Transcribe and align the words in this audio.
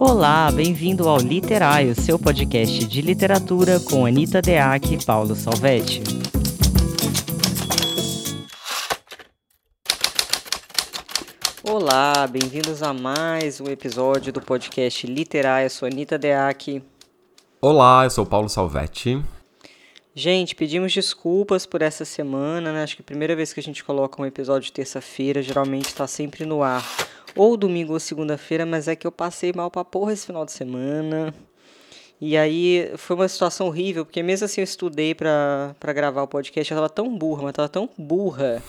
Olá, 0.00 0.48
bem-vindo 0.52 1.08
ao 1.08 1.18
Literário, 1.18 1.92
seu 1.92 2.20
podcast 2.20 2.86
de 2.86 3.02
literatura 3.02 3.80
com 3.80 4.06
Anita 4.06 4.40
Deac 4.40 4.94
e 4.94 5.04
Paulo 5.04 5.34
Salvetti. 5.34 6.00
Olá, 11.64 12.28
bem-vindos 12.28 12.80
a 12.80 12.94
mais 12.94 13.60
um 13.60 13.66
episódio 13.66 14.32
do 14.32 14.40
podcast 14.40 15.04
Literário. 15.04 15.66
Eu 15.66 15.70
sou 15.70 15.88
Anita 15.88 16.16
Deac. 16.16 16.80
Olá, 17.60 18.04
eu 18.04 18.10
sou 18.10 18.24
Paulo 18.24 18.48
Salvetti. 18.48 19.20
Gente, 20.14 20.54
pedimos 20.54 20.92
desculpas 20.92 21.66
por 21.66 21.82
essa 21.82 22.04
semana, 22.04 22.72
né? 22.72 22.84
Acho 22.84 22.94
que 22.94 23.02
a 23.02 23.04
primeira 23.04 23.34
vez 23.34 23.52
que 23.52 23.58
a 23.58 23.62
gente 23.62 23.82
coloca 23.82 24.22
um 24.22 24.26
episódio 24.26 24.66
de 24.66 24.72
terça-feira, 24.72 25.42
geralmente 25.42 25.86
está 25.86 26.06
sempre 26.06 26.46
no 26.46 26.62
ar 26.62 26.84
ou 27.34 27.56
domingo 27.56 27.92
ou 27.92 28.00
segunda-feira, 28.00 28.64
mas 28.66 28.88
é 28.88 28.96
que 28.96 29.06
eu 29.06 29.12
passei 29.12 29.52
mal 29.54 29.70
pra 29.70 29.84
porra 29.84 30.12
esse 30.12 30.26
final 30.26 30.44
de 30.44 30.52
semana. 30.52 31.34
E 32.20 32.36
aí 32.36 32.90
foi 32.96 33.14
uma 33.14 33.28
situação 33.28 33.68
horrível, 33.68 34.04
porque 34.04 34.22
mesmo 34.22 34.44
assim 34.44 34.60
eu 34.60 34.64
estudei 34.64 35.14
pra, 35.14 35.74
pra 35.78 35.92
gravar 35.92 36.22
o 36.22 36.28
podcast, 36.28 36.70
eu 36.70 36.76
tava 36.76 36.88
tão 36.88 37.16
burra, 37.16 37.44
mas 37.44 37.52
tava 37.52 37.68
tão 37.68 37.88
burra, 37.96 38.60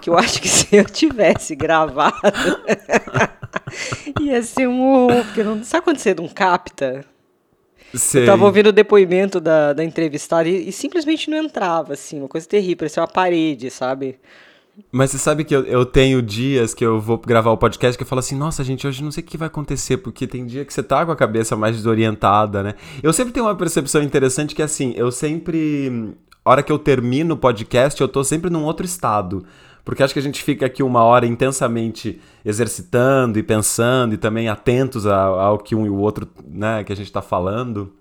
que 0.00 0.10
eu 0.10 0.18
acho 0.18 0.42
que 0.42 0.48
se 0.50 0.74
eu 0.74 0.84
tivesse 0.84 1.54
gravado, 1.54 2.16
ia 4.20 4.42
ser 4.42 4.66
um 4.66 4.82
horror, 4.82 5.24
porque 5.26 5.44
não... 5.44 5.62
Sabe 5.62 5.84
quando 5.84 5.98
você 5.98 6.12
não 6.12 6.28
capta? 6.28 7.04
Sei. 7.94 8.22
Eu 8.22 8.26
tava 8.26 8.44
ouvindo 8.46 8.68
o 8.68 8.72
depoimento 8.72 9.38
da, 9.38 9.72
da 9.72 9.84
entrevistada 9.84 10.48
e, 10.48 10.68
e 10.68 10.72
simplesmente 10.72 11.30
não 11.30 11.38
entrava, 11.38 11.92
assim, 11.92 12.18
uma 12.18 12.28
coisa 12.28 12.48
terrível, 12.48 12.78
parecia 12.78 13.02
uma 13.02 13.08
parede, 13.08 13.70
sabe? 13.70 14.18
Mas 14.90 15.10
você 15.10 15.18
sabe 15.18 15.44
que 15.44 15.54
eu, 15.54 15.64
eu 15.64 15.84
tenho 15.84 16.22
dias 16.22 16.72
que 16.72 16.84
eu 16.84 17.00
vou 17.00 17.18
gravar 17.18 17.50
o 17.50 17.58
podcast 17.58 17.96
que 17.96 18.02
eu 18.02 18.06
falo 18.06 18.20
assim, 18.20 18.36
nossa, 18.36 18.64
gente, 18.64 18.86
hoje 18.86 19.04
não 19.04 19.10
sei 19.10 19.22
o 19.22 19.26
que 19.26 19.36
vai 19.36 19.46
acontecer, 19.46 19.98
porque 19.98 20.26
tem 20.26 20.46
dia 20.46 20.64
que 20.64 20.72
você 20.72 20.82
tá 20.82 21.04
com 21.04 21.12
a 21.12 21.16
cabeça 21.16 21.56
mais 21.56 21.76
desorientada, 21.76 22.62
né? 22.62 22.74
Eu 23.02 23.12
sempre 23.12 23.32
tenho 23.32 23.46
uma 23.46 23.54
percepção 23.54 24.02
interessante 24.02 24.54
que, 24.54 24.62
assim, 24.62 24.94
eu 24.96 25.10
sempre. 25.12 26.14
hora 26.44 26.62
que 26.62 26.72
eu 26.72 26.78
termino 26.78 27.34
o 27.34 27.38
podcast, 27.38 28.00
eu 28.00 28.08
tô 28.08 28.24
sempre 28.24 28.50
num 28.50 28.64
outro 28.64 28.86
estado. 28.86 29.44
Porque 29.84 30.02
acho 30.02 30.14
que 30.14 30.20
a 30.20 30.22
gente 30.22 30.42
fica 30.42 30.66
aqui 30.66 30.82
uma 30.82 31.02
hora 31.02 31.26
intensamente 31.26 32.20
exercitando 32.44 33.38
e 33.38 33.42
pensando 33.42 34.14
e 34.14 34.16
também 34.16 34.48
atentos 34.48 35.06
ao, 35.06 35.40
ao 35.40 35.58
que 35.58 35.74
um 35.74 35.84
e 35.84 35.90
o 35.90 35.96
outro, 35.96 36.28
né, 36.46 36.84
que 36.84 36.92
a 36.92 36.96
gente 36.96 37.10
tá 37.10 37.20
falando. 37.20 37.92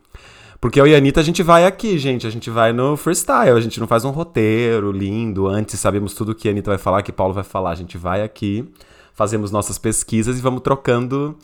Porque 0.61 0.79
eu 0.79 0.85
e 0.85 0.93
a 0.93 0.97
Anitta, 0.99 1.19
a 1.19 1.23
gente 1.23 1.41
vai 1.41 1.65
aqui, 1.65 1.97
gente. 1.97 2.27
A 2.27 2.29
gente 2.29 2.51
vai 2.51 2.71
no 2.71 2.95
freestyle. 2.95 3.57
A 3.57 3.59
gente 3.59 3.79
não 3.79 3.87
faz 3.87 4.05
um 4.05 4.11
roteiro 4.11 4.91
lindo. 4.91 5.47
Antes 5.47 5.79
sabemos 5.79 6.13
tudo 6.13 6.35
que 6.35 6.47
a 6.47 6.51
Anitta 6.51 6.69
vai 6.69 6.77
falar, 6.77 7.01
que 7.01 7.11
Paulo 7.11 7.33
vai 7.33 7.43
falar. 7.43 7.71
A 7.71 7.75
gente 7.75 7.97
vai 7.97 8.21
aqui, 8.21 8.71
fazemos 9.11 9.49
nossas 9.51 9.79
pesquisas 9.79 10.37
e 10.37 10.41
vamos 10.41 10.61
trocando 10.61 11.35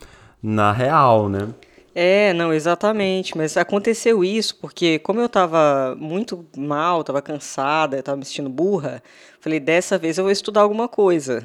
na 0.42 0.72
real, 0.72 1.28
né? 1.30 1.50
É, 1.96 2.32
não, 2.32 2.54
exatamente. 2.54 3.36
Mas 3.36 3.58
aconteceu 3.58 4.24
isso 4.24 4.56
porque, 4.62 5.00
como 5.00 5.20
eu 5.20 5.28
tava 5.28 5.98
muito 6.00 6.46
mal, 6.56 7.04
tava 7.04 7.20
cansada, 7.20 8.04
tava 8.04 8.18
me 8.18 8.24
sentindo 8.24 8.52
burra, 8.52 9.02
falei, 9.40 9.60
dessa 9.60 9.98
vez 9.98 10.20
eu 10.20 10.26
vou 10.26 10.32
estudar 10.32 10.62
alguma 10.62 10.88
coisa. 10.88 11.44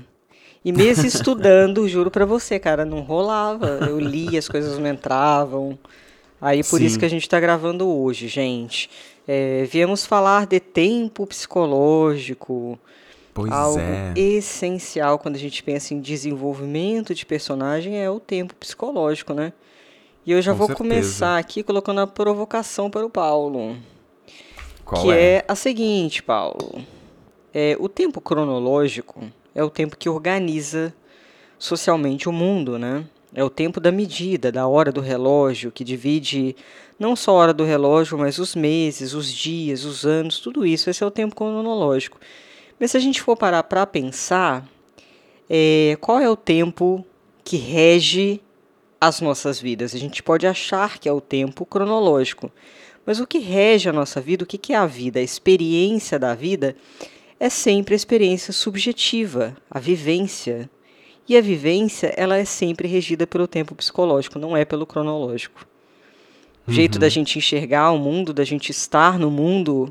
E 0.62 0.72
mesmo 0.72 1.06
estudando, 1.08 1.88
juro 1.88 2.10
pra 2.10 2.26
você, 2.26 2.58
cara, 2.58 2.84
não 2.84 3.00
rolava. 3.00 3.66
Eu 3.88 3.98
li, 3.98 4.36
as 4.36 4.46
coisas 4.46 4.78
não 4.78 4.90
entravam. 4.90 5.78
Aí 6.42 6.64
por 6.64 6.80
Sim. 6.80 6.86
isso 6.86 6.98
que 6.98 7.04
a 7.04 7.08
gente 7.08 7.22
está 7.22 7.38
gravando 7.38 7.88
hoje, 7.88 8.26
gente. 8.26 8.90
É, 9.28 9.64
viemos 9.70 10.04
falar 10.04 10.44
de 10.44 10.58
tempo 10.58 11.24
psicológico, 11.24 12.76
Pois 13.32 13.52
algo 13.52 13.78
é. 13.78 14.12
essencial 14.16 15.20
quando 15.20 15.36
a 15.36 15.38
gente 15.38 15.62
pensa 15.62 15.94
em 15.94 16.00
desenvolvimento 16.00 17.14
de 17.14 17.24
personagem 17.24 17.96
é 17.96 18.11
o 18.11 18.18
tempo 18.18 18.56
psicológico, 18.56 19.33
né? 19.33 19.52
E 20.27 20.33
eu 20.33 20.42
já 20.42 20.50
Com 20.50 20.58
vou 20.58 20.67
certeza. 20.67 20.89
começar 20.90 21.39
aqui 21.39 21.62
colocando 21.62 22.00
a 22.00 22.06
provocação 22.08 22.90
para 22.90 23.06
o 23.06 23.11
Paulo, 23.11 23.77
Qual 24.84 25.00
que 25.00 25.12
é? 25.12 25.34
é 25.34 25.44
a 25.46 25.55
seguinte, 25.55 26.24
Paulo. 26.24 26.84
É, 27.55 27.77
o 27.78 27.88
tempo 27.88 28.20
cronológico 28.20 29.22
é 29.55 29.62
o 29.62 29.70
tempo 29.70 29.96
que 29.96 30.08
organiza 30.08 30.92
socialmente 31.56 32.28
o 32.28 32.33
mundo, 32.33 32.80
né? 32.80 33.05
É 33.34 33.42
o 33.42 33.50
tempo 33.50 33.80
da 33.80 33.90
medida, 33.90 34.52
da 34.52 34.66
hora 34.66 34.92
do 34.92 35.00
relógio, 35.00 35.72
que 35.72 35.84
divide 35.84 36.54
não 36.98 37.16
só 37.16 37.30
a 37.32 37.34
hora 37.34 37.54
do 37.54 37.64
relógio, 37.64 38.18
mas 38.18 38.38
os 38.38 38.54
meses, 38.54 39.14
os 39.14 39.32
dias, 39.32 39.84
os 39.84 40.04
anos, 40.04 40.38
tudo 40.38 40.66
isso. 40.66 40.90
Esse 40.90 41.02
é 41.02 41.06
o 41.06 41.10
tempo 41.10 41.34
cronológico. 41.34 42.20
Mas 42.78 42.90
se 42.90 42.96
a 42.96 43.00
gente 43.00 43.22
for 43.22 43.36
parar 43.36 43.62
para 43.62 43.86
pensar, 43.86 44.68
é, 45.48 45.96
qual 46.00 46.18
é 46.18 46.28
o 46.28 46.36
tempo 46.36 47.04
que 47.44 47.56
rege 47.56 48.40
as 49.00 49.20
nossas 49.20 49.60
vidas? 49.60 49.94
A 49.94 49.98
gente 49.98 50.22
pode 50.22 50.46
achar 50.46 50.98
que 50.98 51.08
é 51.08 51.12
o 51.12 51.20
tempo 51.20 51.64
cronológico, 51.64 52.50
mas 53.04 53.18
o 53.18 53.26
que 53.26 53.38
rege 53.38 53.88
a 53.88 53.92
nossa 53.92 54.20
vida, 54.20 54.44
o 54.44 54.46
que 54.46 54.72
é 54.72 54.76
a 54.76 54.86
vida, 54.86 55.20
a 55.20 55.22
experiência 55.22 56.18
da 56.18 56.34
vida, 56.34 56.76
é 57.40 57.48
sempre 57.48 57.94
a 57.94 57.96
experiência 57.96 58.52
subjetiva, 58.52 59.56
a 59.70 59.80
vivência. 59.80 60.70
E 61.32 61.36
a 61.38 61.40
vivência, 61.40 62.12
ela 62.14 62.36
é 62.36 62.44
sempre 62.44 62.86
regida 62.86 63.26
pelo 63.26 63.48
tempo 63.48 63.74
psicológico, 63.74 64.38
não 64.38 64.54
é 64.54 64.66
pelo 64.66 64.84
cronológico. 64.84 65.66
O 66.68 66.70
jeito 66.70 66.98
da 66.98 67.08
gente 67.08 67.38
enxergar 67.38 67.90
o 67.90 67.98
mundo, 67.98 68.34
da 68.34 68.44
gente 68.44 68.68
estar 68.68 69.18
no 69.18 69.30
mundo, 69.30 69.90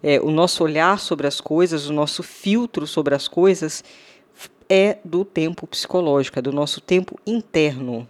é, 0.00 0.20
o 0.20 0.30
nosso 0.30 0.62
olhar 0.62 1.00
sobre 1.00 1.26
as 1.26 1.40
coisas, 1.40 1.88
o 1.88 1.92
nosso 1.92 2.22
filtro 2.22 2.86
sobre 2.86 3.16
as 3.16 3.26
coisas 3.26 3.82
é 4.68 4.98
do 5.04 5.24
tempo 5.24 5.66
psicológico, 5.66 6.38
é 6.38 6.42
do 6.42 6.52
nosso 6.52 6.80
tempo 6.80 7.18
interno. 7.26 8.08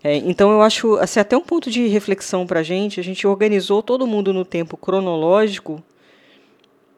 É, 0.00 0.14
então 0.14 0.52
eu 0.52 0.62
acho 0.62 0.94
assim, 0.98 1.18
até 1.18 1.36
um 1.36 1.42
ponto 1.42 1.72
de 1.72 1.88
reflexão 1.88 2.46
para 2.46 2.60
a 2.60 2.62
gente, 2.62 3.00
a 3.00 3.02
gente 3.02 3.26
organizou 3.26 3.82
todo 3.82 4.06
mundo 4.06 4.32
no 4.32 4.44
tempo 4.44 4.76
cronológico 4.76 5.82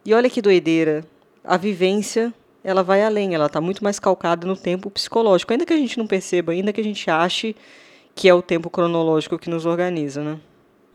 e 0.05 0.13
olha 0.13 0.29
que 0.29 0.43
doideira, 0.43 1.03
a 1.43 1.57
vivência 1.57 2.31
ela 2.67 2.83
vai 2.83 3.01
além, 3.01 3.33
ela 3.33 3.47
está 3.47 3.61
muito 3.61 3.85
mais 3.85 4.01
calcada 4.01 4.45
no 4.45 4.57
tempo 4.57 4.91
psicológico, 4.91 5.53
ainda 5.53 5.65
que 5.65 5.73
a 5.73 5.77
gente 5.77 5.97
não 5.97 6.05
perceba, 6.05 6.51
ainda 6.51 6.73
que 6.73 6.81
a 6.81 6.85
gente 6.85 7.09
ache 7.09 7.55
que 8.13 8.29
é 8.29 8.35
o 8.35 8.43
tempo 8.43 8.69
cronológico 8.69 9.39
que 9.39 9.49
nos 9.49 9.65
organiza, 9.65 10.21
né? 10.21 10.41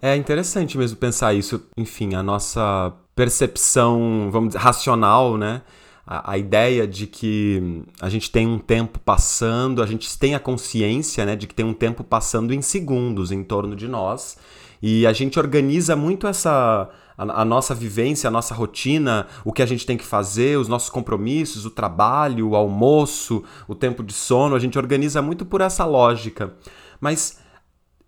É 0.02 0.14
interessante 0.18 0.78
mesmo 0.78 0.98
pensar 0.98 1.34
isso. 1.34 1.64
Enfim, 1.78 2.14
a 2.14 2.22
nossa 2.22 2.92
percepção, 3.16 4.28
vamos 4.30 4.50
dizer, 4.50 4.60
racional, 4.60 5.38
né? 5.38 5.62
A, 6.06 6.34
a 6.34 6.38
ideia 6.38 6.86
de 6.86 7.08
que 7.08 7.84
a 8.02 8.10
gente 8.10 8.30
tem 8.30 8.46
um 8.46 8.60
tempo 8.60 9.00
passando, 9.00 9.82
a 9.82 9.86
gente 9.86 10.20
tem 10.20 10.36
a 10.36 10.40
consciência, 10.40 11.26
né, 11.26 11.38
de 11.38 11.48
que 11.48 11.56
tem 11.56 11.66
um 11.66 11.74
tempo 11.74 12.04
passando 12.04 12.54
em 12.54 12.62
segundos 12.62 13.32
em 13.32 13.46
torno 13.46 13.78
de 13.78 13.88
nós. 13.88 14.36
E 14.82 15.08
a 15.08 15.14
gente 15.14 15.40
organiza 15.40 15.96
muito 15.96 16.28
essa 16.28 16.90
a, 17.22 17.42
a 17.42 17.46
nossa 17.46 17.76
vivência, 17.76 18.28
a 18.28 18.32
nossa 18.32 18.56
rotina, 18.56 19.28
o 19.46 19.54
que 19.54 19.62
a 19.62 19.66
gente 19.66 19.86
tem 19.86 19.96
que 19.96 20.06
fazer, 20.06 20.58
os 20.58 20.68
nossos 20.68 20.90
compromissos, 20.90 21.66
o 21.66 21.70
trabalho, 21.70 22.50
o 22.50 22.56
almoço, 22.56 23.44
o 23.68 23.76
tempo 23.76 24.04
de 24.04 24.14
sono, 24.14 24.56
a 24.56 24.60
gente 24.60 24.78
organiza 24.78 25.22
muito 25.22 25.46
por 25.46 25.62
essa 25.62 25.86
lógica. 25.86 26.54
Mas 27.00 27.40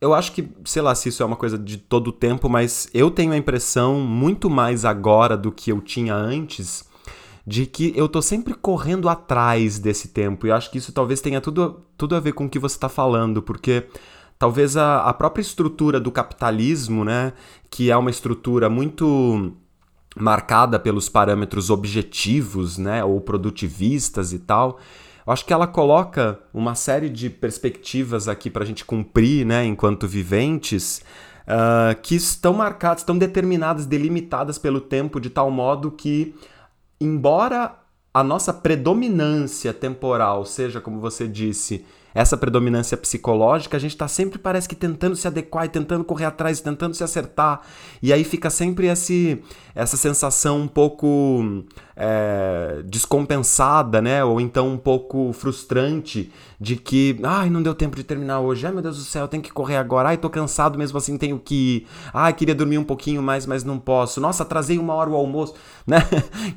eu 0.02 0.14
acho 0.14 0.32
que, 0.32 0.50
sei 0.66 0.82
lá 0.82 0.96
se 0.96 1.10
isso 1.10 1.22
é 1.22 1.26
uma 1.26 1.36
coisa 1.36 1.58
de 1.58 1.78
todo 1.78 2.08
o 2.08 2.12
tempo, 2.12 2.50
mas 2.50 2.90
eu 2.94 3.12
tenho 3.12 3.34
a 3.34 3.38
impressão, 3.38 4.00
muito 4.00 4.50
mais 4.50 4.84
agora 4.84 5.38
do 5.38 5.52
que 5.52 5.72
eu 5.72 5.80
tinha 5.80 6.16
antes, 6.16 6.84
de 7.46 7.66
que 7.66 7.94
eu 7.96 8.10
tô 8.10 8.22
sempre 8.22 8.54
correndo 8.54 9.08
atrás 9.08 9.78
desse 9.78 10.08
tempo. 10.08 10.48
E 10.48 10.50
eu 10.50 10.56
acho 10.56 10.72
que 10.72 10.78
isso 10.78 10.92
talvez 10.92 11.22
tenha 11.22 11.40
tudo, 11.40 11.86
tudo 11.98 12.16
a 12.16 12.20
ver 12.20 12.34
com 12.34 12.46
o 12.46 12.50
que 12.50 12.60
você 12.60 12.76
está 12.76 12.90
falando, 12.90 13.42
porque 13.42 13.86
talvez 14.44 14.76
a, 14.76 15.04
a 15.04 15.14
própria 15.14 15.42
estrutura 15.42 16.02
do 16.02 16.12
capitalismo, 16.12 17.06
né, 17.06 17.32
que 17.70 17.90
é 17.90 17.96
uma 17.96 18.10
estrutura 18.10 18.70
muito 18.70 19.54
marcada 20.18 20.78
pelos 20.78 21.08
parâmetros 21.08 21.70
objetivos, 21.70 22.78
né, 22.78 23.06
ou 23.06 23.22
produtivistas 23.22 24.34
e 24.34 24.40
tal, 24.40 24.82
eu 25.26 25.32
acho 25.32 25.46
que 25.46 25.54
ela 25.54 25.66
coloca 25.66 26.42
uma 26.54 26.76
série 26.76 27.08
de 27.08 27.30
perspectivas 27.30 28.28
aqui 28.28 28.50
para 28.50 28.64
a 28.64 28.66
gente 28.66 28.84
cumprir, 28.84 29.46
né, 29.46 29.64
enquanto 29.64 30.10
viventes, 30.10 31.02
uh, 31.48 31.98
que 32.02 32.16
estão 32.16 32.52
marcadas, 32.52 33.00
estão 33.00 33.18
determinadas, 33.18 33.86
delimitadas 33.86 34.58
pelo 34.58 34.82
tempo 34.82 35.22
de 35.22 35.30
tal 35.30 35.50
modo 35.50 35.90
que, 35.90 36.36
embora 37.00 37.80
a 38.14 38.22
nossa 38.22 38.54
predominância 38.54 39.74
temporal 39.74 40.44
seja, 40.44 40.82
como 40.82 41.00
você 41.00 41.30
disse, 41.30 41.86
essa 42.14 42.38
predominância 42.38 42.96
psicológica, 42.96 43.78
a 43.78 43.80
gente 43.80 43.92
está 43.92 44.08
sempre, 44.08 44.38
parece 44.38 44.70
que 44.70 44.76
tentando 44.76 45.16
se 45.16 45.28
adequar 45.28 45.66
e 45.66 45.70
tentando 45.70 46.04
correr 46.04 46.26
atrás, 46.26 46.62
tentando 46.62 46.94
se 46.94 47.04
acertar. 47.04 47.62
E 48.02 48.14
aí 48.14 48.24
fica 48.24 48.50
sempre 48.50 48.88
esse, 48.88 49.42
essa 49.74 49.98
sensação 49.98 50.62
um 50.62 50.68
pouco 50.68 51.64
é, 51.96 52.82
descompensada, 52.86 54.02
né? 54.02 54.24
Ou 54.24 54.42
então 54.42 54.68
um 54.68 54.78
pouco 54.78 55.32
frustrante 55.34 56.32
de 56.60 56.76
que, 56.76 57.20
ai, 57.24 57.50
não 57.50 57.62
deu 57.62 57.76
tempo 57.76 57.96
de 57.96 58.04
terminar 58.04 58.40
hoje. 58.40 58.66
Ai, 58.66 58.72
meu 58.72 58.82
Deus 58.82 58.98
do 58.98 59.04
céu, 59.04 59.28
tenho 59.28 59.44
que 59.44 59.52
correr 59.52 59.78
agora. 59.78 60.10
Ai, 60.10 60.18
tô 60.18 60.30
cansado 60.30 60.78
mesmo 60.78 60.98
assim, 60.98 61.18
tenho 61.18 61.38
que 61.38 61.56
ir. 61.56 61.88
Ai, 62.14 62.34
queria 62.34 62.56
dormir 62.56 62.78
um 62.78 62.84
pouquinho 62.84 63.22
mais, 63.22 63.46
mas 63.46 63.64
não 63.64 63.78
posso. 63.78 64.22
Nossa, 64.22 64.44
atrasei 64.44 64.78
uma 64.78 64.94
hora 64.94 65.10
o 65.10 65.16
almoço, 65.16 65.54
né? 65.86 66.00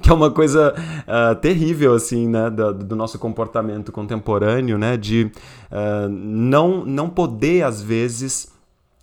que 0.00 0.08
é 0.08 0.12
uma 0.12 0.30
coisa 0.30 0.74
uh, 0.74 1.34
terrível, 1.36 1.94
assim, 1.94 2.28
né? 2.28 2.48
Do, 2.50 2.72
do 2.72 2.96
nosso 2.96 3.18
comportamento 3.18 3.90
contemporâneo, 3.92 4.78
né? 4.78 4.96
De 4.96 5.30
uh, 5.70 6.08
não, 6.08 6.84
não 6.84 7.08
poder, 7.08 7.64
às 7.64 7.82
vezes, 7.82 8.55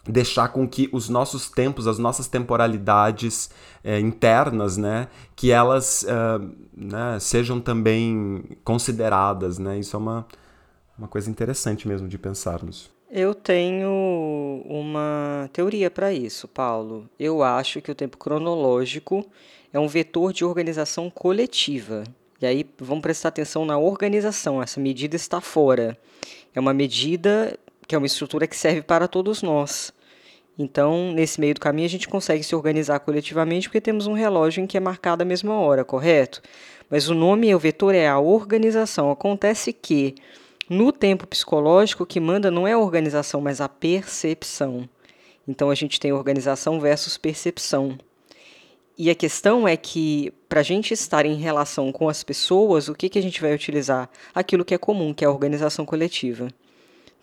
deixar 0.06 0.50
com 0.50 0.68
que 0.68 0.90
os 0.92 1.08
nossos 1.10 1.50
tempos, 1.50 1.88
as 1.88 1.98
nossas 1.98 2.28
temporalidades 2.28 3.50
é, 3.84 4.00
internas, 4.00 4.78
né, 4.78 5.08
que 5.36 5.52
elas 5.52 6.04
uh, 6.04 6.52
né, 6.76 7.18
sejam 7.20 7.62
também 7.62 8.44
consideradas, 8.64 9.58
né? 9.58 9.80
Isso 9.80 9.96
é 9.96 10.00
uma, 10.00 10.28
uma 10.98 11.08
coisa 11.08 11.30
interessante 11.30 11.88
mesmo 11.88 12.08
de 12.08 12.18
pensarmos. 12.18 12.92
Eu 13.10 13.36
tenho 13.36 14.64
uma 14.66 15.48
teoria 15.54 15.92
para 15.92 16.12
isso, 16.12 16.48
Paulo. 16.48 17.08
Eu 17.20 17.44
acho 17.44 17.80
que 17.80 17.92
o 17.92 17.96
tempo 17.96 18.18
cronológico 18.18 19.24
é 19.72 19.80
um 19.80 19.88
vetor 19.88 20.34
de 20.34 20.44
organização 20.44 21.12
coletiva. 21.12 22.04
E 22.42 22.46
aí 22.46 22.66
vamos 22.80 23.04
prestar 23.04 23.30
atenção 23.30 23.66
na 23.66 23.78
organização. 23.78 24.62
Essa 24.62 24.80
medida 24.80 25.16
está 25.16 25.40
fora. 25.40 25.96
É 26.56 26.60
uma 26.60 26.74
medida 26.74 27.58
que 27.88 27.96
é 27.96 27.98
uma 27.98 28.08
estrutura 28.08 28.48
que 28.48 28.56
serve 28.56 28.82
para 28.82 29.08
todos 29.08 29.42
nós. 29.42 29.94
Então, 30.58 31.12
nesse 31.12 31.40
meio 31.40 31.56
do 31.56 31.60
caminho, 31.60 31.88
a 31.88 31.90
gente 31.90 32.08
consegue 32.08 32.44
se 32.44 32.56
organizar 32.56 33.00
coletivamente 33.00 33.68
porque 33.68 33.82
temos 33.82 34.06
um 34.06 34.14
relógio 34.14 34.64
em 34.64 34.68
que 34.68 34.78
é 34.78 34.80
marcado 34.80 35.24
a 35.24 35.26
mesma 35.26 35.56
hora, 35.56 35.84
correto? 35.84 36.42
Mas 36.90 37.10
o 37.10 37.16
nome, 37.16 37.54
o 37.56 37.60
vetor 37.60 37.96
é 37.96 38.08
a 38.08 38.20
organização. 38.20 39.10
Acontece 39.10 39.74
que 39.74 40.14
no 40.70 40.92
tempo 40.92 41.28
psicológico, 41.28 42.04
o 42.04 42.06
que 42.06 42.20
manda 42.20 42.52
não 42.52 42.68
é 42.68 42.74
a 42.74 42.80
organização, 42.80 43.42
mas 43.42 43.60
a 43.60 43.68
percepção. 43.68 44.88
Então 45.48 45.70
a 45.70 45.76
gente 45.76 46.00
tem 46.00 46.14
organização 46.14 46.80
versus 46.80 47.18
percepção. 47.18 47.98
E 48.96 49.10
a 49.10 49.16
questão 49.16 49.68
é 49.68 49.76
que, 49.76 50.32
para 50.48 50.60
a 50.60 50.64
gente 50.64 50.94
estar 50.94 51.26
em 51.26 51.36
relação 51.36 51.92
com 51.92 52.08
as 52.08 52.24
pessoas, 52.24 52.88
o 52.88 52.94
que, 52.94 53.10
que 53.10 53.18
a 53.18 53.22
gente 53.22 53.42
vai 53.42 53.54
utilizar? 53.54 54.08
Aquilo 54.36 54.64
que 54.64 54.74
é 54.74 54.78
comum, 54.78 55.14
que 55.14 55.26
é 55.26 55.28
a 55.28 55.32
organização 55.32 55.84
coletiva. 55.84 56.48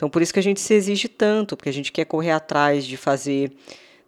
Então, 0.01 0.09
por 0.09 0.23
isso 0.23 0.33
que 0.33 0.39
a 0.39 0.43
gente 0.43 0.63
se 0.63 0.73
exige 0.73 1.09
tanto, 1.09 1.55
porque 1.55 1.69
a 1.69 1.73
gente 1.73 1.93
quer 1.93 2.07
correr 2.07 2.31
atrás 2.31 2.87
de 2.87 2.97
fazer 2.97 3.53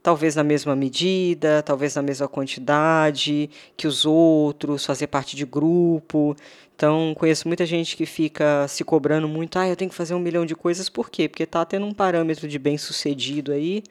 talvez 0.03 0.35
na 0.35 0.43
mesma 0.43 0.75
medida, 0.75 1.63
talvez 1.63 1.95
na 1.95 2.01
mesma 2.01 2.27
quantidade 2.27 3.51
que 3.77 3.87
os 3.87 4.07
outros, 4.07 4.87
fazer 4.87 5.09
parte 5.09 5.37
de 5.37 5.45
grupo. 5.45 6.35
Então, 6.75 7.15
conheço 7.15 7.47
muita 7.47 7.67
gente 7.67 7.95
que 7.95 8.07
fica 8.07 8.67
se 8.69 8.83
cobrando 8.85 9.29
muito, 9.29 9.59
ah, 9.59 9.69
eu 9.69 9.77
tenho 9.77 9.91
que 9.91 9.95
fazer 9.95 10.15
um 10.15 10.19
milhão 10.19 10.47
de 10.47 10.55
coisas, 10.55 10.89
por 10.89 11.11
quê? 11.11 11.29
Porque 11.29 11.43
está 11.43 11.63
tendo 11.63 11.85
um 11.85 11.93
parâmetro 11.93 12.49
de 12.49 12.59
bem-sucedido 12.59 13.53
aí, 13.53 13.83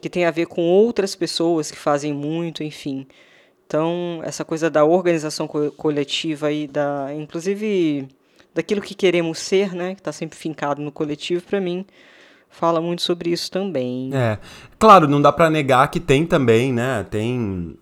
que 0.00 0.08
tem 0.08 0.24
a 0.24 0.30
ver 0.30 0.46
com 0.46 0.62
outras 0.62 1.14
pessoas 1.14 1.70
que 1.70 1.76
fazem 1.76 2.14
muito, 2.14 2.64
enfim. 2.64 3.06
Então, 3.66 4.22
essa 4.24 4.46
coisa 4.46 4.70
da 4.70 4.82
organização 4.82 5.46
co 5.46 5.70
coletiva 5.72 6.46
aí, 6.46 6.66
da, 6.66 7.08
inclusive 7.14 8.08
daquilo 8.54 8.80
que 8.80 8.94
queremos 8.94 9.38
ser, 9.38 9.74
né, 9.74 9.94
que 9.94 10.00
está 10.00 10.12
sempre 10.12 10.38
fincado 10.38 10.80
no 10.80 10.92
coletivo, 10.92 11.42
para 11.42 11.60
mim, 11.60 11.84
fala 12.48 12.80
muito 12.80 13.02
sobre 13.02 13.30
isso 13.30 13.50
também. 13.50 14.10
É, 14.14 14.38
claro, 14.78 15.08
não 15.08 15.20
dá 15.20 15.32
para 15.32 15.50
negar 15.50 15.90
que 15.90 15.98
tem 15.98 16.24
também, 16.24 16.72
né, 16.72 17.04
tem, 17.10 17.76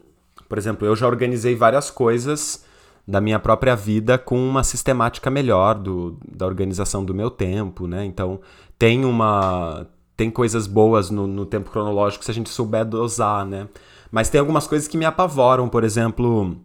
por 0.48 0.56
exemplo, 0.58 0.86
eu 0.86 0.96
já 0.96 1.06
organizei 1.06 1.54
várias 1.54 1.90
coisas 1.90 2.64
da 3.06 3.20
minha 3.20 3.38
própria 3.38 3.74
vida 3.74 4.16
com 4.16 4.38
uma 4.38 4.62
sistemática 4.62 5.30
melhor 5.30 5.74
do, 5.74 6.16
da 6.26 6.46
organização 6.46 7.04
do 7.04 7.14
meu 7.14 7.30
tempo, 7.30 7.86
né? 7.86 8.04
Então 8.04 8.40
tem 8.78 9.04
uma 9.04 9.86
tem 10.16 10.30
coisas 10.30 10.66
boas 10.66 11.10
no, 11.10 11.26
no 11.26 11.44
tempo 11.44 11.70
cronológico 11.70 12.24
se 12.24 12.30
a 12.30 12.34
gente 12.34 12.48
souber 12.48 12.84
dosar, 12.84 13.44
né? 13.44 13.66
Mas 14.10 14.28
tem 14.28 14.38
algumas 14.38 14.66
coisas 14.66 14.86
que 14.86 14.96
me 14.96 15.04
apavoram, 15.04 15.68
por 15.68 15.82
exemplo, 15.82 16.56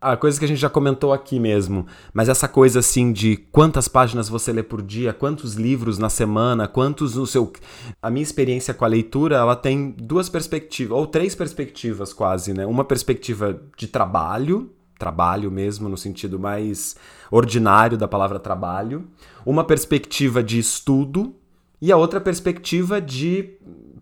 a 0.00 0.16
coisa 0.16 0.38
que 0.38 0.44
a 0.44 0.48
gente 0.48 0.60
já 0.60 0.70
comentou 0.70 1.12
aqui 1.12 1.40
mesmo, 1.40 1.86
mas 2.12 2.28
essa 2.28 2.46
coisa 2.46 2.78
assim 2.78 3.12
de 3.12 3.36
quantas 3.36 3.88
páginas 3.88 4.28
você 4.28 4.52
lê 4.52 4.62
por 4.62 4.80
dia, 4.80 5.12
quantos 5.12 5.54
livros 5.54 5.98
na 5.98 6.08
semana, 6.08 6.68
quantos 6.68 7.16
no 7.16 7.26
seu. 7.26 7.52
A 8.00 8.10
minha 8.10 8.22
experiência 8.22 8.72
com 8.72 8.84
a 8.84 8.88
leitura, 8.88 9.36
ela 9.36 9.56
tem 9.56 9.90
duas 9.90 10.28
perspectivas, 10.28 10.96
ou 10.96 11.06
três 11.06 11.34
perspectivas 11.34 12.12
quase, 12.12 12.54
né? 12.54 12.64
Uma 12.64 12.84
perspectiva 12.84 13.60
de 13.76 13.88
trabalho, 13.88 14.70
trabalho 14.98 15.50
mesmo, 15.50 15.88
no 15.88 15.96
sentido 15.96 16.38
mais 16.38 16.96
ordinário 17.30 17.98
da 17.98 18.06
palavra 18.06 18.38
trabalho, 18.38 19.08
uma 19.44 19.64
perspectiva 19.64 20.42
de 20.42 20.58
estudo 20.58 21.34
e 21.80 21.90
a 21.90 21.96
outra 21.96 22.20
perspectiva 22.20 23.00
de 23.00 23.56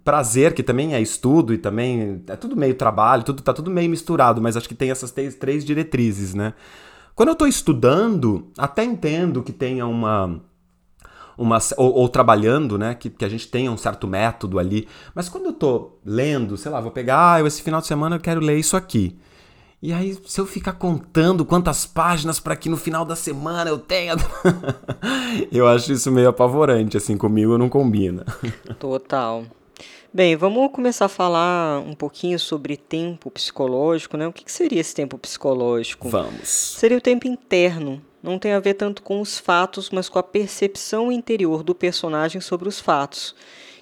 prazer, 0.07 0.55
que 0.55 0.63
também 0.63 0.95
é 0.95 1.01
estudo 1.03 1.53
e 1.53 1.59
também 1.59 2.23
é 2.29 2.37
tudo 2.37 2.57
meio 2.57 2.77
trabalho, 2.77 3.25
tudo 3.25 3.43
tá 3.43 3.53
tudo 3.53 3.73
meio 3.73 3.91
misturado, 3.91 4.41
mas 4.41 4.57
acho 4.57 4.69
que 4.69 4.75
tem 4.75 4.89
essas 4.89 5.11
três, 5.11 5.35
três 5.35 5.65
diretrizes, 5.65 6.33
né? 6.33 6.55
Quando 7.13 7.31
eu 7.31 7.33
estou 7.33 7.49
estudando, 7.49 8.53
até 8.57 8.85
entendo 8.85 9.43
que 9.43 9.53
tenha 9.53 9.85
uma 9.85 10.41
uma, 11.37 11.59
ou, 11.77 11.93
ou, 11.93 12.09
trabalhando, 12.09 12.79
né? 12.79 12.95
Que, 12.95 13.11
que 13.11 13.25
a 13.25 13.29
gente 13.29 13.49
tenha 13.49 13.71
um 13.71 13.77
certo 13.77 14.07
método 14.07 14.61
ali. 14.61 14.87
Mas 15.15 15.29
quando 15.29 15.47
eu 15.47 15.53
tô 15.53 15.99
lendo, 16.05 16.57
sei 16.57 16.71
lá, 16.71 16.81
vou 16.81 16.93
pegar, 16.93 17.35
ah, 17.35 17.41
eu, 17.41 17.47
esse 17.47 17.61
final 17.61 17.81
de 17.81 17.87
semana 17.89 18.17
eu 18.17 18.21
quero 18.21 18.41
ler 18.41 18.59
isso 18.59 18.77
aqui. 18.77 19.19
E 19.83 19.93
aí, 19.93 20.17
se 20.25 20.41
eu 20.41 20.47
ficar 20.47 20.75
contando 20.75 21.45
quantas 21.45 21.85
páginas 21.85 22.41
para 22.41 22.57
que 22.57 22.71
no 22.71 22.77
final 22.77 23.05
da 23.05 23.17
semana 23.17 23.69
eu 23.69 23.79
tenha. 23.79 24.15
eu 25.53 25.67
acho 25.69 25.93
isso 25.93 26.11
meio 26.11 26.29
apavorante, 26.29 26.97
assim, 26.97 27.17
comigo 27.17 27.59
não 27.59 27.69
combina. 27.69 28.25
Total. 28.79 29.45
Bem, 30.17 30.35
vamos 30.35 30.73
começar 30.73 31.05
a 31.05 31.09
falar 31.11 31.79
um 31.81 31.93
pouquinho 31.93 32.39
sobre 32.39 32.75
tempo 32.75 33.31
psicológico, 33.31 34.17
né? 34.17 34.27
O 34.27 34.33
que 34.33 34.51
seria 34.51 34.81
esse 34.81 34.95
tempo 34.95 35.19
psicológico? 35.19 36.09
Vamos. 36.09 36.49
Seria 36.49 36.97
o 36.97 37.03
tempo 37.03 37.29
interno. 37.29 38.01
Não 38.23 38.39
tem 38.39 38.55
a 38.55 38.59
ver 38.59 38.73
tanto 38.73 39.03
com 39.03 39.21
os 39.21 39.39
fatos, 39.39 39.91
mas 39.91 40.09
com 40.09 40.19
a 40.19 40.23
percepção 40.23 41.13
interior 41.13 41.63
do 41.63 41.75
personagem 41.75 42.41
sobre 42.41 42.67
os 42.67 42.81
fatos. 42.81 43.35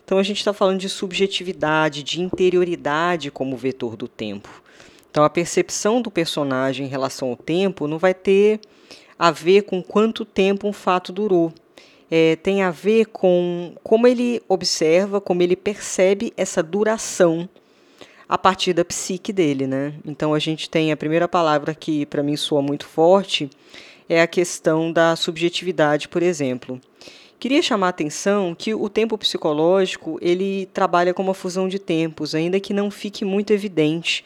Então 0.05 0.19
a 0.19 0.25
gente 0.25 0.39
está 0.39 0.53
falando 0.53 0.81
de 0.81 0.89
subjetividade, 0.89 2.03
de 2.03 2.21
interioridade 2.21 3.31
como 3.31 3.57
vetor 3.57 3.95
do 3.95 4.09
tempo. 4.09 4.61
Então 5.09 5.23
a 5.23 5.31
percepção 5.31 6.03
do 6.03 6.11
personagem 6.11 6.87
em 6.87 6.91
relação 6.91 7.29
ao 7.29 7.37
tempo 7.37 7.87
não 7.87 7.97
vai 7.97 8.13
ter 8.13 8.59
a 9.17 9.31
ver 9.31 9.63
com 9.63 9.81
quanto 9.81 10.25
tempo 10.25 10.67
um 10.67 10.73
fato 10.73 11.13
durou. 11.13 11.53
É, 12.11 12.37
tem 12.37 12.63
a 12.63 12.71
ver 12.71 13.07
com 13.07 13.75
como 13.83 14.07
ele 14.07 14.43
observa, 14.49 15.21
como 15.21 15.43
ele 15.43 15.57
percebe 15.57 16.33
essa 16.37 16.63
duração 16.63 17.49
a 18.29 18.39
partir 18.39 18.73
da 18.73 18.85
psique 18.85 19.33
dele, 19.33 19.67
né? 19.67 19.95
Então 20.05 20.35
a 20.35 20.39
gente 20.39 20.69
tem 20.69 20.93
a 20.93 20.97
primeira 20.97 21.27
palavra 21.27 21.75
que 21.75 22.07
para 22.07 22.23
mim 22.23 22.37
soa 22.37 22.63
muito 22.63 22.87
forte 22.87 23.51
é 24.09 24.21
a 24.21 24.27
questão 24.27 24.93
da 24.93 25.17
subjetividade, 25.17 26.09
por 26.09 26.23
exemplo. 26.23 26.81
Queria 27.39 27.63
chamar 27.63 27.89
a 27.89 27.91
atenção 27.91 28.55
que 28.55 28.75
o 28.75 28.89
tempo 28.89 29.19
psicológico 29.19 30.19
ele 30.21 30.67
trabalha 30.73 31.13
com 31.13 31.23
uma 31.23 31.35
fusão 31.35 31.69
de 31.69 31.79
tempos, 31.79 32.35
ainda 32.35 32.61
que 32.61 32.73
não 32.73 32.91
fique 32.91 33.25
muito 33.25 33.53
evidente 33.53 34.25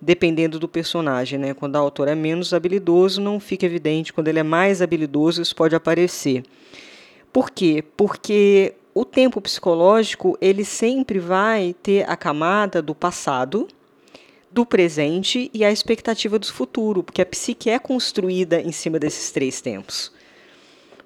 dependendo 0.00 0.58
do 0.58 0.68
personagem. 0.68 1.38
Né? 1.38 1.52
Quando 1.52 1.74
o 1.74 1.78
autor 1.78 2.08
é 2.08 2.14
menos 2.14 2.54
habilidoso, 2.54 3.20
não 3.20 3.38
fica 3.38 3.66
evidente. 3.66 4.12
Quando 4.12 4.28
ele 4.28 4.38
é 4.38 4.44
mais 4.44 4.80
habilidoso, 4.80 5.42
isso 5.42 5.54
pode 5.54 5.74
aparecer. 5.74 6.44
Por 7.32 7.50
quê? 7.50 7.84
Porque 7.96 8.74
o 8.92 9.04
tempo 9.04 9.40
psicológico 9.40 10.36
ele 10.40 10.64
sempre 10.64 11.18
vai 11.18 11.74
ter 11.82 12.08
a 12.08 12.16
camada 12.16 12.82
do 12.82 12.94
passado, 12.94 13.68
do 14.50 14.66
presente 14.66 15.50
e 15.54 15.64
a 15.64 15.70
expectativa 15.70 16.38
do 16.38 16.52
futuro, 16.52 17.02
porque 17.02 17.22
a 17.22 17.26
psique 17.26 17.70
é 17.70 17.78
construída 17.78 18.60
em 18.60 18.72
cima 18.72 18.98
desses 18.98 19.30
três 19.30 19.60
tempos. 19.60 20.12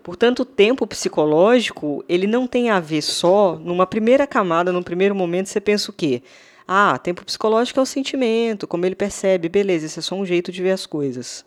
Portanto, 0.02 0.40
o 0.40 0.44
tempo 0.44 0.86
psicológico 0.86 2.04
ele 2.08 2.26
não 2.26 2.46
tem 2.46 2.70
a 2.70 2.80
ver 2.80 3.02
só 3.02 3.56
numa 3.56 3.86
primeira 3.86 4.26
camada, 4.26 4.72
num 4.72 4.82
primeiro 4.82 5.14
momento 5.14 5.48
você 5.48 5.60
pensa 5.60 5.90
o 5.90 5.94
quê? 5.94 6.22
Ah, 6.66 6.98
tempo 6.98 7.24
psicológico 7.24 7.78
é 7.78 7.82
o 7.82 7.86
sentimento, 7.86 8.66
como 8.66 8.86
ele 8.86 8.94
percebe, 8.94 9.48
beleza, 9.48 9.86
esse 9.86 9.98
é 9.98 10.02
só 10.02 10.14
um 10.14 10.24
jeito 10.24 10.50
de 10.50 10.62
ver 10.62 10.70
as 10.70 10.86
coisas. 10.86 11.44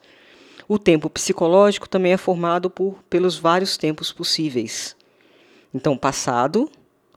O 0.68 0.78
tempo 0.78 1.10
psicológico 1.10 1.88
também 1.88 2.12
é 2.12 2.18
formado 2.18 2.70
por, 2.70 3.02
pelos 3.10 3.38
vários 3.38 3.78
tempos 3.78 4.12
possíveis. 4.12 4.96
Então, 5.74 5.98
passado, 5.98 6.70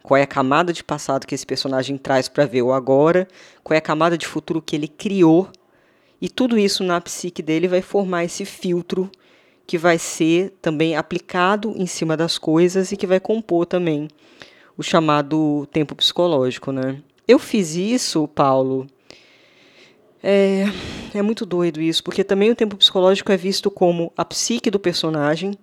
qual 0.02 0.18
é 0.18 0.22
a 0.22 0.26
camada 0.26 0.72
de 0.72 0.84
passado 0.84 1.26
que 1.26 1.34
esse 1.34 1.44
personagem 1.44 1.98
traz 1.98 2.28
para 2.28 2.46
ver 2.46 2.62
o 2.62 2.72
agora, 2.72 3.26
qual 3.64 3.74
é 3.74 3.78
a 3.78 3.82
camada 3.82 4.16
de 4.16 4.26
futuro 4.26 4.62
que 4.62 4.76
ele 4.76 4.86
criou, 4.86 5.48
e 6.20 6.28
tudo 6.28 6.58
isso 6.58 6.84
na 6.84 7.00
psique 7.00 7.42
dele 7.42 7.66
vai 7.66 7.82
formar 7.82 8.24
esse 8.24 8.44
filtro 8.44 9.10
que 9.66 9.78
vai 9.78 9.98
ser 9.98 10.52
também 10.60 10.96
aplicado 10.96 11.72
em 11.76 11.86
cima 11.86 12.16
das 12.16 12.38
coisas 12.38 12.92
e 12.92 12.96
que 12.96 13.06
vai 13.06 13.18
compor 13.18 13.66
também 13.66 14.08
o 14.76 14.82
chamado 14.82 15.66
tempo 15.72 15.94
psicológico, 15.94 16.72
né? 16.72 17.02
Eu 17.26 17.38
fiz 17.38 17.74
isso, 17.74 18.26
Paulo. 18.28 18.86
É, 20.22 20.64
é 21.14 21.22
muito 21.22 21.46
doido 21.46 21.80
isso, 21.80 22.04
porque 22.04 22.22
também 22.22 22.50
o 22.50 22.54
tempo 22.54 22.76
psicológico 22.76 23.32
é 23.32 23.36
visto 23.36 23.70
como 23.70 24.12
a 24.16 24.24
psique 24.24 24.70
do 24.70 24.78
personagem. 24.78 25.58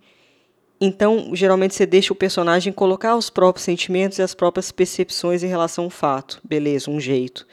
Então, 0.80 1.32
geralmente 1.34 1.74
você 1.74 1.86
deixa 1.86 2.14
o 2.14 2.16
personagem 2.16 2.72
colocar 2.72 3.16
os 3.16 3.30
próprios 3.30 3.64
sentimentos 3.64 4.20
e 4.20 4.22
as 4.22 4.36
próprias 4.36 4.72
percepções 4.72 5.44
em 5.44 5.48
relação 5.48 5.86
ao 5.86 5.90
fato. 5.90 6.40
Beleza, 6.44 6.92
um 6.92 7.00
jeito. 7.00 7.48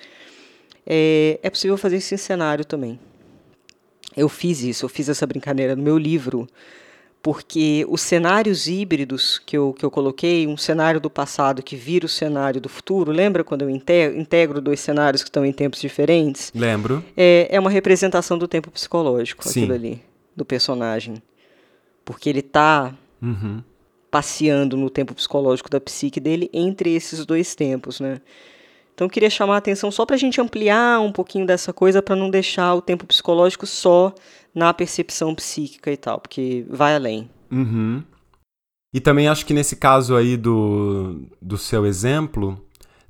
É, 0.87 1.39
é 1.43 1.51
possível 1.51 1.79
fazer 1.79 1.97
isso 1.97 2.15
em 2.15 2.19
cenário 2.19 2.65
também. 2.65 2.99
Eu 4.17 4.29
fiz 4.29 4.63
isso, 4.63 4.85
eu 4.85 4.89
fiz 4.89 5.09
essa 5.09 5.27
brincadeira 5.27 5.75
no 5.75 5.83
meu 5.83 5.99
livro 5.99 6.47
porque 7.25 7.87
os 7.89 8.03
cenários 8.03 8.67
híbridos 8.67 9.39
que 9.47 9.57
eu, 9.57 9.73
que 9.73 9.83
eu 9.83 9.91
coloquei, 9.91 10.47
um 10.47 10.59
cenário 10.59 11.01
do 11.01 11.09
passado 11.09 11.63
que 11.63 11.75
vira 11.75 12.05
o 12.05 12.09
cenário 12.09 12.61
do 12.61 12.69
futuro, 12.69 13.11
lembra 13.11 13.43
quando 13.43 13.63
eu 13.63 13.71
integro 13.71 14.61
dois 14.61 14.79
cenários 14.79 15.23
que 15.23 15.31
estão 15.31 15.43
em 15.43 15.51
tempos 15.51 15.81
diferentes? 15.81 16.53
Lembro. 16.55 17.03
É, 17.17 17.49
é 17.51 17.59
uma 17.59 17.71
representação 17.71 18.37
do 18.37 18.47
tempo 18.47 18.71
psicológico, 18.71 19.43
Sim. 19.43 19.61
aquilo 19.63 19.73
ali, 19.75 20.03
do 20.37 20.45
personagem. 20.45 21.15
Porque 22.05 22.29
ele 22.29 22.41
está 22.41 22.93
Uhum. 23.23 23.63
passeando 24.11 24.77
no 24.77 24.91
tempo 24.91 25.15
psicológico 25.15 25.71
da 25.71 25.81
psique 25.81 26.21
dele 26.21 26.51
entre 26.53 26.95
esses 26.95 27.25
dois 27.25 27.55
tempos, 27.55 28.01
né? 28.01 28.21
Então 28.95 29.07
eu 29.07 29.11
queria 29.11 29.31
chamar 29.31 29.55
a 29.55 29.59
atenção 29.59 29.91
só 29.91 30.05
para 30.05 30.15
a 30.15 30.19
gente 30.19 30.43
ampliar 30.43 31.01
um 31.01 31.11
pouquinho 31.11 31.47
dessa 31.47 31.73
coisa 31.73 32.03
para 32.03 32.15
não 32.15 32.29
deixar 32.29 32.75
o 32.75 32.83
tempo 32.83 33.07
psicológico 33.07 33.67
só 33.67 34.15
na 34.55 34.73
percepção 34.73 35.35
psíquica 35.35 35.91
e 35.91 35.97
tal, 35.97 36.21
porque 36.21 36.65
vai 36.69 36.95
além. 36.95 37.29
Uhum. 37.51 38.03
E 38.95 39.01
também 39.01 39.27
acho 39.27 39.45
que 39.45 39.53
nesse 39.53 39.75
caso 39.75 40.15
aí 40.15 40.37
do, 40.37 41.23
do 41.43 41.59
seu 41.59 41.85
exemplo, 41.85 42.65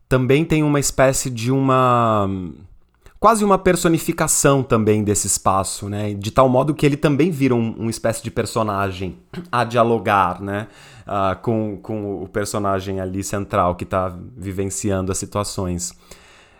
também 0.09 0.43
tem 0.43 0.63
uma 0.63 0.81
espécie 0.81 1.29
de 1.29 1.53
uma. 1.53 2.27
quase 3.21 3.45
uma 3.45 3.59
personificação 3.59 4.63
também 4.63 5.05
desse 5.05 5.27
espaço, 5.27 5.87
né? 5.89 6.15
De 6.15 6.31
tal 6.31 6.49
modo 6.49 6.75
que 6.75 6.87
ele 6.87 6.97
também 6.97 7.31
vira 7.31 7.55
um, 7.55 7.73
uma 7.73 7.91
espécie 7.91 8.23
de 8.23 8.31
personagem 8.31 9.19
a 9.53 9.63
dialogar, 9.63 10.41
né? 10.41 10.69
Uh, 11.07 11.39
com, 11.43 11.79
com 11.83 12.23
o 12.23 12.29
personagem 12.29 12.99
ali 12.99 13.23
central 13.23 13.75
que 13.75 13.85
está 13.85 14.09
vivenciando 14.35 15.13
as 15.13 15.19
situações. 15.19 15.93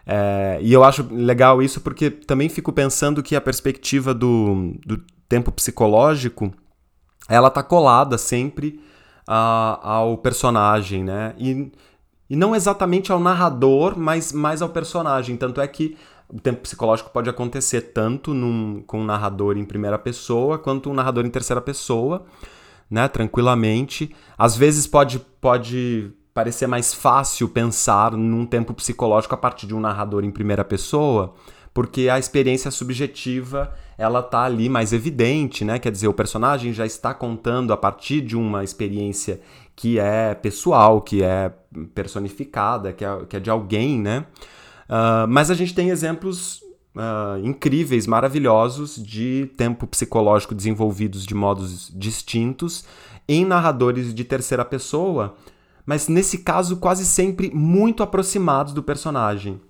É, 0.07 0.59
e 0.61 0.73
eu 0.73 0.85
acho 0.85 1.07
legal 1.11 1.63
isso 1.63 1.81
porque 1.81 2.11
também 2.11 2.49
fico 2.49 2.73
pensando 2.73 3.23
que 3.23 3.35
a 3.35 3.41
perspectiva 3.41 4.13
do, 4.13 4.75
do 4.85 4.99
tempo 5.29 5.51
psicológico 5.51 6.53
ela 7.29 7.51
tá 7.51 7.63
colada 7.63 8.19
sempre 8.19 8.81
uh, 9.29 9.79
ao 9.83 10.19
personagem, 10.19 11.03
né? 11.03 11.35
E, 11.39 11.73
e 12.29 12.37
não 12.37 12.55
exatamente 12.55 13.11
ao 13.11 13.19
narrador, 13.19 13.99
mas 13.99 14.33
mais 14.33 14.61
ao 14.61 14.69
personagem. 14.69 15.37
Tanto 15.37 15.61
é 15.61 15.67
que 15.67 15.97
o 16.29 16.41
tempo 16.41 16.61
psicológico 16.61 17.11
pode 17.11 17.31
acontecer 17.31 17.81
tanto 17.81 18.35
num, 18.35 18.83
com 18.87 19.01
um 19.01 19.05
narrador 19.05 19.57
em 19.57 19.65
primeira 19.65 19.99
pessoa 19.99 20.59
quanto 20.59 20.91
um 20.91 20.95
narrador 20.95 21.25
em 21.25 21.31
terceira 21.31 21.61
pessoa, 21.61 22.27
né? 22.91 23.09
Tranquilamente. 23.09 24.15
Às 24.37 24.57
vezes 24.57 24.87
pode, 24.87 25.19
pode 25.19 26.13
parecer 26.35 26.67
mais 26.67 26.93
fácil 26.93 27.49
pensar 27.49 28.13
num 28.13 28.45
tempo 28.45 28.75
psicológico 28.75 29.35
a 29.35 29.39
partir 29.39 29.69
de 29.69 29.75
um 29.75 29.81
narrador 29.81 30.25
em 30.25 30.33
primeira 30.33 30.65
pessoa, 30.65 31.33
porque 31.73 32.09
a 32.09 32.19
experiência 32.19 32.73
subjetiva 32.73 33.73
ela 33.97 34.21
tá 34.21 34.43
ali 34.43 34.69
mais 34.69 34.93
evidente, 34.93 35.65
né? 35.65 35.79
Quer 35.79 35.93
dizer, 35.93 36.09
o 36.09 36.13
personagem 36.13 36.73
já 36.73 36.85
está 36.85 37.15
contando 37.15 37.73
a 37.73 37.77
partir 37.77 38.21
de 38.21 38.37
uma 38.37 38.65
experiência 38.65 39.41
que 39.77 39.99
é 39.99 40.35
pessoal, 40.35 41.01
que 41.01 41.23
é 41.23 41.53
personificada, 41.95 42.93
que 42.93 43.05
é, 43.05 43.25
que 43.29 43.37
é 43.37 43.41
de 43.41 43.51
alguém, 43.51 44.01
né? 44.01 44.27
Uh, 44.89 45.27
mas 45.29 45.51
a 45.51 45.55
gente 45.55 45.73
tem 45.73 45.91
exemplos 45.91 46.61
uh, 46.97 47.39
incríveis, 47.45 48.07
maravilhosos 48.07 48.97
de 48.97 49.51
tempo 49.57 49.87
psicológico 49.87 50.55
desenvolvidos 50.55 51.25
de 51.25 51.35
modos 51.35 51.93
distintos 51.95 52.85
em 53.29 53.45
narradores 53.45 54.13
de 54.13 54.25
terceira 54.25 54.65
pessoa, 54.65 55.37
mas 55.87 56.09
nesse 56.09 56.39
caso 56.39 56.77
quase 56.77 57.05
sempre 57.05 57.51
muito 57.55 58.03
aproximados 58.03 58.73
do 58.73 58.83
personagem. 58.83 59.61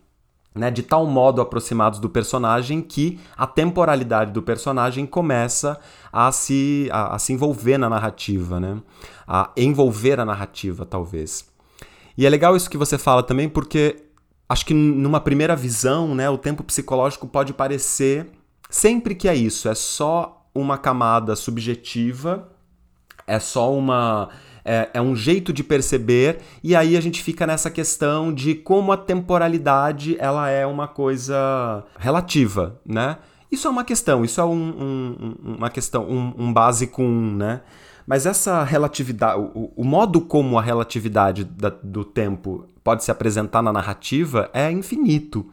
Né, 0.56 0.70
de 0.70 0.84
tal 0.84 1.04
modo 1.04 1.40
aproximados 1.40 1.98
do 1.98 2.08
personagem 2.08 2.80
que 2.80 3.18
a 3.36 3.44
temporalidade 3.44 4.30
do 4.30 4.40
personagem 4.40 5.04
começa 5.04 5.76
a 6.12 6.30
se, 6.30 6.88
a, 6.92 7.16
a, 7.16 7.18
se 7.18 7.32
envolver 7.32 7.76
na 7.76 7.90
narrativa, 7.90 8.60
né? 8.60 8.80
a 9.26 9.50
envolver 9.56 10.20
a 10.20 10.24
narrativa, 10.24 10.86
talvez. 10.86 11.44
E 12.16 12.24
é 12.24 12.30
legal 12.30 12.54
isso 12.54 12.70
que 12.70 12.76
você 12.76 12.96
fala 12.96 13.24
também, 13.24 13.48
porque 13.48 14.04
acho 14.48 14.64
que 14.64 14.74
numa 14.74 15.20
primeira 15.20 15.56
visão, 15.56 16.14
né, 16.14 16.30
o 16.30 16.38
tempo 16.38 16.62
psicológico 16.62 17.26
pode 17.26 17.52
parecer 17.52 18.30
sempre 18.70 19.14
que 19.14 19.28
é 19.28 19.34
isso, 19.34 19.68
é 19.68 19.74
só 19.74 20.48
uma 20.54 20.78
camada 20.78 21.34
subjetiva, 21.34 22.48
é 23.26 23.38
só 23.38 23.74
uma 23.74 24.28
é, 24.64 24.88
é, 24.94 25.00
um 25.00 25.14
jeito 25.14 25.52
de 25.52 25.62
perceber, 25.62 26.38
e 26.62 26.74
aí 26.74 26.96
a 26.96 27.00
gente 27.00 27.22
fica 27.22 27.46
nessa 27.46 27.70
questão 27.70 28.32
de 28.32 28.54
como 28.54 28.92
a 28.92 28.96
temporalidade 28.96 30.16
ela 30.18 30.48
é 30.48 30.66
uma 30.66 30.88
coisa 30.88 31.84
relativa, 31.98 32.80
né? 32.84 33.18
Isso 33.50 33.68
é 33.68 33.70
uma 33.70 33.84
questão, 33.84 34.24
isso 34.24 34.40
é 34.40 34.44
um, 34.44 34.50
um, 34.50 35.54
uma 35.56 35.70
questão, 35.70 36.08
um, 36.08 36.34
um 36.36 36.52
básico 36.52 37.02
um, 37.02 37.36
né? 37.36 37.60
Mas 38.06 38.26
essa 38.26 38.62
relatividade, 38.64 39.40
o, 39.54 39.72
o 39.76 39.84
modo 39.84 40.20
como 40.20 40.58
a 40.58 40.62
relatividade 40.62 41.44
da, 41.44 41.70
do 41.70 42.04
tempo 42.04 42.66
pode 42.82 43.04
se 43.04 43.10
apresentar 43.10 43.62
na 43.62 43.72
narrativa 43.72 44.50
é 44.52 44.70
infinito. 44.70 45.46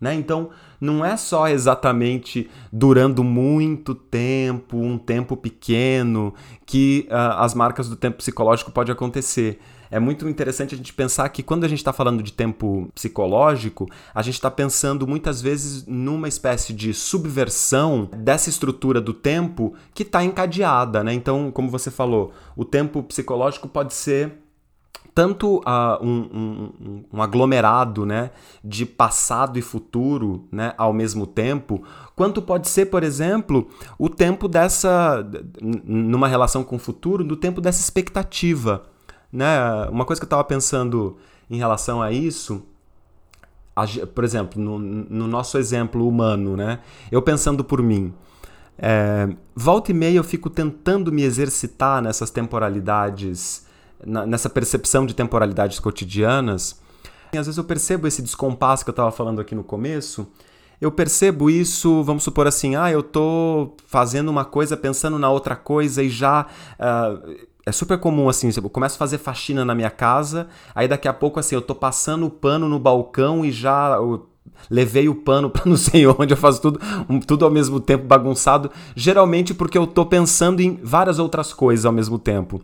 Né? 0.00 0.14
Então, 0.14 0.50
não 0.80 1.04
é 1.04 1.16
só 1.16 1.48
exatamente 1.48 2.50
durando 2.70 3.24
muito 3.24 3.94
tempo, 3.94 4.76
um 4.76 4.98
tempo 4.98 5.36
pequeno, 5.36 6.34
que 6.66 7.08
uh, 7.10 7.40
as 7.40 7.54
marcas 7.54 7.88
do 7.88 7.96
tempo 7.96 8.18
psicológico 8.18 8.70
pode 8.70 8.92
acontecer. 8.92 9.58
É 9.90 9.98
muito 9.98 10.28
interessante 10.28 10.74
a 10.74 10.76
gente 10.76 10.92
pensar 10.92 11.28
que 11.28 11.42
quando 11.42 11.64
a 11.64 11.68
gente 11.68 11.78
está 11.78 11.92
falando 11.92 12.22
de 12.22 12.32
tempo 12.32 12.90
psicológico, 12.94 13.88
a 14.14 14.20
gente 14.20 14.34
está 14.34 14.50
pensando 14.50 15.06
muitas 15.06 15.40
vezes 15.40 15.86
numa 15.86 16.28
espécie 16.28 16.72
de 16.72 16.92
subversão 16.92 18.08
dessa 18.16 18.50
estrutura 18.50 19.00
do 19.00 19.14
tempo 19.14 19.74
que 19.94 20.02
está 20.02 20.22
encadeada. 20.24 21.04
Né? 21.04 21.14
Então, 21.14 21.50
como 21.50 21.70
você 21.70 21.90
falou, 21.90 22.32
o 22.56 22.64
tempo 22.64 23.02
psicológico 23.02 23.68
pode 23.68 23.94
ser 23.94 24.45
tanto 25.16 25.60
uh, 25.60 25.96
um, 26.02 26.10
um, 26.10 27.04
um, 27.10 27.22
aglomerado 27.22 28.04
né, 28.04 28.32
de 28.62 28.84
passado 28.84 29.58
e 29.58 29.62
futuro 29.62 30.46
né, 30.52 30.74
ao 30.76 30.92
mesmo 30.92 31.26
tempo, 31.26 31.82
quanto 32.14 32.42
pode 32.42 32.68
ser, 32.68 32.90
por 32.90 33.02
exemplo, 33.02 33.66
o 33.98 34.10
tempo 34.10 34.46
dessa, 34.46 35.26
numa 35.58 36.28
relação 36.28 36.62
com 36.62 36.76
o 36.76 36.78
futuro, 36.78 37.24
do 37.24 37.34
tempo 37.34 37.62
dessa 37.62 37.80
expectativa. 37.80 38.82
Né? 39.32 39.58
Uma 39.90 40.04
coisa 40.04 40.20
que 40.20 40.24
eu 40.24 40.26
estava 40.26 40.44
pensando 40.44 41.16
em 41.48 41.56
relação 41.56 42.02
a 42.02 42.12
isso, 42.12 42.62
por 44.14 44.22
exemplo, 44.22 44.60
no, 44.60 44.78
no 44.78 45.26
nosso 45.26 45.56
exemplo 45.56 46.06
humano, 46.06 46.58
né? 46.58 46.80
eu 47.10 47.22
pensando 47.22 47.64
por 47.64 47.80
mim, 47.80 48.12
é, 48.76 49.30
volta 49.54 49.92
e 49.92 49.94
meia 49.94 50.18
eu 50.18 50.24
fico 50.24 50.50
tentando 50.50 51.10
me 51.10 51.22
exercitar 51.22 52.02
nessas 52.02 52.28
temporalidades 52.28 53.64
nessa 54.04 54.50
percepção 54.50 55.06
de 55.06 55.14
temporalidades 55.14 55.78
cotidianas. 55.78 56.80
Às 57.32 57.46
vezes 57.46 57.58
eu 57.58 57.64
percebo 57.64 58.06
esse 58.06 58.22
descompasso 58.22 58.84
que 58.84 58.90
eu 58.90 58.92
estava 58.92 59.10
falando 59.10 59.40
aqui 59.40 59.54
no 59.54 59.64
começo. 59.64 60.26
Eu 60.80 60.92
percebo 60.92 61.48
isso, 61.48 62.02
vamos 62.02 62.22
supor 62.22 62.46
assim, 62.46 62.76
ah, 62.76 62.90
eu 62.90 63.02
tô 63.02 63.74
fazendo 63.86 64.28
uma 64.28 64.44
coisa 64.44 64.76
pensando 64.76 65.18
na 65.18 65.30
outra 65.30 65.56
coisa 65.56 66.02
e 66.02 66.08
já. 66.08 66.46
Uh, 66.78 67.46
é 67.64 67.72
super 67.72 67.98
comum 67.98 68.28
assim, 68.28 68.50
eu 68.54 68.70
começo 68.70 68.94
a 68.94 68.98
fazer 68.98 69.18
faxina 69.18 69.64
na 69.64 69.74
minha 69.74 69.90
casa, 69.90 70.46
aí 70.74 70.86
daqui 70.86 71.08
a 71.08 71.12
pouco 71.12 71.40
assim, 71.40 71.56
eu 71.56 71.62
tô 71.62 71.74
passando 71.74 72.26
o 72.26 72.30
pano 72.30 72.68
no 72.68 72.78
balcão 72.78 73.44
e 73.44 73.50
já. 73.50 73.96
Eu, 73.96 74.28
levei 74.70 75.08
o 75.08 75.14
pano 75.14 75.50
para 75.50 75.64
não 75.68 75.76
sei 75.76 76.06
onde, 76.06 76.32
eu 76.32 76.36
faço 76.36 76.60
tudo, 76.60 76.80
tudo 77.26 77.44
ao 77.44 77.50
mesmo 77.50 77.80
tempo 77.80 78.04
bagunçado, 78.04 78.70
geralmente 78.94 79.54
porque 79.54 79.78
eu 79.78 79.84
estou 79.84 80.06
pensando 80.06 80.60
em 80.60 80.78
várias 80.82 81.18
outras 81.18 81.52
coisas 81.52 81.84
ao 81.84 81.92
mesmo 81.92 82.18
tempo. 82.18 82.60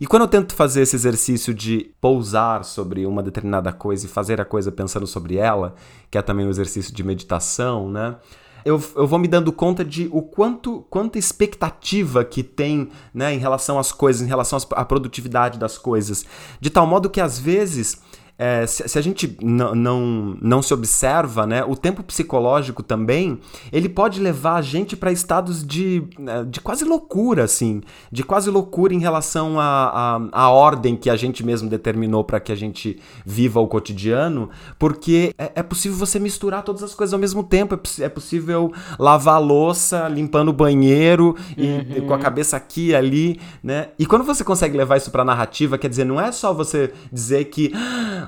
E 0.00 0.06
quando 0.06 0.22
eu 0.22 0.28
tento 0.28 0.54
fazer 0.54 0.82
esse 0.82 0.96
exercício 0.96 1.54
de 1.54 1.90
pousar 2.00 2.64
sobre 2.64 3.06
uma 3.06 3.22
determinada 3.22 3.72
coisa 3.72 4.06
e 4.06 4.08
fazer 4.08 4.40
a 4.40 4.44
coisa 4.44 4.72
pensando 4.72 5.06
sobre 5.06 5.36
ela, 5.36 5.74
que 6.10 6.18
é 6.18 6.22
também 6.22 6.46
um 6.46 6.50
exercício 6.50 6.94
de 6.94 7.04
meditação, 7.04 7.88
né? 7.90 8.16
Eu, 8.64 8.82
eu 8.96 9.06
vou 9.06 9.18
me 9.18 9.28
dando 9.28 9.52
conta 9.52 9.84
de 9.84 10.08
o 10.10 10.22
quanto 10.22 10.86
quanta 10.88 11.18
expectativa 11.18 12.24
que 12.24 12.42
tem 12.42 12.88
né, 13.12 13.34
em 13.34 13.38
relação 13.38 13.78
às 13.78 13.92
coisas, 13.92 14.22
em 14.22 14.26
relação 14.26 14.58
à 14.72 14.84
produtividade 14.84 15.58
das 15.58 15.76
coisas. 15.76 16.24
De 16.58 16.70
tal 16.70 16.86
modo 16.86 17.10
que 17.10 17.20
às 17.20 17.38
vezes 17.38 18.00
é, 18.36 18.66
se, 18.66 18.88
se, 18.88 18.98
a 18.98 19.02
gente 19.02 19.36
não, 19.40 20.36
não 20.40 20.60
se 20.60 20.74
observa, 20.74 21.46
né, 21.46 21.64
o 21.64 21.76
tempo 21.76 22.02
psicológico 22.02 22.82
também, 22.82 23.38
ele 23.72 23.88
pode 23.88 24.20
levar 24.20 24.56
a 24.56 24.62
gente 24.62 24.96
para 24.96 25.12
estados 25.12 25.64
de, 25.64 26.02
né, 26.18 26.44
de 26.44 26.60
quase 26.60 26.84
loucura, 26.84 27.44
assim, 27.44 27.80
de 28.10 28.24
quase 28.24 28.50
loucura 28.50 28.92
em 28.92 28.98
relação 28.98 29.60
à 29.60 29.64
a, 29.64 30.16
a, 30.16 30.28
a, 30.32 30.50
ordem 30.50 30.96
que 30.96 31.08
a 31.08 31.16
gente 31.16 31.44
mesmo 31.44 31.68
determinou 31.68 32.24
para 32.24 32.40
que 32.40 32.50
a 32.50 32.56
gente 32.56 32.98
viva 33.24 33.60
o 33.60 33.68
cotidiano, 33.68 34.50
porque 34.78 35.32
é, 35.38 35.52
é, 35.54 35.62
possível 35.62 35.96
você 35.96 36.18
misturar 36.18 36.64
todas 36.64 36.82
as 36.82 36.92
coisas 36.92 37.14
ao 37.14 37.20
mesmo 37.20 37.44
tempo, 37.44 37.74
é, 37.76 38.04
é 38.04 38.08
possível 38.08 38.72
lavar 38.98 39.36
a 39.36 39.38
louça, 39.38 40.08
limpando 40.08 40.48
o 40.48 40.52
banheiro, 40.52 41.36
e, 41.56 42.00
uhum. 42.00 42.06
com 42.08 42.14
a 42.14 42.18
cabeça 42.18 42.56
aqui 42.56 42.88
e 42.88 42.94
ali, 42.96 43.40
né, 43.62 43.90
e 43.96 44.04
quando 44.06 44.24
você 44.24 44.42
consegue 44.42 44.76
levar 44.76 44.96
isso 44.96 45.12
para 45.12 45.24
narrativa, 45.24 45.78
quer 45.78 45.88
dizer, 45.88 46.04
não 46.04 46.20
é 46.20 46.32
só 46.32 46.52
você 46.52 46.92
dizer 47.12 47.44
que 47.44 47.72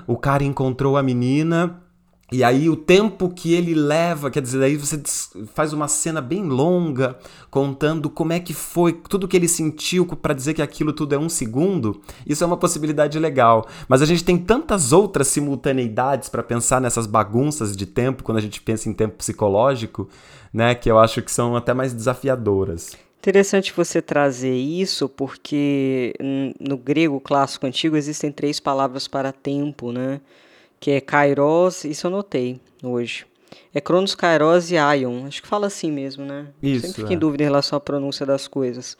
o 0.07 0.17
cara 0.17 0.45
encontrou 0.45 0.97
a 0.97 1.03
menina 1.03 1.83
E 2.33 2.43
aí 2.43 2.69
o 2.69 2.75
tempo 2.75 3.29
que 3.29 3.55
ele 3.55 3.73
leva, 3.73 4.33
quer 4.33 4.43
dizer, 4.43 4.61
aí 4.61 4.76
você 4.76 5.00
faz 5.55 5.73
uma 5.73 5.87
cena 5.87 6.21
bem 6.21 6.43
longa 6.43 7.17
contando 7.50 8.11
como 8.11 8.33
é 8.33 8.41
que 8.41 8.53
foi, 8.53 8.93
tudo 8.95 9.29
que 9.29 9.37
ele 9.37 9.47
sentiu 9.47 10.05
para 10.05 10.35
dizer 10.35 10.53
que 10.53 10.61
aquilo 10.61 10.93
tudo 10.93 11.15
é 11.15 11.19
um 11.19 11.29
segundo. 11.29 12.00
Isso 12.26 12.43
é 12.43 12.47
uma 12.47 12.57
possibilidade 12.57 13.17
legal. 13.21 13.69
Mas 13.88 14.03
a 14.03 14.07
gente 14.07 14.25
tem 14.25 14.37
tantas 14.37 14.93
outras 14.93 15.29
simultaneidades 15.29 16.29
para 16.29 16.43
pensar 16.43 16.81
nessas 16.81 17.07
bagunças 17.07 17.76
de 17.76 17.87
tempo 17.87 18.25
quando 18.25 18.38
a 18.38 18.43
gente 18.43 18.61
pensa 18.61 18.88
em 18.88 18.93
tempo 18.93 19.17
psicológico, 19.17 20.09
né, 20.53 20.75
que 20.75 20.91
eu 20.91 20.99
acho 20.99 21.23
que 21.23 21.31
são 21.31 21.55
até 21.55 21.73
mais 21.73 21.93
desafiadoras. 21.95 22.97
Interessante 23.26 23.73
você 23.73 24.00
trazer 24.00 24.54
isso, 24.54 25.09
porque 25.09 26.14
no 26.61 26.76
grego 26.76 27.21
clássico 27.21 27.66
antigo 27.66 27.97
existem 27.97 28.30
três 28.30 28.61
palavras 28.61 29.09
para 29.09 29.33
tempo, 29.33 29.90
né? 29.90 30.21
que 30.80 30.90
é 30.90 31.00
Kairos, 31.00 31.85
isso 31.85 32.06
eu 32.06 32.11
notei 32.11 32.61
hoje. 32.83 33.26
É 33.75 33.80
Cronos, 33.80 34.14
Kairos 34.14 34.71
e 34.71 34.78
Aion. 34.78 35.26
Acho 35.26 35.42
que 35.42 35.49
fala 35.49 35.66
assim 35.66 35.90
mesmo, 35.90 36.25
né? 36.25 36.47
Isso, 36.62 36.83
Sempre 36.83 37.02
fico 37.02 37.12
é. 37.12 37.14
em 37.14 37.18
dúvida 37.18 37.42
em 37.42 37.47
relação 37.47 37.76
à 37.76 37.80
pronúncia 37.80 38.25
das 38.25 38.47
coisas. 38.47 38.97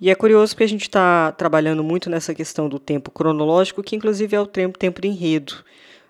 E 0.00 0.10
é 0.10 0.14
curioso 0.14 0.52
porque 0.54 0.64
a 0.64 0.68
gente 0.68 0.82
está 0.82 1.32
trabalhando 1.32 1.82
muito 1.82 2.10
nessa 2.10 2.34
questão 2.34 2.68
do 2.68 2.78
tempo 2.78 3.10
cronológico, 3.10 3.82
que 3.82 3.96
inclusive 3.96 4.36
é 4.36 4.40
o 4.40 4.46
tempo, 4.46 4.78
tempo 4.78 5.00
de 5.00 5.08
enredo. 5.08 5.64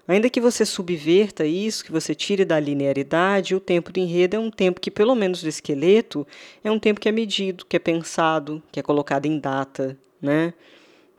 Ainda 0.08 0.30
que 0.30 0.40
você 0.40 0.64
subverta 0.64 1.44
isso, 1.44 1.84
que 1.84 1.90
você 1.90 2.14
tire 2.14 2.44
da 2.44 2.60
linearidade, 2.60 3.56
o 3.56 3.60
tempo 3.60 3.92
de 3.92 4.00
enredo 4.00 4.36
é 4.36 4.38
um 4.38 4.50
tempo 4.50 4.80
que, 4.80 4.90
pelo 4.90 5.16
menos 5.16 5.42
do 5.42 5.48
esqueleto, 5.48 6.26
é 6.62 6.70
um 6.70 6.78
tempo 6.78 7.00
que 7.00 7.08
é 7.08 7.12
medido, 7.12 7.66
que 7.66 7.76
é 7.76 7.80
pensado, 7.80 8.62
que 8.70 8.78
é 8.78 8.82
colocado 8.82 9.26
em 9.26 9.38
data, 9.38 9.96
né? 10.22 10.54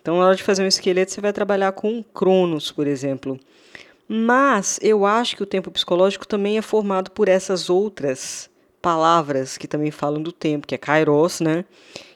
Então, 0.02 0.20
na 0.20 0.28
hora 0.28 0.36
de 0.38 0.44
fazer 0.44 0.64
um 0.64 0.68
esqueleto, 0.68 1.12
você 1.12 1.20
vai 1.20 1.34
trabalhar 1.34 1.74
com 1.74 2.02
cronos, 2.02 2.72
por 2.72 2.88
exemplo. 2.88 3.38
Mas 4.08 4.80
eu 4.82 5.06
acho 5.06 5.36
que 5.36 5.44
o 5.44 5.46
tempo 5.46 5.70
psicológico 5.70 6.26
também 6.26 6.58
é 6.58 6.62
formado 6.62 7.12
por 7.12 7.28
essas 7.28 7.70
outras 7.70 8.50
palavras 8.82 9.58
que 9.58 9.68
também 9.68 9.92
falam 9.92 10.22
do 10.22 10.32
tempo, 10.32 10.66
que 10.66 10.74
é 10.74 10.78
kairos, 10.78 11.42
né? 11.42 11.66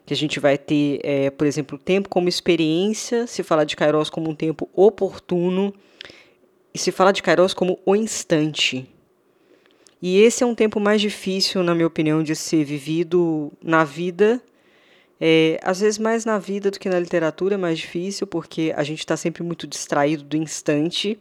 Que 0.05 0.13
a 0.13 0.17
gente 0.17 0.39
vai 0.39 0.57
ter, 0.57 1.01
é, 1.03 1.29
por 1.29 1.45
exemplo, 1.45 1.77
o 1.77 1.81
tempo 1.81 2.07
como 2.07 2.29
experiência, 2.29 3.27
se 3.27 3.43
falar 3.43 3.65
de 3.65 3.75
kairos 3.75 4.09
como 4.09 4.29
um 4.29 4.35
tempo 4.35 4.69
oportuno, 4.73 5.73
e 6.73 6.79
se 6.79 6.91
falar 6.91 7.11
de 7.11 7.21
kairos 7.21 7.53
como 7.53 7.79
o 7.85 7.95
instante. 7.95 8.87
E 10.01 10.19
esse 10.19 10.43
é 10.43 10.47
um 10.47 10.55
tempo 10.55 10.79
mais 10.79 10.99
difícil, 10.99 11.61
na 11.63 11.75
minha 11.75 11.87
opinião, 11.87 12.23
de 12.23 12.35
ser 12.35 12.63
vivido 12.63 13.51
na 13.63 13.83
vida. 13.83 14.41
É, 15.19 15.59
às 15.61 15.81
vezes 15.81 15.99
mais 15.99 16.25
na 16.25 16.39
vida 16.39 16.71
do 16.71 16.79
que 16.79 16.89
na 16.89 16.99
literatura 16.99 17.53
é 17.53 17.57
mais 17.57 17.77
difícil, 17.77 18.25
porque 18.25 18.73
a 18.75 18.83
gente 18.83 18.99
está 18.99 19.15
sempre 19.15 19.43
muito 19.43 19.67
distraído 19.67 20.23
do 20.23 20.35
instante 20.35 21.19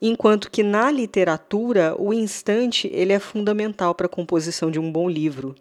enquanto 0.00 0.50
que 0.50 0.62
na 0.62 0.90
literatura 0.90 1.94
o 1.98 2.12
instante 2.12 2.90
ele 2.92 3.12
é 3.12 3.18
fundamental 3.18 3.94
para 3.94 4.06
a 4.06 4.10
composição 4.10 4.70
de 4.70 4.78
um 4.78 4.90
bom 4.90 5.08
livro. 5.08 5.54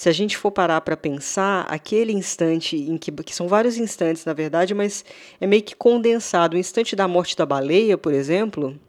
Se 0.00 0.08
a 0.08 0.12
gente 0.12 0.34
for 0.34 0.50
parar 0.50 0.80
para 0.80 0.96
pensar, 0.96 1.66
aquele 1.68 2.10
instante 2.10 2.74
em 2.74 2.96
que, 2.96 3.12
que 3.12 3.34
são 3.34 3.46
vários 3.46 3.76
instantes 3.76 4.24
na 4.24 4.32
verdade, 4.32 4.72
mas 4.72 5.04
é 5.38 5.46
meio 5.46 5.62
que 5.62 5.76
condensado. 5.76 6.56
O 6.56 6.58
instante 6.58 6.96
da 6.96 7.06
morte 7.06 7.36
da 7.36 7.44
baleia, 7.44 7.98
por 7.98 8.14
exemplo, 8.14 8.80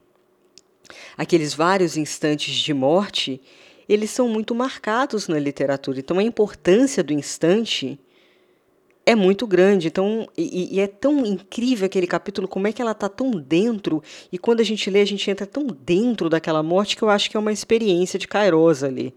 aqueles 1.18 1.54
vários 1.54 1.98
instantes 1.98 2.56
de 2.56 2.74
morte, 2.74 3.42
eles 3.90 4.10
são 4.10 4.30
muito 4.30 4.56
marcados 4.56 5.28
na 5.28 5.38
literatura. 5.38 6.00
Então 6.00 6.18
a 6.18 6.24
importância 6.24 7.04
do 7.04 7.12
instante 7.12 8.00
é 9.06 9.14
muito 9.14 9.46
grande. 9.46 9.90
Então, 9.90 10.30
e, 10.38 10.78
e, 10.78 10.80
é 10.80 10.88
tão 10.88 11.26
incrível 11.26 11.88
aquele 11.88 12.08
capítulo, 12.08 12.48
como 12.48 12.68
é 12.68 12.72
que 12.72 12.82
ela 12.82 12.92
está 12.92 13.10
tão 13.10 13.32
dentro, 13.32 14.02
e 14.32 14.38
quando 14.38 14.62
a 14.62 14.64
gente 14.64 14.90
lê, 14.90 15.02
a 15.02 15.06
gente 15.06 15.30
entra 15.30 15.46
tão 15.46 15.68
dentro 15.68 16.30
daquela 16.30 16.64
morte 16.64 16.96
que 16.96 17.04
eu 17.04 17.10
acho 17.10 17.30
que 17.30 17.36
é 17.36 17.40
uma 17.40 17.52
experiência 17.52 18.18
de 18.18 18.30
Kairos 18.30 18.82
ali, 18.82 19.14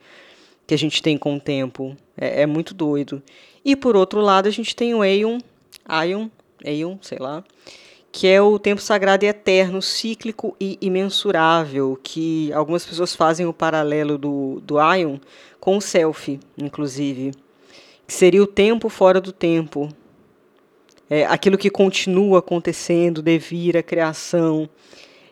que 0.66 0.74
a 0.74 0.78
gente 0.78 1.02
tem 1.02 1.16
com 1.16 1.36
o 1.36 1.40
tempo. 1.40 1.96
É, 2.16 2.42
é 2.42 2.46
muito 2.46 2.74
doido. 2.74 3.22
E 3.64 3.74
por 3.74 3.96
outro 3.96 4.20
lado, 4.20 4.48
a 4.48 4.50
gente 4.50 4.74
tem 4.74 4.94
o 4.94 5.02
Aeon, 5.02 5.38
Aion, 5.84 6.28
Aeon, 6.64 6.98
sei 7.00 7.18
lá, 7.18 7.42
que 8.12 8.26
é 8.26 8.40
o 8.40 8.58
tempo 8.58 8.80
sagrado 8.80 9.24
e 9.24 9.28
eterno, 9.28 9.82
cíclico 9.82 10.56
e 10.60 10.78
imensurável, 10.80 11.98
que 12.02 12.52
algumas 12.52 12.84
pessoas 12.84 13.14
fazem 13.14 13.46
o 13.46 13.52
paralelo 13.52 14.16
do, 14.18 14.60
do 14.60 14.78
Aion 14.78 15.18
com 15.58 15.76
o 15.76 15.80
Selfie, 15.80 16.40
inclusive 16.58 17.32
que 18.06 18.12
seria 18.12 18.42
o 18.42 18.46
tempo 18.46 18.88
fora 18.88 19.20
do 19.20 19.32
tempo, 19.32 19.88
é, 21.08 21.24
aquilo 21.26 21.58
que 21.58 21.70
continua 21.70 22.38
acontecendo, 22.38 23.22
devir 23.22 23.76
a 23.76 23.82
criação. 23.82 24.68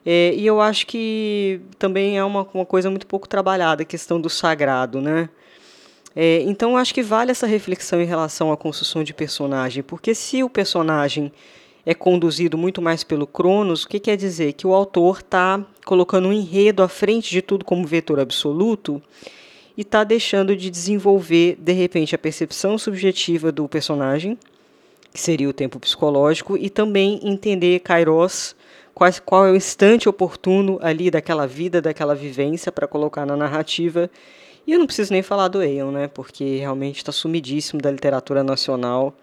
É, 0.05 0.35
e 0.35 0.47
eu 0.47 0.61
acho 0.61 0.87
que 0.87 1.61
também 1.79 2.19
é 2.19 2.25
uma, 2.25 2.47
uma 2.53 2.67
coisa 2.67 2.91
muito 2.91 3.07
pouco 3.07 3.29
trabalhada, 3.29 3.83
a 3.83 3.87
questão 3.87 4.21
do 4.21 4.29
sagrado, 4.29 5.01
né? 5.01 5.29
É, 6.15 6.43
então, 6.43 6.77
acho 6.77 6.93
que 6.93 7.03
vale 7.03 7.31
essa 7.31 7.47
reflexão 7.47 8.01
em 8.01 8.05
relação 8.05 8.53
à 8.53 8.57
construção 8.57 9.03
de 9.03 9.15
personagem, 9.15 9.83
porque 9.83 10.15
se 10.15 10.43
o 10.43 10.51
personagem 10.51 11.33
é 11.87 11.95
conduzido 11.95 12.59
muito 12.59 12.83
mais 12.83 13.03
pelo 13.03 13.27
Cronos, 13.27 13.85
o 13.85 13.89
que 13.89 13.99
quer 13.99 14.17
dizer? 14.17 14.53
Que 14.53 14.67
o 14.67 14.75
autor 14.75 15.21
está 15.21 15.65
colocando 15.85 16.29
um 16.29 16.33
enredo 16.33 16.83
à 16.83 16.89
frente 16.89 17.31
de 17.31 17.41
tudo 17.41 17.65
como 17.65 17.87
vetor 17.87 18.21
absoluto, 18.21 19.01
e 19.77 19.81
está 19.81 20.05
deixando 20.05 20.55
de 20.55 20.69
desenvolver, 20.69 21.57
de 21.59 21.73
repente, 21.73 22.15
a 22.15 22.19
percepção 22.19 22.77
subjetiva 22.77 23.51
do 23.51 23.67
personagem, 23.67 24.39
que 25.13 25.21
seria 25.21 25.49
o 25.49 25.53
tempo 25.53 25.81
psicológico, 25.81 26.59
e 26.59 26.69
também 26.69 27.21
entender 27.23 27.81
Kairos, 27.81 28.55
qual, 28.95 29.47
é 29.47 29.51
o 29.51 29.57
instante 29.57 30.09
oportuno 30.09 30.79
ali 30.83 31.11
daquela 31.11 31.47
vida, 31.47 31.81
daquela 31.81 32.15
vivência 32.15 32.71
para 32.71 32.87
colocar 32.87 33.27
na 33.27 33.37
narrativa. 33.37 34.11
E 34.67 34.73
eu 34.73 34.79
não 34.79 34.87
preciso 34.87 35.13
nem 35.13 35.23
falar 35.23 35.49
do 35.49 35.59
Aeon, 35.59 35.91
né? 35.91 36.09
Porque 36.09 36.57
realmente 36.59 36.99
está 36.99 37.11
sumidíssimo 37.11 37.81
da 37.81 37.91
literatura 37.91 38.45
nacional. 38.45 39.15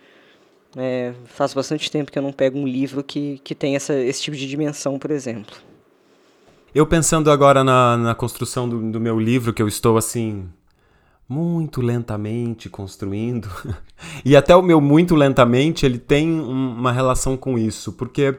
É, 0.77 1.13
faz 1.25 1.53
bastante 1.53 1.89
tempo 1.89 2.11
que 2.11 2.19
eu 2.19 2.23
não 2.23 2.31
pego 2.31 2.57
um 2.57 2.67
livro 2.67 3.03
que, 3.03 3.39
que 3.43 3.55
tem 3.55 3.75
essa, 3.75 3.93
esse 3.93 4.21
tipo 4.21 4.35
de 4.35 4.47
dimensão, 4.47 4.99
por 4.99 5.11
exemplo. 5.11 5.55
Eu 6.75 6.85
pensando 6.85 7.31
agora 7.31 7.63
na, 7.63 7.97
na 7.97 8.13
construção 8.13 8.69
do, 8.69 8.91
do 8.91 8.99
meu 8.99 9.19
livro, 9.19 9.53
que 9.53 9.61
eu 9.61 9.67
estou 9.67 9.97
assim, 9.97 10.47
muito 11.27 11.81
lentamente 11.81 12.69
construindo. 12.69 13.49
e 14.25 14.35
até 14.35 14.55
o 14.55 14.61
meu 14.61 14.81
muito 14.81 15.15
lentamente, 15.15 15.85
ele 15.85 15.97
tem 15.97 16.29
um, 16.29 16.77
uma 16.77 16.91
relação 16.91 17.37
com 17.37 17.57
isso, 17.57 17.93
porque 17.93 18.37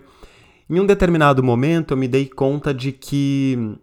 em 0.71 0.81
um 0.81 0.87
determinado 0.87 1.43
momento 1.43 1.93
eu 1.93 1.97
me 1.97 2.07
dei 2.07 2.27
conta 2.27 2.73
de 2.73 2.93
que 2.93 3.77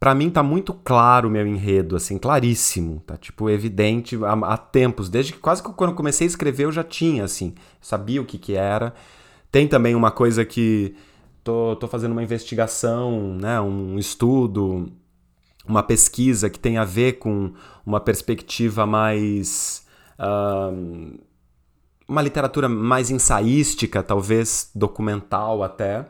para 0.00 0.14
mim 0.14 0.30
tá 0.30 0.42
muito 0.42 0.74
claro 0.74 1.28
o 1.28 1.30
meu 1.30 1.46
enredo, 1.46 1.96
assim, 1.96 2.18
claríssimo, 2.18 3.02
tá 3.06 3.16
tipo 3.16 3.48
evidente 3.48 4.16
há, 4.24 4.32
há, 4.32 4.56
tempos, 4.56 5.08
desde 5.08 5.32
que 5.32 5.38
quase 5.38 5.62
que 5.62 5.72
quando 5.72 5.94
comecei 5.94 6.26
a 6.26 6.28
escrever 6.28 6.64
eu 6.64 6.72
já 6.72 6.84
tinha 6.84 7.24
assim, 7.24 7.54
sabia 7.80 8.20
o 8.20 8.24
que 8.24 8.36
que 8.38 8.54
era. 8.54 8.94
Tem 9.50 9.66
também 9.66 9.94
uma 9.94 10.10
coisa 10.10 10.44
que 10.44 10.94
tô, 11.42 11.74
tô 11.76 11.88
fazendo 11.88 12.12
uma 12.12 12.22
investigação, 12.22 13.34
né, 13.34 13.60
um 13.60 13.98
estudo, 13.98 14.92
uma 15.66 15.82
pesquisa 15.82 16.50
que 16.50 16.58
tem 16.58 16.78
a 16.78 16.84
ver 16.84 17.14
com 17.14 17.52
uma 17.86 18.00
perspectiva 18.00 18.86
mais. 18.86 19.86
Uh, 20.18 21.18
uma 22.08 22.22
literatura 22.22 22.68
mais 22.68 23.10
ensaística, 23.10 24.02
talvez 24.02 24.70
documental 24.74 25.62
até. 25.62 26.06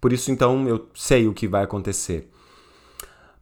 Por 0.00 0.12
isso, 0.12 0.30
então, 0.30 0.68
eu 0.68 0.86
sei 0.94 1.26
o 1.26 1.32
que 1.32 1.48
vai 1.48 1.64
acontecer. 1.64 2.30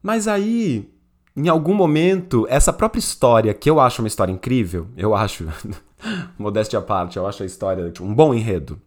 Mas 0.01 0.29
aí, 0.29 0.89
em 1.37 1.49
algum 1.49 1.75
momento, 1.75 2.47
essa 2.49 2.73
própria 2.73 3.01
história, 3.01 3.53
que 3.53 3.69
eu 3.69 3.81
acho 3.81 4.01
uma 4.01 4.09
história 4.09 4.33
incrível, 4.33 4.87
eu 4.97 5.15
acho, 5.15 5.47
modéstia 6.39 6.79
à 6.79 6.83
parte, 6.83 7.17
eu 7.17 7.27
acho 7.27 7.43
a 7.43 7.47
história 7.47 7.93
um 8.01 8.15
bom 8.15 8.33
enredo. 8.33 8.81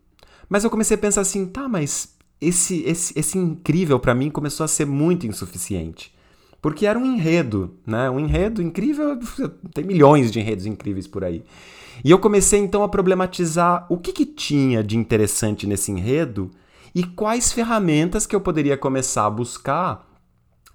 Mas 0.48 0.64
eu 0.64 0.70
comecei 0.70 0.96
a 0.96 1.00
pensar 1.00 1.22
assim, 1.22 1.46
tá, 1.46 1.68
mas 1.68 2.16
esse, 2.40 2.82
esse, 2.84 3.20
esse 3.20 3.38
incrível 3.38 4.00
para 4.00 4.16
mim 4.16 4.30
começou 4.32 4.64
a 4.64 4.68
ser 4.68 4.86
muito 4.86 5.28
insuficiente. 5.28 6.14
Porque 6.62 6.86
era 6.86 6.98
um 6.98 7.06
enredo, 7.06 7.76
né? 7.86 8.10
Um 8.10 8.20
enredo 8.20 8.62
incrível, 8.62 9.18
tem 9.74 9.86
milhões 9.86 10.32
de 10.32 10.40
enredos 10.40 10.66
incríveis 10.66 11.08
por 11.08 11.24
aí. 11.24 11.44
E 12.04 12.12
eu 12.12 12.20
comecei 12.20 12.60
então 12.60 12.84
a 12.84 12.90
problematizar 12.90 13.86
o 13.90 13.98
que, 13.98 14.14
que 14.14 14.26
tinha 14.26 14.84
de 14.84 14.98
interessante 14.98 15.68
nesse 15.68 15.92
enredo 15.92 16.50
e 16.94 17.04
quais 17.04 17.52
ferramentas 17.52 18.26
que 18.26 18.36
eu 18.36 18.42
poderia 18.42 18.78
começar 18.78 19.26
a 19.26 19.30
buscar 19.30 20.08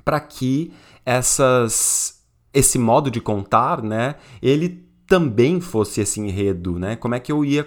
para 0.05 0.21
que 0.21 0.73
essas 1.05 2.23
esse 2.53 2.79
modo 2.79 3.11
de 3.11 3.21
contar, 3.21 3.83
né, 3.83 4.15
ele 4.41 4.85
também 5.07 5.61
fosse 5.61 6.01
esse 6.01 6.19
enredo, 6.21 6.79
né? 6.79 6.97
Como 6.97 7.15
é 7.15 7.21
que 7.21 7.31
eu 7.31 7.45
ia 7.45 7.67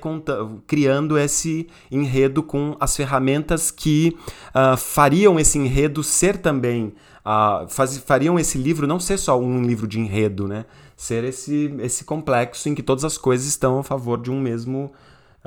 criando 0.65 1.17
esse 1.17 1.67
enredo 1.91 2.41
com 2.41 2.75
as 2.79 2.95
ferramentas 2.95 3.69
que 3.69 4.17
uh, 4.49 4.75
fariam 4.75 5.39
esse 5.39 5.57
enredo 5.59 6.03
ser 6.03 6.37
também, 6.37 6.93
uh, 7.23 7.67
faz, 7.69 7.97
fariam 7.99 8.39
esse 8.39 8.57
livro 8.57 8.87
não 8.87 8.99
ser 8.99 9.17
só 9.17 9.39
um 9.39 9.61
livro 9.61 9.87
de 9.87 9.99
enredo, 9.99 10.47
né? 10.47 10.65
Ser 10.97 11.23
esse, 11.23 11.73
esse 11.79 12.03
complexo 12.03 12.67
em 12.67 12.75
que 12.75 12.83
todas 12.83 13.05
as 13.05 13.17
coisas 13.17 13.47
estão 13.47 13.79
a 13.79 13.83
favor 13.83 14.19
de 14.19 14.29
um 14.29 14.41
mesmo 14.41 14.91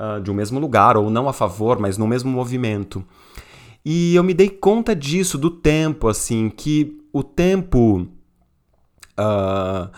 uh, 0.00 0.20
de 0.20 0.30
um 0.30 0.34
mesmo 0.34 0.58
lugar 0.58 0.96
ou 0.96 1.10
não 1.10 1.28
a 1.28 1.32
favor, 1.32 1.78
mas 1.78 1.98
no 1.98 2.06
mesmo 2.06 2.30
movimento. 2.30 3.04
E 3.84 4.14
eu 4.14 4.22
me 4.22 4.32
dei 4.34 4.48
conta 4.48 4.94
disso, 4.94 5.36
do 5.36 5.50
tempo, 5.50 6.08
assim, 6.08 6.48
que 6.48 6.98
o 7.12 7.22
tempo. 7.22 8.06
Uh, 9.18 9.90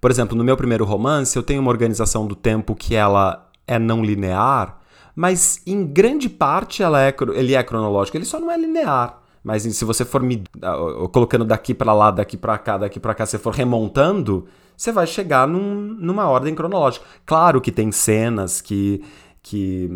por 0.00 0.10
exemplo, 0.10 0.36
no 0.36 0.42
meu 0.42 0.56
primeiro 0.56 0.84
romance, 0.84 1.36
eu 1.36 1.42
tenho 1.42 1.60
uma 1.60 1.70
organização 1.70 2.26
do 2.26 2.34
tempo 2.34 2.74
que 2.74 2.94
ela 2.94 3.50
é 3.66 3.78
não 3.78 4.02
linear, 4.02 4.80
mas 5.14 5.60
em 5.66 5.86
grande 5.86 6.28
parte 6.28 6.82
ela 6.82 7.02
é, 7.02 7.14
ele 7.34 7.54
é 7.54 7.62
cronológico, 7.62 8.16
ele 8.16 8.24
só 8.24 8.40
não 8.40 8.50
é 8.50 8.56
linear. 8.56 9.18
Mas 9.44 9.62
se 9.62 9.84
você 9.84 10.04
for 10.04 10.22
me 10.22 10.42
uh, 10.56 11.08
colocando 11.08 11.44
daqui 11.44 11.74
para 11.74 11.92
lá, 11.92 12.10
daqui 12.10 12.36
para 12.36 12.56
cá, 12.58 12.78
daqui 12.78 12.98
para 12.98 13.14
cá, 13.14 13.26
você 13.26 13.38
for 13.38 13.54
remontando, 13.54 14.46
você 14.80 14.92
vai 14.92 15.06
chegar 15.06 15.46
num, 15.46 15.94
numa 15.98 16.26
ordem 16.26 16.54
cronológica. 16.54 17.04
Claro 17.26 17.60
que 17.60 17.70
tem 17.70 17.92
cenas 17.92 18.62
que 18.62 19.02
que 19.42 19.88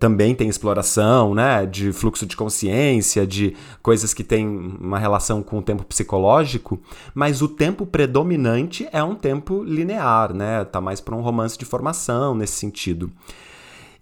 também 0.00 0.34
tem 0.34 0.48
exploração, 0.48 1.32
né, 1.32 1.64
de 1.64 1.92
fluxo 1.92 2.26
de 2.26 2.36
consciência, 2.36 3.24
de 3.24 3.54
coisas 3.80 4.12
que 4.12 4.24
têm 4.24 4.44
uma 4.48 4.98
relação 4.98 5.40
com 5.40 5.58
o 5.58 5.62
tempo 5.62 5.84
psicológico, 5.84 6.80
mas 7.14 7.40
o 7.40 7.46
tempo 7.46 7.86
predominante 7.86 8.88
é 8.90 9.00
um 9.00 9.14
tempo 9.14 9.62
linear, 9.62 10.34
né, 10.34 10.64
tá 10.64 10.80
mais 10.80 11.00
para 11.00 11.14
um 11.14 11.20
romance 11.20 11.56
de 11.56 11.64
formação 11.64 12.34
nesse 12.34 12.54
sentido. 12.54 13.08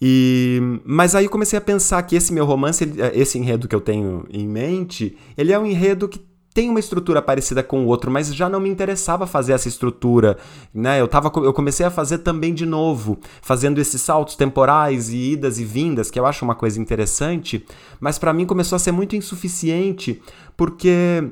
E, 0.01 0.81
mas 0.83 1.15
aí 1.15 1.27
eu 1.27 1.31
comecei 1.31 1.59
a 1.59 1.63
pensar 1.63 2.03
que 2.03 2.17
esse 2.17 2.33
meu 2.33 2.47
romance, 2.47 2.91
esse 3.13 3.39
enredo 3.39 3.69
que 3.69 3.75
eu 3.75 3.83
tenho 3.83 4.27
em 4.31 4.49
mente, 4.49 5.15
ele 5.37 5.53
é 5.53 5.59
um 5.59 5.67
enredo 5.67 6.09
que 6.09 6.25
tem 6.57 6.71
uma 6.71 6.81
estrutura 6.81 7.21
parecida 7.21 7.63
com 7.63 7.85
o 7.85 7.87
outro, 7.87 8.11
mas 8.11 8.35
já 8.35 8.49
não 8.49 8.59
me 8.59 8.71
interessava 8.71 9.27
fazer 9.27 9.53
essa 9.53 9.69
estrutura, 9.69 10.39
né? 10.73 10.99
Eu, 10.99 11.07
tava, 11.07 11.31
eu 11.45 11.53
comecei 11.53 11.85
a 11.85 11.91
fazer 11.91 12.21
também 12.21 12.55
de 12.55 12.65
novo, 12.65 13.19
fazendo 13.43 13.79
esses 13.79 14.01
saltos 14.01 14.37
temporais 14.37 15.11
e 15.11 15.33
idas 15.33 15.59
e 15.59 15.67
vindas, 15.67 16.11
que 16.11 16.19
eu 16.19 16.25
acho 16.25 16.47
uma 16.47 16.55
coisa 16.55 16.81
interessante, 16.81 17.63
mas 18.01 18.19
para 18.19 18.33
mim 18.33 18.47
começou 18.47 18.75
a 18.75 18.79
ser 18.79 18.91
muito 18.91 19.15
insuficiente, 19.15 20.23
porque 20.57 21.29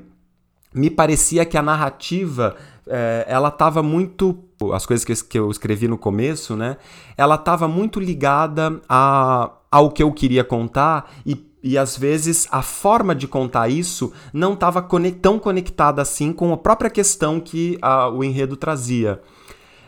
me 0.75 0.91
parecia 0.91 1.47
que 1.47 1.57
a 1.57 1.63
narrativa 1.63 2.55
é, 2.87 3.25
ela 3.27 3.49
estava 3.49 3.83
muito 3.83 4.39
as 4.75 4.85
coisas 4.85 5.07
que 5.07 5.13
eu, 5.13 5.17
que 5.27 5.39
eu 5.39 5.51
escrevi 5.51 5.89
no 5.89 5.97
começo, 5.97 6.55
né? 6.55 6.77
Ela 7.17 7.37
estava 7.37 7.67
muito 7.67 7.99
ligada 7.99 8.79
a, 8.87 9.53
ao 9.71 9.91
que 9.91 10.03
eu 10.03 10.13
queria 10.13 10.45
contar 10.45 11.11
e 11.25 11.35
e 11.65 11.79
às 11.79 11.97
vezes 11.97 12.47
a 12.51 12.61
forma 12.61 13.15
de 13.15 13.27
contar 13.27 13.71
isso 13.71 14.13
não 14.35 14.53
estava 14.53 14.87
tão 15.23 15.39
conectada 15.39 16.03
assim 16.03 16.31
com 16.31 16.53
a 16.53 16.59
própria 16.59 16.91
questão 16.91 17.41
que 17.41 17.79
a, 17.81 18.11
o 18.11 18.23
enredo 18.23 18.55
trazia. 18.55 19.23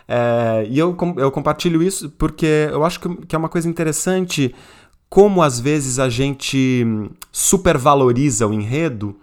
É, 0.08 0.66
e 0.70 0.78
eu, 0.78 0.96
eu 1.18 1.30
compartilho 1.30 1.82
isso 1.82 2.08
porque 2.08 2.70
eu 2.72 2.82
acho 2.82 2.98
que, 2.98 3.14
que 3.26 3.36
é 3.36 3.38
uma 3.38 3.50
coisa 3.50 3.68
interessante 3.68 4.54
como 5.10 5.42
às 5.42 5.60
vezes 5.60 5.98
a 5.98 6.08
gente 6.08 6.82
supervaloriza 7.30 8.46
o 8.46 8.54
enredo, 8.54 9.20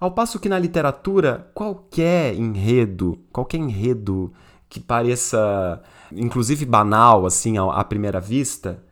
ao 0.00 0.10
passo 0.10 0.40
que 0.40 0.48
na 0.48 0.58
literatura 0.58 1.48
qualquer 1.54 2.34
enredo, 2.34 3.16
qualquer 3.32 3.58
enredo 3.58 4.32
que 4.68 4.80
pareça 4.80 5.80
inclusive 6.10 6.66
banal 6.66 7.26
assim 7.26 7.56
à 7.58 7.84
primeira 7.84 8.20
vista, 8.20 8.82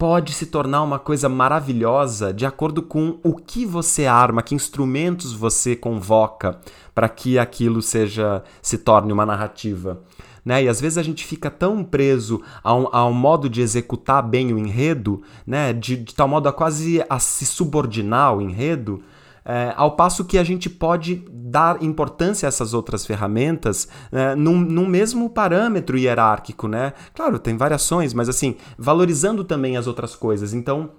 pode 0.00 0.32
se 0.32 0.46
tornar 0.46 0.82
uma 0.82 0.98
coisa 0.98 1.28
maravilhosa 1.28 2.32
de 2.32 2.46
acordo 2.46 2.80
com 2.80 3.18
o 3.22 3.34
que 3.34 3.66
você 3.66 4.06
arma, 4.06 4.42
que 4.42 4.54
instrumentos 4.54 5.34
você 5.34 5.76
convoca 5.76 6.58
para 6.94 7.06
que 7.06 7.38
aquilo 7.38 7.82
seja 7.82 8.42
se 8.62 8.78
torne 8.78 9.12
uma 9.12 9.26
narrativa. 9.26 10.02
Né? 10.42 10.64
E 10.64 10.68
às 10.70 10.80
vezes 10.80 10.96
a 10.96 11.02
gente 11.02 11.26
fica 11.26 11.50
tão 11.50 11.84
preso 11.84 12.40
a 12.64 12.74
um, 12.74 12.88
a 12.90 13.04
um 13.04 13.12
modo 13.12 13.46
de 13.46 13.60
executar 13.60 14.22
bem 14.22 14.54
o 14.54 14.58
enredo, 14.58 15.20
né? 15.46 15.74
de, 15.74 15.98
de 15.98 16.14
tal 16.14 16.26
modo 16.26 16.48
a 16.48 16.52
quase 16.52 17.04
a 17.06 17.18
se 17.18 17.44
subordinar 17.44 18.28
ao 18.28 18.40
enredo, 18.40 19.02
é, 19.44 19.72
ao 19.76 19.96
passo 19.96 20.24
que 20.24 20.38
a 20.38 20.44
gente 20.44 20.68
pode 20.68 21.24
dar 21.30 21.82
importância 21.82 22.46
a 22.46 22.48
essas 22.48 22.74
outras 22.74 23.06
ferramentas 23.06 23.88
é, 24.12 24.34
num, 24.34 24.58
num, 24.58 24.86
mesmo 24.86 25.28
parâmetro 25.30 25.98
hierárquico, 25.98 26.68
né? 26.68 26.92
Claro, 27.14 27.38
tem 27.38 27.56
variações, 27.56 28.14
mas 28.14 28.28
assim, 28.28 28.56
valorizando 28.78 29.44
também 29.44 29.76
as 29.76 29.86
outras 29.86 30.14
coisas. 30.14 30.52
Então, 30.52 30.90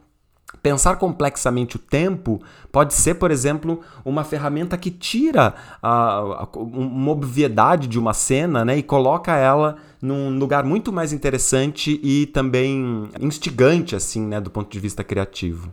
Pensar 0.61 0.97
complexamente 0.97 1.77
o 1.77 1.79
tempo 1.79 2.41
pode 2.71 2.93
ser, 2.93 3.15
por 3.15 3.31
exemplo, 3.31 3.79
uma 4.03 4.23
ferramenta 4.23 4.77
que 4.77 4.91
tira 4.91 5.55
a, 5.81 6.43
a, 6.43 6.47
uma 6.57 7.11
obviedade 7.11 7.87
de 7.87 7.97
uma 7.97 8.13
cena 8.13 8.65
né, 8.65 8.77
e 8.77 8.83
coloca 8.83 9.35
ela 9.35 9.77
num 10.01 10.37
lugar 10.37 10.65
muito 10.65 10.91
mais 10.91 11.13
interessante 11.13 11.99
e 12.03 12.25
também 12.27 13.09
instigante, 13.19 13.95
assim, 13.95 14.27
né, 14.27 14.41
do 14.41 14.51
ponto 14.51 14.69
de 14.69 14.79
vista 14.79 15.03
criativo. 15.05 15.71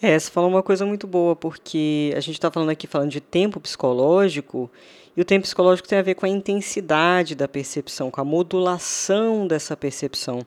É, 0.00 0.18
você 0.18 0.30
falou 0.30 0.50
uma 0.50 0.62
coisa 0.62 0.84
muito 0.84 1.06
boa, 1.06 1.34
porque 1.34 2.12
a 2.14 2.20
gente 2.20 2.34
está 2.34 2.50
falando 2.50 2.70
aqui 2.70 2.86
falando 2.86 3.10
de 3.10 3.20
tempo 3.20 3.58
psicológico, 3.58 4.70
e 5.16 5.20
o 5.22 5.24
tempo 5.24 5.44
psicológico 5.44 5.88
tem 5.88 5.98
a 5.98 6.02
ver 6.02 6.14
com 6.14 6.26
a 6.26 6.28
intensidade 6.28 7.34
da 7.34 7.48
percepção, 7.48 8.10
com 8.10 8.20
a 8.20 8.24
modulação 8.24 9.46
dessa 9.46 9.74
percepção. 9.74 10.40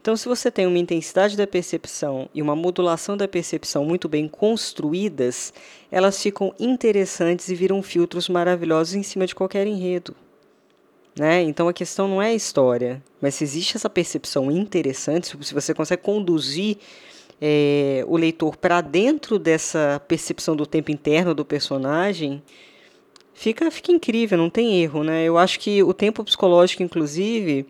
Então, 0.00 0.16
se 0.16 0.28
você 0.28 0.48
tem 0.48 0.64
uma 0.64 0.78
intensidade 0.78 1.36
da 1.36 1.46
percepção 1.46 2.28
e 2.32 2.40
uma 2.40 2.54
modulação 2.54 3.16
da 3.16 3.26
percepção 3.26 3.84
muito 3.84 4.08
bem 4.08 4.28
construídas, 4.28 5.52
elas 5.90 6.22
ficam 6.22 6.54
interessantes 6.60 7.48
e 7.48 7.54
viram 7.56 7.82
filtros 7.82 8.28
maravilhosos 8.28 8.94
em 8.94 9.02
cima 9.02 9.26
de 9.26 9.34
qualquer 9.34 9.66
enredo. 9.66 10.14
Né? 11.18 11.42
Então 11.42 11.68
a 11.68 11.72
questão 11.72 12.08
não 12.08 12.22
é 12.22 12.28
a 12.28 12.34
história, 12.34 13.02
mas 13.20 13.34
se 13.34 13.44
existe 13.44 13.76
essa 13.76 13.90
percepção 13.90 14.50
interessante, 14.50 15.36
se 15.44 15.52
você 15.52 15.74
consegue 15.74 16.02
conduzir 16.02 16.78
é, 17.44 18.04
o 18.06 18.16
leitor 18.16 18.56
para 18.56 18.80
dentro 18.80 19.36
dessa 19.36 20.00
percepção 20.06 20.54
do 20.54 20.64
tempo 20.64 20.92
interno 20.92 21.34
do 21.34 21.44
personagem, 21.44 22.40
fica, 23.34 23.68
fica 23.68 23.90
incrível, 23.90 24.38
não 24.38 24.48
tem 24.48 24.80
erro. 24.80 25.02
Né? 25.02 25.24
Eu 25.24 25.36
acho 25.36 25.58
que 25.58 25.82
o 25.82 25.92
tempo 25.92 26.22
psicológico, 26.22 26.84
inclusive, 26.84 27.66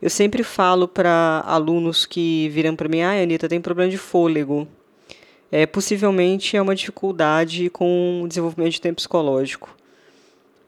eu 0.00 0.08
sempre 0.08 0.42
falo 0.42 0.88
para 0.88 1.44
alunos 1.46 2.06
que 2.06 2.48
viram 2.48 2.74
para 2.74 2.88
mim, 2.88 3.02
ah, 3.02 3.22
Anitta, 3.22 3.50
tem 3.50 3.60
problema 3.60 3.90
de 3.90 3.98
fôlego. 3.98 4.66
É, 5.50 5.66
possivelmente 5.66 6.56
é 6.56 6.62
uma 6.62 6.74
dificuldade 6.74 7.68
com 7.68 8.22
o 8.24 8.28
desenvolvimento 8.28 8.72
de 8.72 8.80
tempo 8.80 8.96
psicológico. 8.96 9.76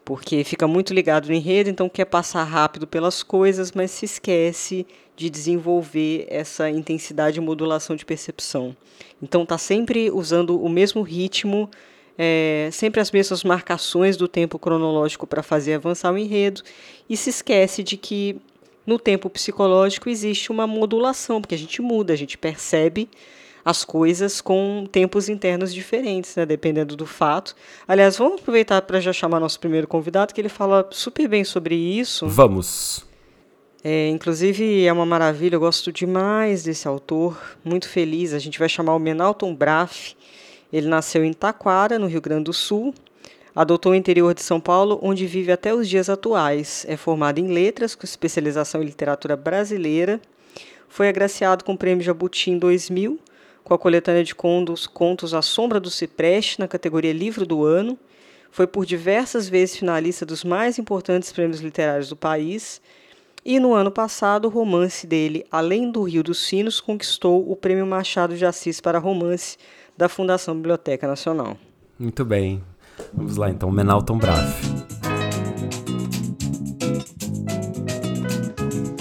Porque 0.04 0.44
fica 0.44 0.68
muito 0.68 0.92
ligado 0.92 1.28
no 1.28 1.34
enredo, 1.34 1.70
então 1.70 1.88
quer 1.88 2.04
passar 2.04 2.44
rápido 2.44 2.86
pelas 2.86 3.22
coisas, 3.22 3.72
mas 3.72 3.90
se 3.90 4.04
esquece 4.04 4.86
de 5.16 5.30
desenvolver 5.30 6.26
essa 6.28 6.68
intensidade 6.68 7.38
e 7.38 7.40
modulação 7.40 7.94
de 7.94 8.04
percepção. 8.04 8.76
Então 9.22 9.42
está 9.42 9.56
sempre 9.56 10.10
usando 10.10 10.60
o 10.60 10.68
mesmo 10.68 11.02
ritmo, 11.02 11.70
é, 12.18 12.68
sempre 12.72 13.00
as 13.00 13.10
mesmas 13.10 13.42
marcações 13.44 14.16
do 14.16 14.28
tempo 14.28 14.58
cronológico 14.58 15.26
para 15.26 15.42
fazer 15.42 15.74
avançar 15.74 16.12
o 16.12 16.18
enredo 16.18 16.62
e 17.08 17.16
se 17.16 17.30
esquece 17.30 17.82
de 17.82 17.96
que 17.96 18.40
no 18.86 18.98
tempo 18.98 19.30
psicológico 19.30 20.08
existe 20.08 20.52
uma 20.52 20.66
modulação, 20.66 21.40
porque 21.40 21.54
a 21.54 21.58
gente 21.58 21.80
muda, 21.80 22.12
a 22.12 22.16
gente 22.16 22.36
percebe 22.36 23.08
as 23.64 23.82
coisas 23.82 24.42
com 24.42 24.86
tempos 24.92 25.28
internos 25.28 25.72
diferentes, 25.72 26.36
né, 26.36 26.44
dependendo 26.44 26.94
do 26.94 27.06
fato. 27.06 27.56
Aliás, 27.88 28.18
vamos 28.18 28.42
aproveitar 28.42 28.82
para 28.82 29.00
já 29.00 29.12
chamar 29.12 29.40
nosso 29.40 29.58
primeiro 29.58 29.88
convidado, 29.88 30.34
que 30.34 30.40
ele 30.40 30.50
fala 30.50 30.86
super 30.90 31.26
bem 31.26 31.44
sobre 31.44 31.74
isso. 31.74 32.28
Vamos. 32.28 33.06
É, 33.86 34.08
inclusive 34.08 34.86
é 34.86 34.90
uma 34.90 35.04
maravilha, 35.04 35.56
eu 35.56 35.60
gosto 35.60 35.92
demais 35.92 36.62
desse 36.62 36.88
autor, 36.88 37.38
muito 37.62 37.86
feliz. 37.86 38.32
A 38.32 38.38
gente 38.38 38.58
vai 38.58 38.66
chamar 38.66 38.94
o 38.94 38.98
Menalton 38.98 39.54
Braff. 39.54 40.16
Ele 40.72 40.88
nasceu 40.88 41.22
em 41.22 41.34
Taquara, 41.34 41.98
no 41.98 42.06
Rio 42.06 42.22
Grande 42.22 42.44
do 42.44 42.52
Sul, 42.54 42.94
adotou 43.54 43.92
o 43.92 43.94
interior 43.94 44.32
de 44.32 44.40
São 44.40 44.58
Paulo, 44.58 44.98
onde 45.02 45.26
vive 45.26 45.52
até 45.52 45.74
os 45.74 45.86
dias 45.86 46.08
atuais. 46.08 46.86
É 46.88 46.96
formado 46.96 47.38
em 47.38 47.48
letras, 47.48 47.94
com 47.94 48.06
especialização 48.06 48.82
em 48.82 48.86
literatura 48.86 49.36
brasileira. 49.36 50.18
Foi 50.88 51.06
agraciado 51.06 51.62
com 51.62 51.74
o 51.74 51.78
Prêmio 51.78 52.02
Jabuti 52.02 52.50
em 52.50 52.58
2000, 52.58 53.20
com 53.62 53.74
a 53.74 53.78
coletânea 53.78 54.24
de 54.24 54.34
contos, 54.34 54.86
contos 54.86 55.34
A 55.34 55.42
Sombra 55.42 55.78
do 55.78 55.90
Cipreste, 55.90 56.58
na 56.58 56.66
categoria 56.66 57.12
Livro 57.12 57.44
do 57.44 57.62
Ano. 57.66 57.98
Foi 58.50 58.66
por 58.66 58.86
diversas 58.86 59.46
vezes 59.46 59.76
finalista 59.76 60.24
dos 60.24 60.42
mais 60.42 60.78
importantes 60.78 61.30
prêmios 61.30 61.60
literários 61.60 62.08
do 62.08 62.16
país 62.16 62.80
e 63.44 63.60
no 63.60 63.74
ano 63.74 63.90
passado, 63.90 64.46
o 64.46 64.50
romance 64.50 65.06
dele, 65.06 65.44
Além 65.50 65.90
do 65.90 66.02
Rio 66.04 66.22
dos 66.22 66.46
Sinos, 66.46 66.80
conquistou 66.80 67.50
o 67.50 67.54
Prêmio 67.54 67.86
Machado 67.86 68.36
de 68.36 68.46
Assis 68.46 68.80
para 68.80 68.98
Romance 68.98 69.58
da 69.96 70.08
Fundação 70.08 70.54
Biblioteca 70.54 71.06
Nacional. 71.06 71.58
Muito 71.98 72.24
bem. 72.24 72.64
Vamos 73.12 73.36
lá 73.36 73.50
então, 73.50 73.70
Menalton 73.70 74.16
Braff. 74.16 74.64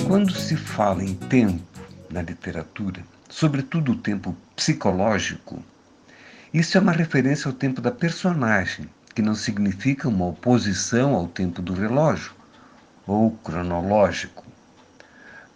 Quando 0.06 0.34
se 0.34 0.58
fala 0.58 1.04
em 1.04 1.16
tempo 1.16 1.64
na 2.10 2.22
literatura, 2.22 3.02
sobretudo 3.30 3.94
o 3.94 3.96
tempo 3.96 4.36
psicológico, 4.56 5.64
isso 6.54 6.78
é 6.78 6.82
uma 6.82 6.92
referência 6.92 7.48
ao 7.48 7.54
tempo 7.54 7.82
da 7.82 7.92
personagem, 7.92 8.90
que 9.16 9.22
não 9.22 9.36
significa 9.36 10.10
uma 10.10 10.28
oposição 10.28 11.16
ao 11.16 11.28
tempo 11.28 11.62
do 11.62 11.74
relógio, 11.74 12.32
ou 13.08 13.32
cronológico. 13.32 14.44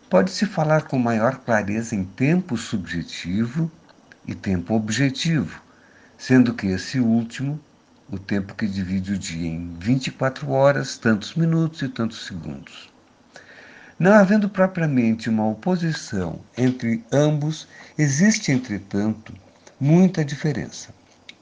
Pode-se 0.10 0.46
falar 0.46 0.84
com 0.84 0.98
maior 0.98 1.38
clareza 1.38 1.96
em 1.96 2.04
tempo 2.04 2.56
subjetivo 2.56 3.72
e 4.26 4.34
tempo 4.34 4.74
objetivo, 4.74 5.62
sendo 6.18 6.54
que 6.54 6.68
esse 6.68 7.00
último, 7.00 7.60
o 8.10 8.18
tempo 8.18 8.56
que 8.56 8.68
divide 8.68 9.14
o 9.14 9.18
dia 9.18 9.50
em 9.50 9.76
24 9.80 10.50
horas, 10.50 10.98
tantos 10.98 11.36
minutos 11.36 11.82
e 11.82 11.90
tantos 11.90 12.26
segundos. 12.26 12.90
Não 14.00 14.14
havendo 14.14 14.48
propriamente 14.48 15.28
uma 15.30 15.48
oposição 15.48 16.40
entre 16.58 17.04
ambos, 17.12 17.68
existe, 17.98 18.52
entretanto, 18.52 19.34
muita 19.80 20.24
diferença. 20.24 20.94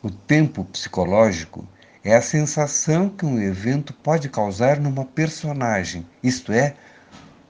O 0.01 0.09
tempo 0.09 0.63
psicológico 0.65 1.67
é 2.05 2.15
a 2.15 2.21
sensação 2.21 3.09
que 3.09 3.25
um 3.25 3.41
evento 3.41 3.91
pode 3.91 4.29
causar 4.29 4.79
numa 4.79 5.03
personagem, 5.03 6.05
isto 6.21 6.51
é, 6.51 6.75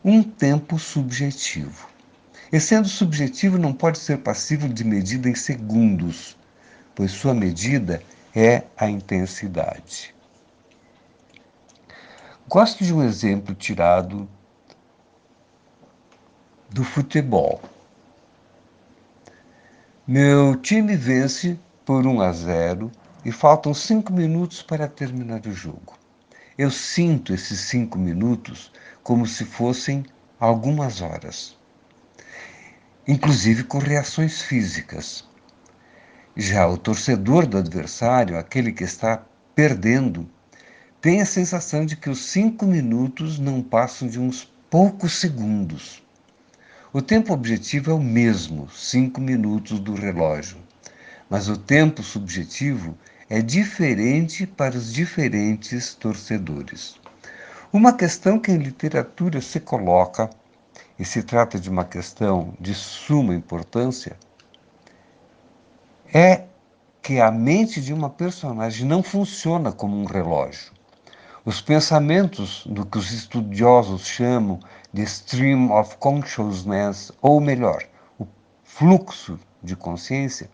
um 0.01 0.23
tempo 0.23 0.79
subjetivo. 0.79 1.89
E 2.53 2.57
sendo 2.61 2.87
subjetivo, 2.87 3.57
não 3.57 3.73
pode 3.73 3.97
ser 3.97 4.19
passível 4.19 4.69
de 4.69 4.85
medida 4.85 5.29
em 5.29 5.35
segundos, 5.35 6.37
pois 6.95 7.11
sua 7.11 7.33
medida 7.33 8.01
é 8.33 8.63
a 8.77 8.89
intensidade. 8.89 10.15
Gosto 12.47 12.81
de 12.81 12.93
um 12.93 13.03
exemplo 13.03 13.53
tirado 13.53 14.29
do 16.69 16.85
futebol. 16.85 17.61
Meu 20.07 20.55
time 20.55 20.95
vence 20.95 21.59
por 21.83 22.07
1 22.07 22.21
a 22.21 22.31
0 22.31 22.91
e 23.25 23.31
faltam 23.31 23.73
cinco 23.73 24.13
minutos 24.13 24.61
para 24.61 24.87
terminar 24.87 25.41
o 25.47 25.51
jogo. 25.51 25.97
Eu 26.55 26.69
sinto 26.69 27.33
esses 27.33 27.59
cinco 27.61 27.97
minutos 27.97 28.71
como 29.03 29.25
se 29.25 29.43
fossem 29.43 30.05
algumas 30.39 31.01
horas, 31.01 31.57
inclusive 33.07 33.63
com 33.63 33.79
reações 33.79 34.43
físicas. 34.43 35.27
Já 36.37 36.67
o 36.67 36.77
torcedor 36.77 37.47
do 37.47 37.57
adversário, 37.57 38.37
aquele 38.37 38.71
que 38.71 38.83
está 38.83 39.25
perdendo, 39.55 40.29
tem 41.01 41.19
a 41.21 41.25
sensação 41.25 41.85
de 41.85 41.95
que 41.95 42.09
os 42.09 42.25
cinco 42.25 42.65
minutos 42.65 43.39
não 43.39 43.61
passam 43.61 44.07
de 44.07 44.19
uns 44.19 44.53
poucos 44.69 45.13
segundos. 45.13 46.03
O 46.93 47.01
tempo 47.01 47.33
objetivo 47.33 47.91
é 47.91 47.93
o 47.93 47.99
mesmo, 47.99 48.69
cinco 48.69 49.19
minutos 49.19 49.79
do 49.79 49.93
relógio, 49.93 50.57
mas 51.29 51.49
o 51.49 51.57
tempo 51.57 52.03
subjetivo 52.03 52.97
é 53.29 53.41
diferente 53.41 54.45
para 54.45 54.77
os 54.77 54.93
diferentes 54.93 55.95
torcedores. 55.95 56.95
Uma 57.73 57.93
questão 57.93 58.39
que 58.39 58.51
em 58.51 58.57
literatura 58.57 59.41
se 59.41 59.59
coloca, 59.59 60.29
e 60.97 61.03
se 61.03 61.23
trata 61.23 61.59
de 61.59 61.69
uma 61.69 61.83
questão 61.83 62.53
de 62.59 62.73
suma 62.73 63.33
importância, 63.33 64.15
é 66.13 66.43
que 67.01 67.19
a 67.19 67.31
mente 67.31 67.81
de 67.81 67.93
uma 67.93 68.09
personagem 68.09 68.87
não 68.87 69.03
funciona 69.03 69.71
como 69.71 69.97
um 69.97 70.05
relógio. 70.05 70.71
Os 71.43 71.61
pensamentos 71.61 72.63
do 72.65 72.85
que 72.85 72.97
os 72.97 73.11
estudiosos 73.11 74.07
chamam 74.07 74.59
de 74.93 75.03
stream 75.03 75.71
of 75.71 75.97
consciousness, 75.97 77.11
ou 77.21 77.41
melhor, 77.41 77.83
o 78.17 78.25
fluxo 78.63 79.39
de 79.61 79.75
consciência, 79.75 80.49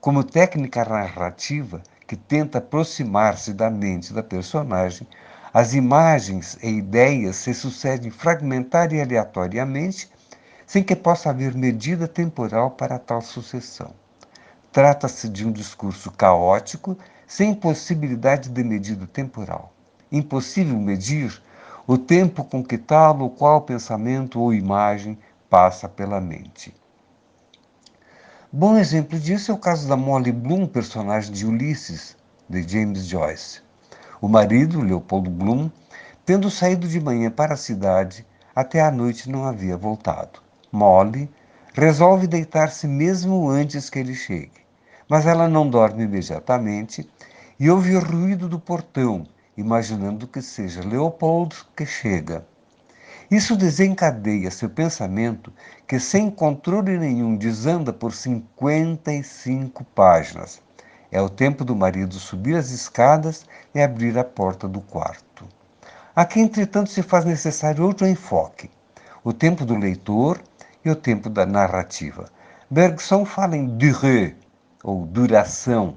como 0.00 0.22
técnica 0.22 0.84
narrativa 0.84 1.82
que 2.08 2.16
tenta 2.16 2.58
aproximar-se 2.58 3.52
da 3.52 3.70
mente 3.70 4.12
da 4.12 4.24
personagem, 4.24 5.06
as 5.54 5.74
imagens 5.74 6.58
e 6.60 6.68
ideias 6.68 7.36
se 7.36 7.54
sucedem 7.54 8.10
fragmentar 8.10 8.92
e 8.92 9.00
aleatoriamente, 9.00 10.10
sem 10.66 10.82
que 10.82 10.96
possa 10.96 11.30
haver 11.30 11.54
medida 11.54 12.08
temporal 12.08 12.72
para 12.72 12.98
tal 12.98 13.22
sucessão. 13.22 13.92
Trata-se 14.72 15.28
de 15.28 15.46
um 15.46 15.52
discurso 15.52 16.10
caótico, 16.10 16.98
sem 17.28 17.54
possibilidade 17.54 18.48
de 18.48 18.64
medida 18.64 19.06
temporal 19.06 19.72
impossível 20.10 20.78
medir 20.78 21.40
o 21.86 21.96
tempo 21.96 22.44
com 22.44 22.62
que 22.62 22.76
tal 22.76 23.18
ou 23.20 23.30
qual 23.30 23.62
pensamento 23.62 24.40
ou 24.40 24.52
imagem 24.52 25.18
passa 25.48 25.88
pela 25.88 26.20
mente. 26.20 26.74
Bom 28.50 28.78
exemplo 28.78 29.18
disso 29.20 29.50
é 29.50 29.54
o 29.54 29.58
caso 29.58 29.86
da 29.86 29.94
Molly 29.94 30.32
Bloom, 30.32 30.66
personagem 30.66 31.30
de 31.30 31.46
Ulisses, 31.46 32.16
de 32.48 32.66
James 32.66 33.04
Joyce. 33.04 33.60
O 34.22 34.26
marido, 34.26 34.80
Leopoldo 34.80 35.28
Bloom, 35.28 35.70
tendo 36.24 36.50
saído 36.50 36.88
de 36.88 36.98
manhã 36.98 37.30
para 37.30 37.52
a 37.52 37.58
cidade, 37.58 38.26
até 38.56 38.80
à 38.80 38.90
noite 38.90 39.30
não 39.30 39.44
havia 39.44 39.76
voltado. 39.76 40.40
Molly 40.72 41.30
resolve 41.74 42.26
deitar-se 42.26 42.88
mesmo 42.88 43.50
antes 43.50 43.90
que 43.90 43.98
ele 43.98 44.14
chegue, 44.14 44.62
mas 45.10 45.26
ela 45.26 45.46
não 45.46 45.68
dorme 45.68 46.04
imediatamente 46.04 47.06
e 47.60 47.68
ouve 47.68 47.94
o 47.96 48.00
ruído 48.00 48.48
do 48.48 48.58
portão 48.58 49.26
imaginando 49.58 50.26
que 50.26 50.40
seja 50.40 50.80
Leopoldo 50.82 51.54
que 51.76 51.84
chega. 51.84 52.46
Isso 53.30 53.56
desencadeia 53.56 54.50
seu 54.50 54.70
pensamento, 54.70 55.52
que 55.86 56.00
sem 56.00 56.30
controle 56.30 56.98
nenhum 56.98 57.36
desanda 57.36 57.92
por 57.92 58.14
55 58.14 59.84
páginas. 59.94 60.62
É 61.12 61.20
o 61.20 61.28
tempo 61.28 61.62
do 61.62 61.76
marido 61.76 62.14
subir 62.14 62.56
as 62.56 62.70
escadas 62.70 63.44
e 63.74 63.82
abrir 63.82 64.18
a 64.18 64.24
porta 64.24 64.66
do 64.66 64.80
quarto. 64.80 65.46
Aqui, 66.16 66.40
entretanto, 66.40 66.90
se 66.90 67.02
faz 67.02 67.26
necessário 67.26 67.84
outro 67.84 68.06
enfoque: 68.06 68.70
o 69.22 69.32
tempo 69.32 69.66
do 69.66 69.76
leitor 69.76 70.40
e 70.82 70.90
o 70.90 70.96
tempo 70.96 71.28
da 71.28 71.44
narrativa. 71.44 72.30
Bergson 72.70 73.26
fala 73.26 73.56
em 73.56 73.66
durée, 73.66 74.36
ou 74.82 75.04
duração, 75.04 75.96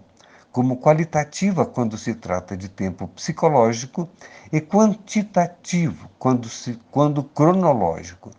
como 0.52 0.78
qualitativa 0.78 1.66
quando 1.66 1.98
se 1.98 2.14
trata 2.14 2.58
de 2.58 2.68
tempo 2.68 3.08
psicológico 3.08 4.10
e 4.52 4.60
quantitativo 4.60 6.10
quando, 6.20 6.50
se, 6.50 6.78
quando 6.92 7.24
cronológico. 7.24 8.32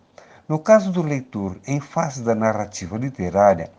No 0.46 0.58
caso 0.58 0.92
do 0.92 1.02
leitor, 1.02 1.58
em 1.66 1.80
face 1.80 2.20
da 2.20 2.34
narrativa 2.34 2.98
literária, 2.98 3.70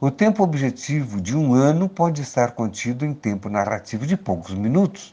o 0.00 0.10
tempo 0.10 0.42
objetivo 0.42 1.20
de 1.20 1.36
um 1.36 1.52
ano 1.52 1.88
pode 1.88 2.22
estar 2.22 2.52
contido 2.52 3.04
em 3.04 3.12
tempo 3.12 3.48
narrativo 3.48 4.06
de 4.06 4.16
poucos 4.16 4.54
minutos. 4.54 5.12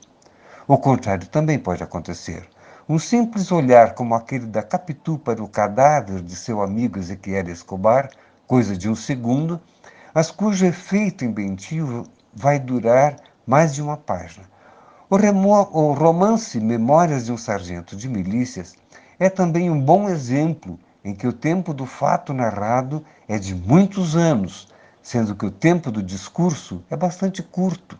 O 0.67 0.77
contrário 0.77 1.27
também 1.27 1.59
pode 1.59 1.83
acontecer. 1.83 2.47
Um 2.87 2.97
simples 2.97 3.51
olhar 3.51 3.93
como 3.93 4.15
aquele 4.15 4.45
da 4.45 4.63
Capitu 4.63 5.17
para 5.17 5.43
o 5.43 5.47
cadáver 5.47 6.21
de 6.21 6.35
seu 6.35 6.61
amigo 6.61 6.99
Ezequiel 6.99 7.49
Escobar, 7.49 8.09
coisa 8.47 8.75
de 8.75 8.89
um 8.89 8.95
segundo, 8.95 9.61
mas 10.13 10.31
cujo 10.31 10.65
efeito 10.65 11.23
inventivo 11.23 12.05
vai 12.33 12.59
durar 12.59 13.15
mais 13.45 13.73
de 13.73 13.81
uma 13.81 13.97
página. 13.97 14.45
O, 15.09 15.17
o 15.17 15.93
romance 15.93 16.59
Memórias 16.59 17.25
de 17.25 17.31
um 17.31 17.37
Sargento 17.37 17.95
de 17.95 18.07
Milícias 18.07 18.75
é 19.19 19.29
também 19.29 19.69
um 19.69 19.79
bom 19.79 20.07
exemplo 20.09 20.79
em 21.03 21.13
que 21.13 21.27
o 21.27 21.33
tempo 21.33 21.73
do 21.73 21.85
fato 21.85 22.33
narrado 22.33 23.03
é 23.27 23.37
de 23.37 23.53
muitos 23.53 24.15
anos, 24.15 24.67
sendo 25.01 25.35
que 25.35 25.45
o 25.45 25.51
tempo 25.51 25.91
do 25.91 26.01
discurso 26.01 26.83
é 26.89 26.95
bastante 26.95 27.41
curto. 27.43 27.99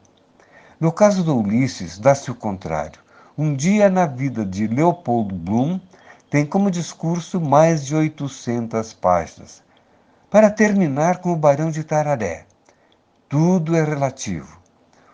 No 0.79 0.91
caso 0.91 1.23
do 1.23 1.37
Ulisses, 1.37 1.99
dá-se 1.99 2.31
o 2.31 2.35
contrário. 2.35 3.01
Um 3.37 3.53
dia 3.55 3.89
na 3.89 4.05
vida 4.05 4.45
de 4.45 4.67
Leopold 4.67 5.33
Bloom 5.33 5.79
tem 6.29 6.45
como 6.45 6.71
discurso 6.71 7.41
mais 7.41 7.85
de 7.85 7.95
800 7.95 8.93
páginas. 8.93 9.61
Para 10.29 10.49
terminar 10.49 11.17
com 11.17 11.33
o 11.33 11.35
Barão 11.35 11.69
de 11.69 11.83
Tararé, 11.83 12.45
tudo 13.31 13.77
é 13.77 13.81
relativo. 13.81 14.59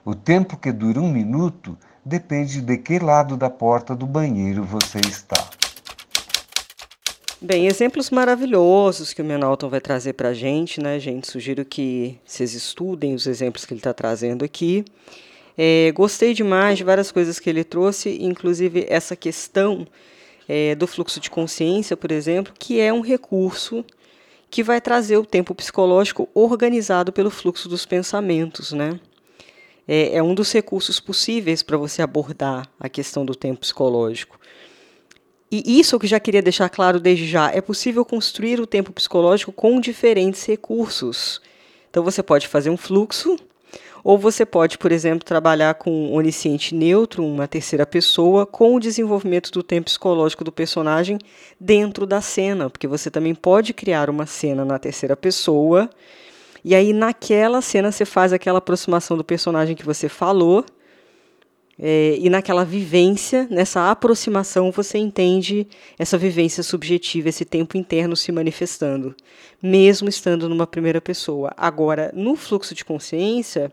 O 0.03 0.15
tempo 0.15 0.58
que 0.58 0.71
dura 0.71 0.99
um 0.99 1.12
minuto 1.12 1.77
depende 2.03 2.62
de 2.62 2.75
que 2.80 2.97
lado 2.97 3.38
da 3.38 3.47
porta 3.47 3.95
do 3.95 4.08
banheiro 4.08 4.63
você 4.63 4.97
está. 4.97 5.51
Bem, 7.39 7.67
exemplos 7.67 8.10
maravilhosos 8.10 9.13
que 9.13 9.21
o 9.21 9.25
Menalton 9.25 9.69
vai 9.69 9.80
trazer 9.80 10.13
para 10.13 10.30
a 10.30 10.34
gente, 10.34 10.82
né, 10.82 10.99
gente? 10.99 11.30
Sugiro 11.30 11.63
que 11.63 12.17
vocês 12.25 12.56
estudem 12.56 13.13
os 13.13 13.27
exemplos 13.27 13.65
que 13.65 13.73
ele 13.75 13.82
está 13.82 13.93
trazendo 13.93 14.43
aqui. 14.43 14.84
É, 15.56 15.91
gostei 15.91 16.34
demais 16.34 16.80
de 16.80 16.84
várias 16.84 17.12
coisas 17.12 17.39
que 17.39 17.47
ele 17.47 17.63
trouxe, 17.63 18.17
inclusive 18.19 18.88
essa 18.89 19.15
questão 19.15 19.86
é, 20.49 20.73
do 20.73 20.88
fluxo 20.88 21.19
de 21.19 21.30
consciência, 21.30 21.95
por 21.95 22.12
exemplo, 22.12 22.51
que 22.58 22.82
é 22.82 22.91
um 22.91 23.01
recurso 23.01 23.86
que 24.49 24.63
vai 24.63 24.79
trazer 24.79 25.17
o 25.17 25.25
tempo 25.25 25.53
psicológico 25.53 26.29
organizado 26.33 27.12
pelo 27.12 27.29
fluxo 27.29 27.67
dos 27.67 27.86
pensamentos, 27.86 28.71
né? 28.71 28.99
É, 29.88 30.17
é 30.17 30.23
um 30.23 30.33
dos 30.33 30.51
recursos 30.51 30.99
possíveis 30.99 31.63
para 31.63 31.77
você 31.77 32.01
abordar 32.01 32.69
a 32.79 32.89
questão 32.89 33.25
do 33.25 33.36
tempo 33.36 33.62
psicológico. 33.62 34.39
E 35.49 35.79
isso 35.79 35.97
que 35.97 36.07
já 36.07 36.19
queria 36.19 36.41
deixar 36.41 36.69
claro 36.69 36.99
desde 36.99 37.25
já, 37.25 37.49
é 37.51 37.62
possível 37.62 38.03
construir 38.03 38.60
o 38.60 38.67
tempo 38.67 38.91
psicológico 38.91 39.53
com 39.53 39.79
diferentes 39.79 40.45
recursos. 40.45 41.41
Então 41.89 42.03
você 42.03 42.21
pode 42.21 42.47
fazer 42.47 42.69
um 42.69 42.75
fluxo 42.75 43.38
ou 44.08 44.17
você 44.17 44.46
pode, 44.46 44.78
por 44.78 44.89
exemplo, 44.89 45.26
trabalhar 45.26 45.74
com 45.74 46.13
onisciente 46.13 46.74
neutro, 46.74 47.26
uma 47.26 47.46
terceira 47.46 47.86
pessoa, 47.86 48.46
com 48.46 48.74
o 48.74 48.80
desenvolvimento 48.80 49.52
do 49.52 49.62
tempo 49.62 49.88
psicológico 49.88 50.46
do 50.46 50.52
personagem 50.52 51.20
dentro 51.60 52.06
da 52.08 52.22
cena, 52.22 52.70
porque 52.70 52.88
você 52.88 53.12
também 53.12 53.36
pode 53.36 53.74
criar 53.74 54.10
uma 54.10 54.26
cena 54.26 54.63
na 54.63 54.80
terceira 54.80 55.17
pessoa 55.17 55.89
E 56.63 56.74
aí, 56.74 56.93
naquela 56.93 57.62
cena, 57.62 57.91
você 57.91 58.06
faz 58.06 58.32
aquela 58.32 58.60
aproximação 58.60 59.17
do 59.17 59.26
personagem 59.26 59.76
que 59.76 59.86
você 59.86 60.08
falou, 60.08 60.63
é, 61.80 62.18
e 62.20 62.30
naquela 62.30 62.66
vivência, 62.66 63.48
nessa 63.52 63.92
aproximação, 63.92 64.72
você 64.72 64.98
entende 64.98 65.68
essa 65.98 66.18
vivência 66.18 66.63
subjetiva, 66.63 67.30
esse 67.30 67.46
tempo 67.46 67.78
interno 67.78 68.16
se 68.16 68.32
manifestando, 68.32 69.16
mesmo 69.62 70.10
estando 70.10 70.50
numa 70.50 70.66
primeira 70.66 71.00
pessoa. 71.00 71.54
Agora, 71.56 72.12
no 72.16 72.36
fluxo 72.36 72.74
de 72.74 72.84
consciência, 72.84 73.72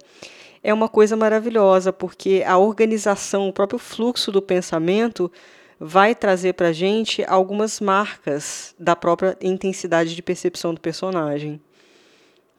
é 0.62 0.73
uma 0.73 0.88
coisa 0.88 1.17
maravilhosa, 1.17 1.93
porque 1.93 2.43
a 2.47 2.59
organização, 2.59 3.49
o 3.49 3.53
próprio 3.53 3.79
fluxo 3.79 4.31
do 4.31 4.43
pensamento, 4.43 5.31
vai 5.81 6.14
trazer 6.14 6.55
para 6.55 6.69
a 6.69 6.73
gente 6.73 7.25
algumas 7.27 7.81
marcas 7.81 8.75
da 8.79 8.95
própria 8.95 9.37
intensidade 9.40 10.14
de 10.14 10.23
percepção 10.23 10.75
do 10.75 10.81
personagem. 10.81 11.61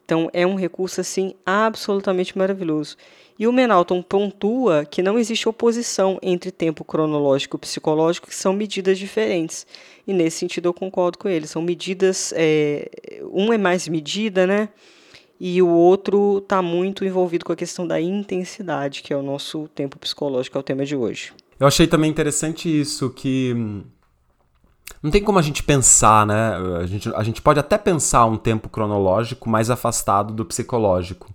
Então, 0.06 0.30
é 0.32 0.46
um 0.46 0.54
recurso 0.54 1.00
assim 1.00 1.34
absolutamente 1.44 2.38
maravilhoso. 2.38 2.96
E 3.36 3.46
o 3.46 3.52
Menalton 3.52 4.00
pontua 4.00 4.84
que 4.84 5.02
não 5.02 5.18
existe 5.18 5.48
oposição 5.48 6.16
entre 6.22 6.52
tempo 6.52 6.84
cronológico 6.84 7.56
e 7.56 7.60
psicológico, 7.60 8.28
que 8.28 8.34
são 8.34 8.52
medidas 8.52 8.98
diferentes. 8.98 9.66
E 10.06 10.12
nesse 10.12 10.38
sentido 10.38 10.68
eu 10.68 10.72
concordo 10.72 11.18
com 11.18 11.28
ele. 11.28 11.46
São 11.46 11.60
medidas. 11.60 12.32
É, 12.36 12.88
um 13.32 13.52
é 13.52 13.58
mais 13.58 13.88
medida, 13.88 14.46
né? 14.46 14.68
E 15.40 15.60
o 15.60 15.68
outro 15.68 16.38
está 16.38 16.62
muito 16.62 17.04
envolvido 17.04 17.44
com 17.44 17.52
a 17.52 17.56
questão 17.56 17.86
da 17.86 18.00
intensidade, 18.00 19.02
que 19.02 19.12
é 19.12 19.16
o 19.16 19.22
nosso 19.22 19.68
tempo 19.74 19.98
psicológico, 19.98 20.56
é 20.56 20.60
o 20.60 20.62
tema 20.62 20.86
de 20.86 20.96
hoje. 20.96 21.32
Eu 21.58 21.66
achei 21.66 21.86
também 21.86 22.10
interessante 22.10 22.68
isso, 22.80 23.10
que 23.10 23.54
não 25.06 25.12
tem 25.12 25.22
como 25.22 25.38
a 25.38 25.42
gente 25.42 25.62
pensar, 25.62 26.26
né? 26.26 26.56
A 26.82 26.86
gente, 26.86 27.08
a 27.14 27.22
gente 27.22 27.40
pode 27.40 27.60
até 27.60 27.78
pensar 27.78 28.26
um 28.26 28.36
tempo 28.36 28.68
cronológico 28.68 29.48
mais 29.48 29.70
afastado 29.70 30.34
do 30.34 30.44
psicológico. 30.44 31.32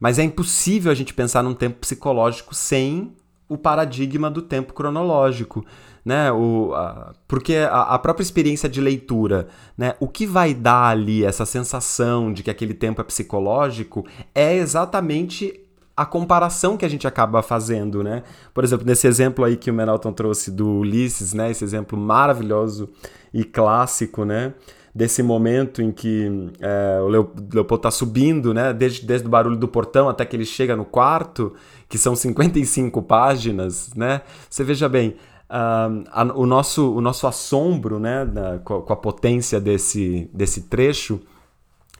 Mas 0.00 0.18
é 0.18 0.22
impossível 0.22 0.90
a 0.90 0.94
gente 0.94 1.12
pensar 1.12 1.42
num 1.42 1.52
tempo 1.52 1.80
psicológico 1.80 2.54
sem 2.54 3.14
o 3.46 3.58
paradigma 3.58 4.30
do 4.30 4.40
tempo 4.40 4.72
cronológico, 4.72 5.66
né? 6.02 6.32
O, 6.32 6.72
a, 6.74 7.12
porque 7.28 7.56
a, 7.56 7.82
a, 7.82 7.98
própria 7.98 8.22
experiência 8.22 8.70
de 8.70 8.80
leitura, 8.80 9.48
né? 9.76 9.94
O 10.00 10.08
que 10.08 10.24
vai 10.24 10.54
dar 10.54 10.86
ali 10.86 11.22
essa 11.22 11.44
sensação 11.44 12.32
de 12.32 12.42
que 12.42 12.50
aquele 12.50 12.72
tempo 12.72 13.02
é 13.02 13.04
psicológico 13.04 14.06
é 14.34 14.56
exatamente 14.56 15.60
a 16.00 16.06
comparação 16.06 16.78
que 16.78 16.84
a 16.86 16.88
gente 16.88 17.06
acaba 17.06 17.42
fazendo, 17.42 18.02
né? 18.02 18.22
Por 18.54 18.64
exemplo, 18.64 18.86
nesse 18.86 19.06
exemplo 19.06 19.44
aí 19.44 19.54
que 19.54 19.70
o 19.70 19.74
Menalton 19.74 20.14
trouxe 20.14 20.50
do 20.50 20.66
Ulisses, 20.66 21.34
né? 21.34 21.50
Esse 21.50 21.62
exemplo 21.62 21.98
maravilhoso 21.98 22.88
e 23.34 23.44
clássico, 23.44 24.24
né? 24.24 24.54
desse 24.92 25.22
momento 25.22 25.80
em 25.80 25.92
que 25.92 26.50
é, 26.58 26.98
o 27.00 27.06
Leopoldo 27.06 27.76
está 27.76 27.90
subindo, 27.92 28.52
né? 28.52 28.72
Desde, 28.72 29.06
desde 29.06 29.26
o 29.26 29.30
barulho 29.30 29.56
do 29.56 29.68
portão 29.68 30.08
até 30.08 30.24
que 30.24 30.34
ele 30.34 30.44
chega 30.44 30.74
no 30.74 30.84
quarto, 30.84 31.54
que 31.88 31.96
são 31.98 32.16
55 32.16 33.00
páginas, 33.02 33.94
né? 33.94 34.22
Você 34.48 34.64
veja 34.64 34.88
bem, 34.88 35.10
uh, 35.48 36.04
a, 36.10 36.24
o, 36.34 36.44
nosso, 36.44 36.92
o 36.92 37.00
nosso 37.00 37.26
assombro, 37.26 38.00
né? 38.00 38.24
Da, 38.24 38.58
com, 38.58 38.80
com 38.80 38.92
a 38.92 38.96
potência 38.96 39.60
desse, 39.60 40.28
desse 40.32 40.62
trecho 40.62 41.20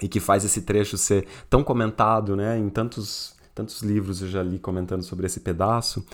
e 0.03 0.09
que 0.09 0.19
faz 0.19 0.45
esse 0.45 0.63
trecho 0.63 0.97
ser 0.97 1.27
tão 1.49 1.63
comentado, 1.63 2.35
né? 2.35 2.59
Em 2.59 2.69
tantos, 2.69 3.39
tantos 3.55 3.83
livros 3.83 4.23
eu 4.23 4.29
já 4.29 4.43
li 4.43 4.59
comentando 4.59 5.03
sobre 5.03 5.27
esse 5.27 5.41
pedaço, 5.41 6.05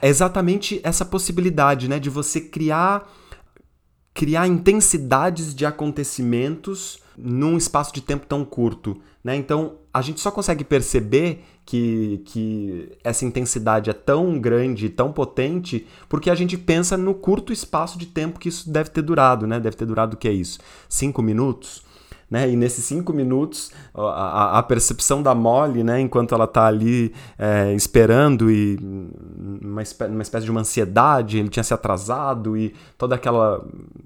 é 0.00 0.08
exatamente 0.08 0.80
essa 0.82 1.04
possibilidade, 1.04 1.88
né? 1.88 1.98
De 1.98 2.10
você 2.10 2.40
criar 2.40 3.08
criar 4.14 4.46
intensidades 4.46 5.54
de 5.54 5.64
acontecimentos 5.64 6.98
num 7.16 7.56
espaço 7.56 7.92
de 7.94 8.00
tempo 8.00 8.26
tão 8.26 8.44
curto. 8.44 9.00
Né? 9.24 9.36
Então, 9.36 9.78
a 9.92 10.02
gente 10.02 10.20
só 10.20 10.30
consegue 10.30 10.64
perceber 10.64 11.44
que, 11.64 12.22
que 12.26 12.92
essa 13.04 13.24
intensidade 13.24 13.88
é 13.88 13.92
tão 13.92 14.38
grande, 14.38 14.88
tão 14.88 15.12
potente, 15.12 15.86
porque 16.08 16.28
a 16.28 16.34
gente 16.34 16.58
pensa 16.58 16.96
no 16.96 17.14
curto 17.14 17.52
espaço 17.52 17.98
de 17.98 18.06
tempo 18.06 18.38
que 18.38 18.48
isso 18.48 18.70
deve 18.70 18.90
ter 18.90 19.02
durado. 19.02 19.46
Né? 19.46 19.60
Deve 19.60 19.76
ter 19.76 19.86
durado 19.86 20.14
o 20.14 20.18
que 20.18 20.28
é 20.28 20.32
isso? 20.32 20.58
Cinco 20.88 21.22
minutos? 21.22 21.82
Né? 22.32 22.48
E 22.48 22.56
nesses 22.56 22.82
cinco 22.86 23.12
minutos, 23.12 23.70
a, 23.94 24.58
a 24.58 24.62
percepção 24.62 25.22
da 25.22 25.34
Molly, 25.34 25.84
né? 25.84 26.00
Enquanto 26.00 26.34
ela 26.34 26.46
está 26.46 26.66
ali 26.66 27.12
é, 27.38 27.74
esperando 27.74 28.50
e 28.50 28.78
uma, 29.60 29.82
uma 30.08 30.22
espécie 30.22 30.46
de 30.46 30.50
uma 30.50 30.60
ansiedade, 30.60 31.38
ele 31.38 31.50
tinha 31.50 31.62
se 31.62 31.74
atrasado 31.74 32.56
e 32.56 32.74
toda 32.96 33.16
aquela 33.16 33.62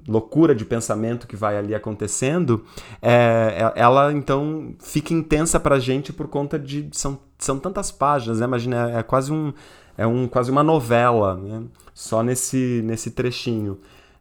loucura 0.09 0.57
de 0.57 0.65
pensamento 0.65 1.29
que 1.29 1.37
vai 1.37 1.57
ali 1.57 1.73
acontecendo, 1.73 2.65
é, 3.01 3.73
é 3.77 3.81
ela 3.81 4.13
então 4.13 4.75
fica 4.81 5.15
intensa 5.15 5.61
para 5.61 5.77
a 5.77 5.81
gente 5.81 6.13
por 6.13 6.27
conta 6.27 6.59
de 6.59 6.89
são, 6.91 7.21
são 7.39 7.61
tantas 7.61 7.93
páginas, 7.93 8.41
né? 8.41 8.45
Imagina, 8.45 8.91
é, 8.91 8.99
é 8.99 9.03
quase 9.05 9.33
um 9.33 9.53
é 9.97 10.05
um 10.05 10.27
quase 10.27 10.51
uma 10.51 10.65
novela, 10.65 11.37
né? 11.37 11.63
Só 11.95 12.25
nesse 12.25 12.83
nesse 12.85 13.13
trechinho. 13.13 13.79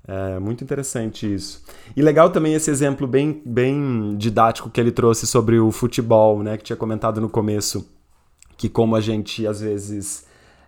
É 0.07 0.39
muito 0.39 0.63
interessante 0.63 1.31
isso. 1.33 1.63
E 1.95 2.01
legal 2.01 2.29
também 2.29 2.53
esse 2.53 2.69
exemplo 2.69 3.07
bem, 3.07 3.41
bem 3.43 4.15
didático 4.17 4.69
que 4.69 4.79
ele 4.79 4.91
trouxe 4.91 5.25
sobre 5.25 5.59
o 5.59 5.71
futebol, 5.71 6.43
né? 6.43 6.57
Que 6.57 6.63
tinha 6.63 6.75
comentado 6.75 7.19
no 7.19 7.27
começo. 7.27 7.89
Que 8.55 8.69
como 8.69 8.95
a 8.95 9.01
gente 9.01 9.47
às 9.47 9.61
vezes. 9.61 10.25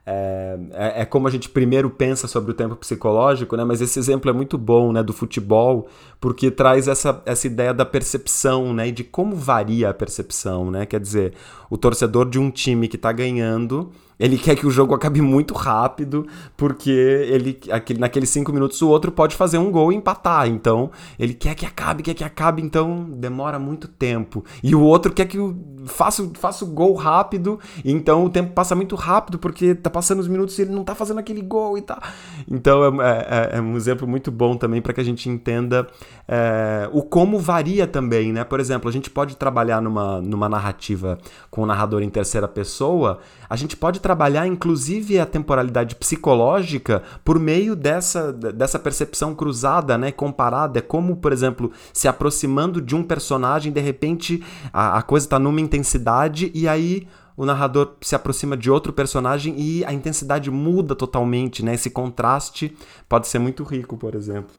É, 0.09 0.57
é, 0.71 1.01
é, 1.01 1.05
como 1.05 1.27
a 1.27 1.29
gente 1.29 1.49
primeiro 1.49 1.89
pensa 1.89 2.27
sobre 2.29 2.51
o 2.51 2.53
tempo 2.53 2.75
psicológico, 2.77 3.55
né? 3.55 3.63
Mas 3.63 3.81
esse 3.81 3.99
exemplo 3.99 4.29
é 4.31 4.33
muito 4.33 4.57
bom, 4.57 4.91
né? 4.91 5.03
Do 5.03 5.13
futebol, 5.13 5.87
porque 6.19 6.49
traz 6.49 6.87
essa, 6.87 7.21
essa 7.25 7.45
ideia 7.45 7.73
da 7.73 7.85
percepção, 7.85 8.73
né? 8.73 8.87
E 8.87 8.91
de 8.91 9.03
como 9.03 9.35
varia 9.35 9.89
a 9.89 9.93
percepção, 9.93 10.71
né? 10.71 10.85
Quer 10.85 10.99
dizer, 10.99 11.33
o 11.69 11.77
torcedor 11.77 12.27
de 12.27 12.39
um 12.39 12.49
time 12.49 12.87
que 12.87 12.95
está 12.95 13.11
ganhando 13.11 13.91
ele 14.19 14.37
quer 14.37 14.55
que 14.55 14.65
o 14.65 14.71
jogo 14.71 14.93
acabe 14.93 15.21
muito 15.21 15.53
rápido, 15.53 16.25
porque 16.55 16.89
ele 16.89 17.59
aquele, 17.69 17.99
naqueles 17.99 18.29
cinco 18.29 18.51
minutos 18.51 18.81
o 18.81 18.89
outro 18.89 19.11
pode 19.11 19.35
fazer 19.35 19.57
um 19.57 19.71
gol 19.71 19.91
e 19.91 19.95
empatar. 19.95 20.47
Então, 20.47 20.89
ele 21.19 21.33
quer 21.33 21.55
que 21.55 21.65
acabe, 21.65 22.03
quer 22.03 22.13
que 22.13 22.23
acabe, 22.23 22.61
então 22.61 23.05
demora 23.09 23.59
muito 23.59 23.87
tempo. 23.87 24.43
E 24.63 24.73
o 24.75 24.81
outro 24.81 25.13
quer 25.13 25.25
que 25.25 25.37
faça, 25.85 26.29
faça 26.35 26.65
o 26.65 26.67
gol 26.67 26.93
rápido, 26.95 27.59
então 27.85 28.25
o 28.25 28.29
tempo 28.29 28.53
passa 28.53 28.75
muito 28.75 28.95
rápido, 28.95 29.37
porque 29.37 29.75
tá 29.75 29.89
passando 29.89 30.19
os 30.19 30.27
minutos 30.27 30.57
e 30.57 30.63
ele 30.63 30.71
não 30.71 30.83
tá 30.83 30.95
fazendo 30.95 31.19
aquele 31.19 31.41
gol 31.41 31.77
e 31.77 31.81
tá. 31.81 32.01
Então, 32.49 33.01
é, 33.01 33.51
é, 33.53 33.57
é 33.57 33.61
um 33.61 33.75
exemplo 33.75 34.07
muito 34.07 34.31
bom 34.31 34.55
também 34.55 34.81
para 34.81 34.93
que 34.93 35.01
a 35.01 35.03
gente 35.03 35.29
entenda 35.29 35.87
é, 36.27 36.89
o 36.91 37.01
como 37.01 37.39
varia 37.39 37.87
também, 37.87 38.33
né? 38.33 38.43
Por 38.43 38.59
exemplo, 38.59 38.89
a 38.89 38.91
gente 38.91 39.09
pode 39.09 39.37
trabalhar 39.37 39.81
numa, 39.81 40.21
numa 40.21 40.49
narrativa 40.49 41.17
com 41.49 41.61
o 41.61 41.65
narrador 41.65 42.01
em 42.01 42.09
terceira 42.09 42.47
pessoa, 42.47 43.19
a 43.49 43.55
gente 43.55 43.75
pode 43.75 43.99
trabalhar 43.99 44.47
inclusive 44.47 45.19
a 45.19 45.25
temporalidade 45.25 45.95
psicológica 45.95 47.03
por 47.23 47.39
meio 47.39 47.75
dessa, 47.75 48.31
dessa 48.33 48.79
percepção 48.79 49.33
cruzada, 49.33 49.97
né, 49.97 50.11
comparada. 50.11 50.79
É 50.79 50.81
como, 50.81 51.17
por 51.17 51.31
exemplo, 51.31 51.71
se 51.93 52.07
aproximando 52.07 52.81
de 52.81 52.95
um 52.95 53.03
personagem, 53.03 53.71
de 53.71 53.81
repente 53.81 54.43
a, 54.73 54.97
a 54.97 55.01
coisa 55.01 55.25
está 55.25 55.39
numa 55.39 55.61
intensidade 55.61 56.51
e 56.53 56.67
aí 56.67 57.07
o 57.35 57.45
narrador 57.45 57.95
se 58.01 58.15
aproxima 58.15 58.57
de 58.57 58.69
outro 58.71 58.91
personagem 58.91 59.55
e 59.59 59.85
a 59.85 59.93
intensidade 59.93 60.49
muda 60.49 60.95
totalmente, 60.95 61.63
né? 61.63 61.75
Esse 61.75 61.91
contraste 61.91 62.75
pode 63.07 63.27
ser 63.27 63.37
muito 63.37 63.63
rico, 63.63 63.95
por 63.95 64.15
exemplo. 64.15 64.55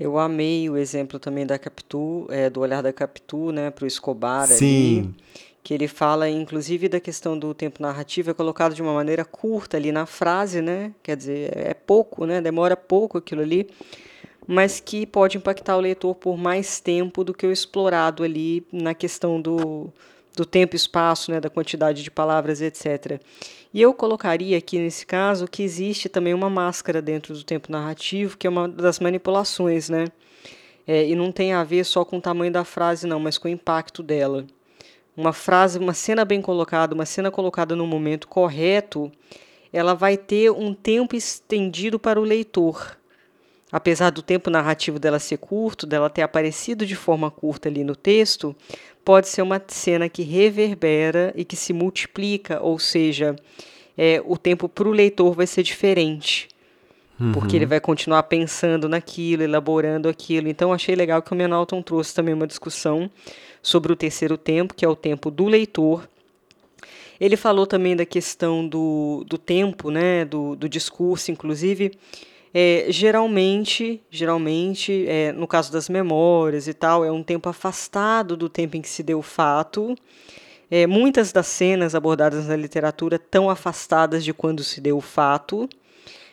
Eu 0.00 0.18
amei 0.18 0.68
o 0.68 0.76
exemplo 0.76 1.18
também 1.18 1.46
da 1.46 1.58
Capitu, 1.58 2.26
é, 2.30 2.50
do 2.50 2.60
olhar 2.60 2.82
da 2.82 2.92
Capitu, 2.92 3.50
né, 3.50 3.70
para 3.70 3.84
o 3.84 3.86
Escobar 3.86 4.46
Sim. 4.46 4.98
ali 4.98 5.14
que 5.66 5.74
ele 5.74 5.88
fala 5.88 6.30
inclusive 6.30 6.88
da 6.88 7.00
questão 7.00 7.36
do 7.36 7.52
tempo 7.52 7.82
narrativo 7.82 8.30
é 8.30 8.34
colocado 8.34 8.72
de 8.72 8.80
uma 8.80 8.94
maneira 8.94 9.24
curta 9.24 9.76
ali 9.76 9.90
na 9.90 10.06
frase, 10.06 10.62
né? 10.62 10.92
Quer 11.02 11.16
dizer, 11.16 11.50
é 11.56 11.74
pouco, 11.74 12.24
né? 12.24 12.40
Demora 12.40 12.76
pouco 12.76 13.18
aquilo 13.18 13.42
ali, 13.42 13.68
mas 14.46 14.78
que 14.78 15.04
pode 15.04 15.36
impactar 15.36 15.76
o 15.76 15.80
leitor 15.80 16.14
por 16.14 16.36
mais 16.36 16.78
tempo 16.78 17.24
do 17.24 17.34
que 17.34 17.44
o 17.44 17.50
explorado 17.50 18.22
ali 18.22 18.64
na 18.70 18.94
questão 18.94 19.40
do, 19.40 19.92
do 20.36 20.46
tempo 20.46 20.76
e 20.76 20.78
espaço, 20.78 21.32
né? 21.32 21.40
Da 21.40 21.50
quantidade 21.50 22.04
de 22.04 22.12
palavras, 22.12 22.62
etc. 22.62 23.20
E 23.74 23.82
eu 23.82 23.92
colocaria 23.92 24.56
aqui 24.56 24.78
nesse 24.78 25.04
caso 25.04 25.48
que 25.48 25.64
existe 25.64 26.08
também 26.08 26.32
uma 26.32 26.48
máscara 26.48 27.02
dentro 27.02 27.34
do 27.34 27.42
tempo 27.42 27.72
narrativo, 27.72 28.38
que 28.38 28.46
é 28.46 28.50
uma 28.50 28.68
das 28.68 29.00
manipulações, 29.00 29.88
né? 29.88 30.04
É, 30.86 31.08
e 31.08 31.16
não 31.16 31.32
tem 31.32 31.54
a 31.54 31.64
ver 31.64 31.82
só 31.82 32.04
com 32.04 32.18
o 32.18 32.20
tamanho 32.20 32.52
da 32.52 32.62
frase, 32.62 33.04
não, 33.04 33.18
mas 33.18 33.36
com 33.36 33.48
o 33.48 33.50
impacto 33.50 34.00
dela 34.00 34.46
uma 35.16 35.32
frase, 35.32 35.78
uma 35.78 35.94
cena 35.94 36.24
bem 36.24 36.42
colocada, 36.42 36.94
uma 36.94 37.06
cena 37.06 37.30
colocada 37.30 37.74
no 37.74 37.86
momento 37.86 38.28
correto, 38.28 39.10
ela 39.72 39.94
vai 39.94 40.16
ter 40.16 40.50
um 40.50 40.74
tempo 40.74 41.16
estendido 41.16 41.98
para 41.98 42.20
o 42.20 42.24
leitor. 42.24 42.96
Apesar 43.72 44.10
do 44.10 44.22
tempo 44.22 44.48
narrativo 44.48 44.98
dela 44.98 45.18
ser 45.18 45.38
curto, 45.38 45.86
dela 45.86 46.08
ter 46.08 46.22
aparecido 46.22 46.86
de 46.86 46.94
forma 46.94 47.30
curta 47.30 47.68
ali 47.68 47.82
no 47.82 47.96
texto, 47.96 48.54
pode 49.04 49.28
ser 49.28 49.42
uma 49.42 49.60
cena 49.66 50.08
que 50.08 50.22
reverbera 50.22 51.32
e 51.34 51.44
que 51.44 51.56
se 51.56 51.72
multiplica, 51.72 52.60
ou 52.62 52.78
seja, 52.78 53.34
é, 53.96 54.22
o 54.24 54.36
tempo 54.36 54.68
para 54.68 54.88
o 54.88 54.92
leitor 54.92 55.32
vai 55.32 55.46
ser 55.46 55.62
diferente. 55.62 56.48
Uhum. 57.18 57.32
Porque 57.32 57.56
ele 57.56 57.66
vai 57.66 57.80
continuar 57.80 58.22
pensando 58.24 58.88
naquilo, 58.88 59.42
elaborando 59.42 60.08
aquilo. 60.08 60.48
Então, 60.48 60.72
achei 60.72 60.94
legal 60.94 61.22
que 61.22 61.32
o 61.32 61.36
Menalton 61.36 61.80
trouxe 61.80 62.14
também 62.14 62.34
uma 62.34 62.46
discussão 62.46 63.10
sobre 63.66 63.92
o 63.92 63.96
terceiro 63.96 64.38
tempo, 64.38 64.74
que 64.74 64.84
é 64.84 64.88
o 64.88 64.94
tempo 64.94 65.28
do 65.28 65.46
leitor. 65.46 66.08
Ele 67.18 67.36
falou 67.36 67.66
também 67.66 67.96
da 67.96 68.06
questão 68.06 68.66
do, 68.66 69.24
do 69.26 69.36
tempo, 69.36 69.90
né, 69.90 70.24
do, 70.24 70.54
do 70.54 70.68
discurso, 70.68 71.32
inclusive. 71.32 71.90
É, 72.54 72.86
geralmente, 72.90 74.00
geralmente 74.08 75.04
é, 75.08 75.32
no 75.32 75.48
caso 75.48 75.72
das 75.72 75.88
memórias 75.88 76.68
e 76.68 76.74
tal, 76.74 77.04
é 77.04 77.10
um 77.10 77.24
tempo 77.24 77.48
afastado 77.48 78.36
do 78.36 78.48
tempo 78.48 78.76
em 78.76 78.80
que 78.80 78.88
se 78.88 79.02
deu 79.02 79.18
o 79.18 79.22
fato. 79.22 79.96
É, 80.70 80.86
muitas 80.86 81.32
das 81.32 81.48
cenas 81.48 81.96
abordadas 81.96 82.46
na 82.46 82.54
literatura 82.54 83.16
estão 83.16 83.50
afastadas 83.50 84.24
de 84.24 84.32
quando 84.32 84.62
se 84.62 84.80
deu 84.80 84.96
o 84.96 85.00
fato. 85.00 85.68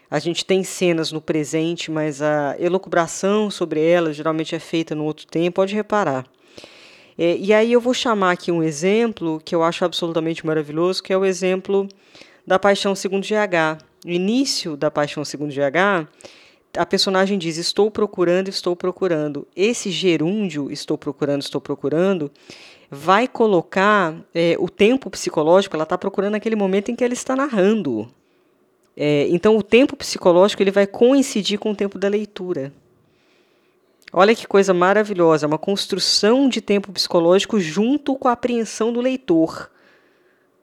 A 0.07 0.19
gente 0.19 0.45
tem 0.45 0.63
cenas 0.63 1.11
no 1.11 1.19
presente, 1.19 1.89
mas 1.89 2.21
a 2.21 2.55
elucubração 2.59 3.49
sobre 3.49 3.81
elas 3.83 4.15
geralmente 4.15 4.53
é 4.53 4.59
feita 4.59 4.93
no 4.93 5.03
outro 5.03 5.25
tempo, 5.25 5.55
pode 5.55 5.73
reparar. 5.73 6.27
É, 7.17 7.37
e 7.37 7.53
aí 7.53 7.71
eu 7.71 7.79
vou 7.79 7.93
chamar 7.93 8.31
aqui 8.31 8.51
um 8.51 8.63
exemplo 8.63 9.41
que 9.43 9.53
eu 9.53 9.63
acho 9.63 9.85
absolutamente 9.85 10.45
maravilhoso, 10.45 11.01
que 11.03 11.13
é 11.13 11.17
o 11.17 11.25
exemplo 11.25 11.87
da 12.45 12.57
Paixão 12.57 12.95
segundo 12.95 13.23
GH. 13.23 13.83
No 14.05 14.11
início 14.11 14.75
da 14.75 14.91
Paixão 14.91 15.23
segundo 15.23 15.53
GH, 15.53 16.07
a 16.77 16.85
personagem 16.85 17.37
diz: 17.37 17.57
Estou 17.57 17.89
procurando, 17.89 18.49
estou 18.49 18.75
procurando. 18.75 19.47
Esse 19.55 19.91
gerúndio, 19.91 20.71
estou 20.71 20.97
procurando, 20.97 21.41
estou 21.41 21.61
procurando, 21.61 22.31
vai 22.89 23.27
colocar 23.27 24.15
é, 24.33 24.55
o 24.59 24.69
tempo 24.69 25.09
psicológico, 25.09 25.75
ela 25.75 25.83
está 25.83 25.97
procurando 25.97 26.35
aquele 26.35 26.55
momento 26.55 26.89
em 26.89 26.95
que 26.95 27.03
ela 27.03 27.13
está 27.13 27.35
narrando. 27.35 28.09
É, 28.95 29.27
então, 29.29 29.57
o 29.57 29.63
tempo 29.63 29.95
psicológico 29.95 30.61
ele 30.61 30.71
vai 30.71 30.85
coincidir 30.85 31.57
com 31.59 31.71
o 31.71 31.75
tempo 31.75 31.97
da 31.97 32.07
leitura. 32.07 32.71
Olha 34.15 34.35
que 34.35 34.45
coisa 34.45 34.75
maravilhosa, 34.75 35.47
uma 35.47 35.57
construção 35.57 36.47
de 36.47 36.61
tempo 36.61 36.91
psicológico 36.91 37.59
junto 37.59 38.15
com 38.15 38.27
a 38.27 38.33
apreensão 38.33 38.93
do 38.93 39.01
leitor. 39.01 39.71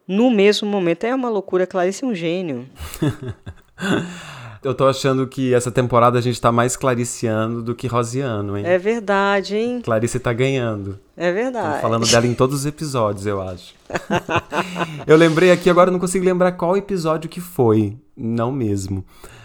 No 0.06 0.30
mesmo 0.30 0.68
momento. 0.68 1.04
É 1.04 1.14
uma 1.14 1.28
loucura, 1.28 1.66
Clarice 1.66 2.04
é 2.04 2.06
um 2.06 2.14
gênio. 2.14 2.68
Eu 4.62 4.74
tô 4.74 4.86
achando 4.86 5.26
que 5.26 5.54
essa 5.54 5.70
temporada 5.70 6.18
a 6.18 6.20
gente 6.20 6.38
tá 6.38 6.52
mais 6.52 6.76
clariciano 6.76 7.62
do 7.62 7.74
que 7.74 7.86
rosiano, 7.86 8.58
hein? 8.58 8.64
É 8.66 8.76
verdade, 8.76 9.56
hein? 9.56 9.80
Clarice 9.82 10.20
tá 10.20 10.34
ganhando. 10.34 11.00
É 11.16 11.32
verdade. 11.32 11.76
Tô 11.76 11.80
falando 11.80 12.06
dela 12.06 12.26
em 12.26 12.34
todos 12.34 12.60
os 12.60 12.66
episódios, 12.66 13.24
eu 13.24 13.40
acho. 13.40 13.74
eu 15.06 15.16
lembrei 15.16 15.50
aqui, 15.50 15.70
agora 15.70 15.90
não 15.90 15.98
consigo 15.98 16.24
lembrar 16.24 16.52
qual 16.52 16.76
episódio 16.76 17.30
que 17.30 17.40
foi. 17.40 17.96
Não 18.14 18.52
mesmo. 18.52 19.02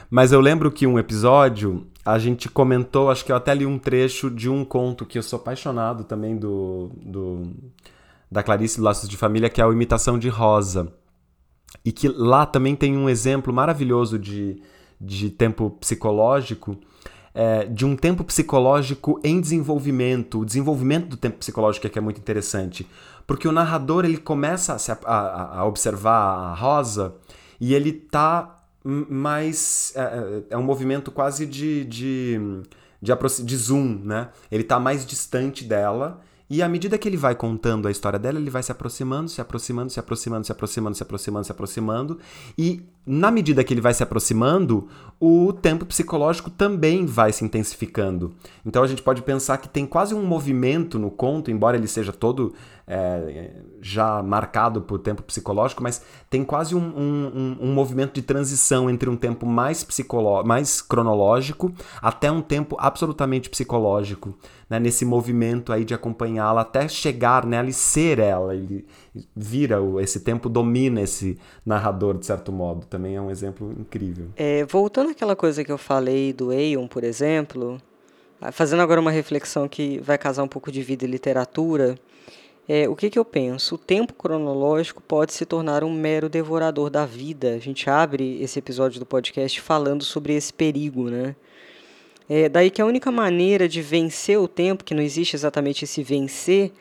Mas 0.09 0.33
eu 0.33 0.41
lembro 0.41 0.69
que 0.69 0.85
um 0.85 0.99
episódio 0.99 1.87
a 2.05 2.19
gente 2.19 2.47
comentou, 2.47 3.09
acho 3.09 3.25
que 3.25 3.31
eu 3.31 3.35
até 3.35 3.53
li 3.53 3.65
um 3.65 3.79
trecho 3.79 4.29
de 4.29 4.49
um 4.49 4.63
conto 4.63 5.05
que 5.05 5.17
eu 5.17 5.23
sou 5.23 5.37
apaixonado 5.37 6.03
também 6.03 6.37
do, 6.37 6.91
do 7.01 7.43
da 8.31 8.43
Clarice 8.43 8.79
Laços 8.79 9.09
de 9.09 9.17
Família, 9.17 9.49
que 9.49 9.59
é 9.59 9.63
a 9.63 9.69
Imitação 9.69 10.19
de 10.19 10.29
Rosa. 10.29 10.93
E 11.83 11.91
que 11.91 12.07
lá 12.07 12.45
também 12.45 12.75
tem 12.75 12.95
um 12.95 13.09
exemplo 13.09 13.51
maravilhoso 13.51 14.17
de 14.17 14.61
de 14.99 15.29
tempo 15.29 15.69
psicológico, 15.71 16.77
é, 17.33 17.65
de 17.65 17.85
um 17.85 17.95
tempo 17.95 18.23
psicológico 18.23 19.19
em 19.23 19.41
desenvolvimento, 19.41 20.39
o 20.39 20.45
desenvolvimento 20.45 21.07
do 21.07 21.17
tempo 21.17 21.37
psicológico 21.37 21.85
é 21.85 21.89
que 21.89 21.99
é 21.99 22.01
muito 22.01 22.19
interessante, 22.19 22.87
porque 23.27 23.47
o 23.47 23.51
narrador 23.51 24.05
ele 24.05 24.17
começa 24.17 24.75
a, 24.75 25.13
a, 25.13 25.59
a 25.59 25.65
observar 25.65 26.37
a 26.37 26.53
Rosa 26.53 27.15
e 27.59 27.73
ele 27.73 27.91
tá 27.91 28.54
mais 28.85 29.91
é, 29.95 30.01
é, 30.01 30.43
é 30.51 30.57
um 30.57 30.63
movimento 30.63 31.11
quase 31.11 31.45
de, 31.45 31.83
de, 31.85 32.39
de, 33.01 33.11
de 33.43 33.57
zoom, 33.57 34.01
né? 34.03 34.29
Ele 34.51 34.63
tá 34.63 34.79
mais 34.79 35.05
distante 35.05 35.63
dela 35.63 36.21
e 36.49 36.61
à 36.61 36.69
medida 36.69 36.97
que 36.97 37.09
ele 37.09 37.17
vai 37.17 37.33
contando 37.33 37.87
a 37.87 37.91
história 37.91 38.19
dela, 38.19 38.39
ele 38.39 38.49
vai 38.49 38.61
se 38.61 38.71
aproximando, 38.71 39.29
se 39.29 39.41
aproximando, 39.41 39.91
se 39.91 39.99
aproximando, 39.99 40.45
se 40.45 40.51
aproximando, 40.51 40.95
se 40.95 41.03
aproximando, 41.03 41.45
se 41.45 41.51
aproximando. 41.51 42.19
E 42.57 42.83
na 43.05 43.31
medida 43.31 43.63
que 43.63 43.73
ele 43.73 43.81
vai 43.81 43.93
se 43.93 44.03
aproximando, 44.03 44.87
o 45.19 45.53
tempo 45.53 45.85
psicológico 45.85 46.49
também 46.49 47.05
vai 47.05 47.31
se 47.31 47.43
intensificando. 47.43 48.33
Então 48.65 48.83
a 48.83 48.87
gente 48.87 49.01
pode 49.01 49.21
pensar 49.21 49.57
que 49.57 49.69
tem 49.69 49.85
quase 49.85 50.13
um 50.13 50.23
movimento 50.25 50.99
no 50.99 51.09
conto, 51.09 51.49
embora 51.49 51.77
ele 51.77 51.87
seja 51.87 52.11
todo 52.11 52.53
é, 52.87 53.51
já 53.81 54.21
marcado 54.21 54.81
por 54.81 54.99
tempo 54.99 55.23
psicológico, 55.23 55.81
mas 55.81 56.01
tem 56.29 56.43
quase 56.43 56.75
um, 56.75 56.79
um, 56.79 57.57
um, 57.61 57.73
movimento 57.73 58.13
de 58.13 58.21
transição 58.21 58.89
entre 58.89 59.09
um 59.09 59.15
tempo 59.15 59.45
mais, 59.45 59.85
mais 60.45 60.81
cronológico 60.81 61.73
até 62.01 62.31
um 62.31 62.41
tempo 62.41 62.75
absolutamente 62.79 63.49
psicológico, 63.49 64.35
né? 64.69 64.79
nesse 64.79 65.05
movimento 65.05 65.71
aí 65.71 65.85
de 65.85 65.93
acompanhá-la 65.93 66.61
até 66.61 66.87
chegar 66.87 67.45
nela 67.45 67.69
e 67.69 67.73
ser 67.73 68.19
ela. 68.19 68.55
Ele 68.55 68.85
vira, 69.35 69.77
esse 70.01 70.19
tempo 70.19 70.49
domina 70.49 71.01
esse 71.01 71.37
narrador, 71.65 72.17
de 72.17 72.25
certo 72.25 72.51
modo. 72.51 72.85
Também 72.85 73.15
é 73.15 73.21
um 73.21 73.29
exemplo 73.29 73.73
incrível. 73.79 74.27
É, 74.35 74.65
voltando 74.65 75.11
àquela 75.11 75.35
coisa 75.35 75.63
que 75.63 75.71
eu 75.71 75.77
falei 75.77 76.33
do 76.33 76.51
Aeon, 76.51 76.87
por 76.87 77.03
exemplo, 77.03 77.81
fazendo 78.51 78.81
agora 78.81 78.99
uma 78.99 79.11
reflexão 79.11 79.67
que 79.67 79.99
vai 79.99 80.17
casar 80.17 80.43
um 80.43 80.47
pouco 80.47 80.71
de 80.71 80.81
vida 80.81 81.05
e 81.05 81.07
literatura, 81.07 81.97
é, 82.67 82.89
o 82.89 82.95
que, 82.95 83.09
que 83.11 83.19
eu 83.19 83.25
penso? 83.25 83.75
O 83.75 83.77
tempo 83.77 84.13
cronológico 84.13 85.01
pode 85.01 85.33
se 85.33 85.45
tornar 85.45 85.83
um 85.83 85.93
mero 85.93 86.27
devorador 86.27 86.89
da 86.89 87.05
vida. 87.05 87.53
A 87.53 87.59
gente 87.59 87.89
abre 87.89 88.41
esse 88.41 88.57
episódio 88.57 88.99
do 88.99 89.05
podcast 89.05 89.61
falando 89.61 90.03
sobre 90.03 90.33
esse 90.33 90.51
perigo, 90.51 91.09
né? 91.09 91.35
É, 92.27 92.49
daí 92.49 92.69
que 92.71 92.81
a 92.81 92.85
única 92.85 93.11
maneira 93.11 93.67
de 93.67 93.81
vencer 93.81 94.39
o 94.39 94.47
tempo, 94.47 94.83
que 94.83 94.95
não 94.95 95.03
existe 95.03 95.35
exatamente 95.35 95.85
esse 95.85 96.01
vencer, 96.01 96.71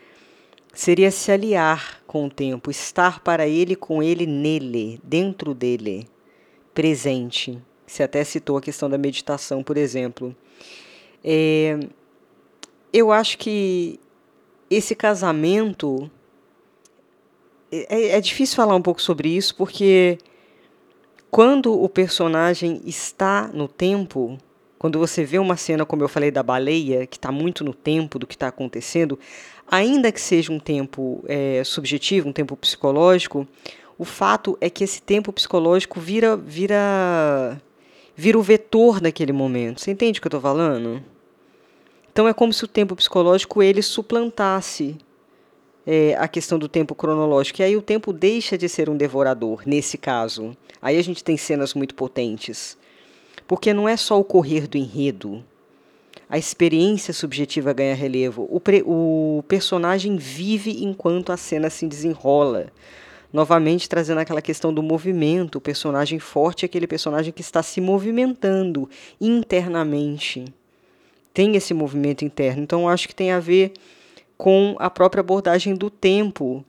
seria 0.72 1.10
se 1.10 1.30
aliar 1.30 2.02
com 2.06 2.26
o 2.26 2.30
tempo, 2.30 2.70
estar 2.70 3.20
para 3.20 3.46
ele, 3.46 3.76
com 3.76 4.02
ele, 4.02 4.26
nele, 4.26 5.00
dentro 5.04 5.54
dele, 5.54 6.08
presente. 6.72 7.62
Você 7.86 8.02
até 8.02 8.24
citou 8.24 8.56
a 8.56 8.62
questão 8.62 8.88
da 8.88 8.98
meditação, 8.98 9.62
por 9.62 9.76
exemplo. 9.76 10.34
É, 11.22 11.78
eu 12.92 13.12
acho 13.12 13.38
que 13.38 14.00
esse 14.70 14.94
casamento. 14.94 16.10
É, 17.70 18.16
é 18.16 18.20
difícil 18.20 18.56
falar 18.56 18.74
um 18.74 18.82
pouco 18.82 19.02
sobre 19.02 19.28
isso, 19.28 19.54
porque 19.56 20.18
quando 21.30 21.72
o 21.72 21.88
personagem 21.88 22.80
está 22.84 23.48
no 23.52 23.66
tempo, 23.66 24.38
quando 24.84 24.98
você 24.98 25.24
vê 25.24 25.38
uma 25.38 25.56
cena, 25.56 25.86
como 25.86 26.02
eu 26.02 26.08
falei, 26.10 26.30
da 26.30 26.42
baleia, 26.42 27.06
que 27.06 27.16
está 27.16 27.32
muito 27.32 27.64
no 27.64 27.72
tempo 27.72 28.18
do 28.18 28.26
que 28.26 28.34
está 28.34 28.48
acontecendo, 28.48 29.18
ainda 29.66 30.12
que 30.12 30.20
seja 30.20 30.52
um 30.52 30.58
tempo 30.58 31.24
é, 31.26 31.64
subjetivo, 31.64 32.28
um 32.28 32.34
tempo 32.34 32.54
psicológico, 32.54 33.48
o 33.96 34.04
fato 34.04 34.58
é 34.60 34.68
que 34.68 34.84
esse 34.84 35.00
tempo 35.00 35.32
psicológico 35.32 35.98
vira, 35.98 36.36
vira, 36.36 37.58
vira 38.14 38.38
o 38.38 38.42
vetor 38.42 39.00
daquele 39.00 39.32
momento. 39.32 39.80
Você 39.80 39.90
entende 39.90 40.18
o 40.18 40.20
que 40.20 40.26
eu 40.26 40.28
estou 40.28 40.40
falando? 40.42 41.02
Então 42.12 42.28
é 42.28 42.34
como 42.34 42.52
se 42.52 42.62
o 42.62 42.68
tempo 42.68 42.94
psicológico 42.94 43.62
ele 43.62 43.80
suplantasse 43.80 44.98
é, 45.86 46.14
a 46.16 46.28
questão 46.28 46.58
do 46.58 46.68
tempo 46.68 46.94
cronológico. 46.94 47.62
E 47.62 47.64
aí 47.64 47.74
o 47.74 47.80
tempo 47.80 48.12
deixa 48.12 48.58
de 48.58 48.68
ser 48.68 48.90
um 48.90 48.98
devorador, 48.98 49.62
nesse 49.64 49.96
caso. 49.96 50.54
Aí 50.82 50.98
a 50.98 51.02
gente 51.02 51.24
tem 51.24 51.38
cenas 51.38 51.72
muito 51.72 51.94
potentes. 51.94 52.76
Porque 53.46 53.72
não 53.72 53.88
é 53.88 53.96
só 53.96 54.18
o 54.18 54.24
correr 54.24 54.66
do 54.66 54.76
enredo. 54.76 55.44
A 56.28 56.38
experiência 56.38 57.12
subjetiva 57.12 57.72
ganha 57.72 57.94
relevo. 57.94 58.48
O, 58.50 58.58
pre, 58.58 58.82
o 58.86 59.44
personagem 59.46 60.16
vive 60.16 60.82
enquanto 60.84 61.30
a 61.30 61.36
cena 61.36 61.68
se 61.68 61.86
desenrola. 61.86 62.68
Novamente 63.32 63.88
trazendo 63.88 64.20
aquela 64.20 64.40
questão 64.40 64.72
do 64.72 64.82
movimento. 64.82 65.56
O 65.56 65.60
personagem 65.60 66.18
forte 66.18 66.64
é 66.64 66.66
aquele 66.66 66.86
personagem 66.86 67.32
que 67.32 67.42
está 67.42 67.62
se 67.62 67.80
movimentando 67.80 68.88
internamente 69.20 70.44
tem 71.34 71.56
esse 71.56 71.74
movimento 71.74 72.24
interno. 72.24 72.62
Então, 72.62 72.88
acho 72.88 73.08
que 73.08 73.14
tem 73.14 73.32
a 73.32 73.40
ver 73.40 73.72
com 74.38 74.76
a 74.78 74.88
própria 74.88 75.20
abordagem 75.20 75.74
do 75.74 75.90
tempo. 75.90 76.64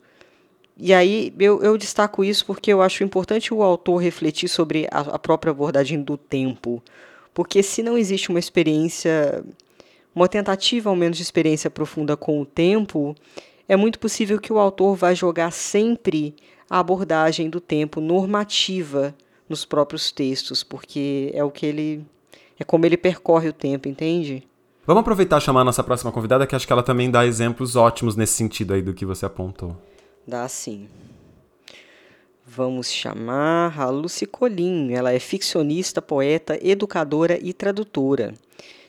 E 0.77 0.93
aí 0.93 1.33
eu, 1.39 1.63
eu 1.63 1.77
destaco 1.77 2.23
isso 2.23 2.45
porque 2.45 2.71
eu 2.71 2.81
acho 2.81 3.03
importante 3.03 3.53
o 3.53 3.63
autor 3.63 3.97
refletir 3.97 4.49
sobre 4.49 4.87
a, 4.91 4.99
a 4.99 5.19
própria 5.19 5.51
abordagem 5.51 6.01
do 6.01 6.17
tempo. 6.17 6.83
Porque 7.33 7.63
se 7.63 7.81
não 7.81 7.97
existe 7.97 8.29
uma 8.29 8.39
experiência, 8.39 9.43
uma 10.13 10.27
tentativa 10.27 10.89
ao 10.89 10.95
menos 10.95 11.17
de 11.17 11.23
experiência 11.23 11.69
profunda 11.69 12.17
com 12.17 12.41
o 12.41 12.45
tempo, 12.45 13.15
é 13.67 13.75
muito 13.75 13.99
possível 13.99 14.39
que 14.39 14.51
o 14.51 14.59
autor 14.59 14.95
vá 14.95 15.13
jogar 15.13 15.51
sempre 15.51 16.35
a 16.69 16.79
abordagem 16.79 17.49
do 17.49 17.61
tempo 17.61 18.01
normativa 18.01 19.15
nos 19.47 19.63
próprios 19.63 20.11
textos, 20.11 20.63
porque 20.63 21.31
é 21.33 21.43
o 21.43 21.51
que 21.51 21.65
ele 21.65 22.05
é 22.59 22.63
como 22.63 22.85
ele 22.85 22.97
percorre 22.97 23.49
o 23.49 23.53
tempo, 23.53 23.87
entende? 23.87 24.43
Vamos 24.87 25.01
aproveitar 25.01 25.39
e 25.39 25.41
chamar 25.41 25.61
a 25.61 25.65
nossa 25.65 25.83
próxima 25.83 26.11
convidada, 26.11 26.47
que 26.47 26.55
acho 26.55 26.65
que 26.65 26.71
ela 26.71 26.83
também 26.83 27.11
dá 27.11 27.25
exemplos 27.25 27.75
ótimos 27.75 28.15
nesse 28.15 28.33
sentido 28.33 28.73
aí 28.73 28.81
do 28.81 28.93
que 28.93 29.05
você 29.05 29.25
apontou. 29.25 29.75
Dá 30.27 30.47
sim. 30.47 30.89
Vamos 32.43 32.91
chamar 32.91 33.79
a 33.79 33.89
Lucy 33.89 34.25
Colinho. 34.25 34.95
Ela 34.95 35.13
é 35.13 35.19
ficcionista, 35.19 36.01
poeta, 36.01 36.57
educadora 36.61 37.39
e 37.39 37.53
tradutora. 37.53 38.33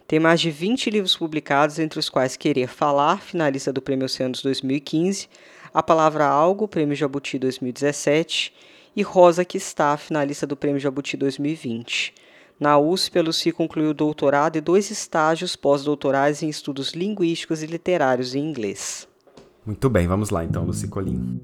Tem 0.09 0.19
mais 0.19 0.41
de 0.41 0.51
20 0.51 0.89
livros 0.89 1.17
publicados, 1.17 1.79
entre 1.79 1.99
os 1.99 2.09
quais 2.09 2.37
Querer 2.37 2.69
Falar, 2.69 3.21
finalista 3.21 3.73
do 3.73 3.83
Prêmio 3.83 4.07
Oceanos 4.07 4.41
2015, 4.41 5.29
A 5.75 5.83
Palavra 5.83 6.25
Algo, 6.25 6.69
Prêmio 6.69 6.95
Jabuti 6.95 7.39
2017, 7.39 8.55
e 8.95 9.03
Rosa 9.03 9.45
que 9.45 9.59
está, 9.59 9.97
finalista 9.97 10.47
do 10.47 10.57
Prêmio 10.57 10.81
Jabuti 10.81 11.17
2020. 11.17 12.15
Na 12.59 12.79
USP, 12.79 13.19
a 13.19 13.23
Lucy 13.23 13.53
concluiu 13.53 13.93
doutorado 13.93 14.57
e 14.57 14.61
dois 14.63 14.91
estágios 14.91 15.57
pós-doutorais 15.57 16.43
em 16.43 16.49
estudos 16.49 16.93
linguísticos 16.93 17.63
e 17.63 17.67
literários 17.67 18.35
em 18.35 18.41
inglês. 18.41 19.07
Muito 19.67 19.91
bem, 19.91 20.07
vamos 20.07 20.31
lá 20.31 20.45
então, 20.45 20.65
Lucy 20.65 20.87
Colim. 20.87 21.41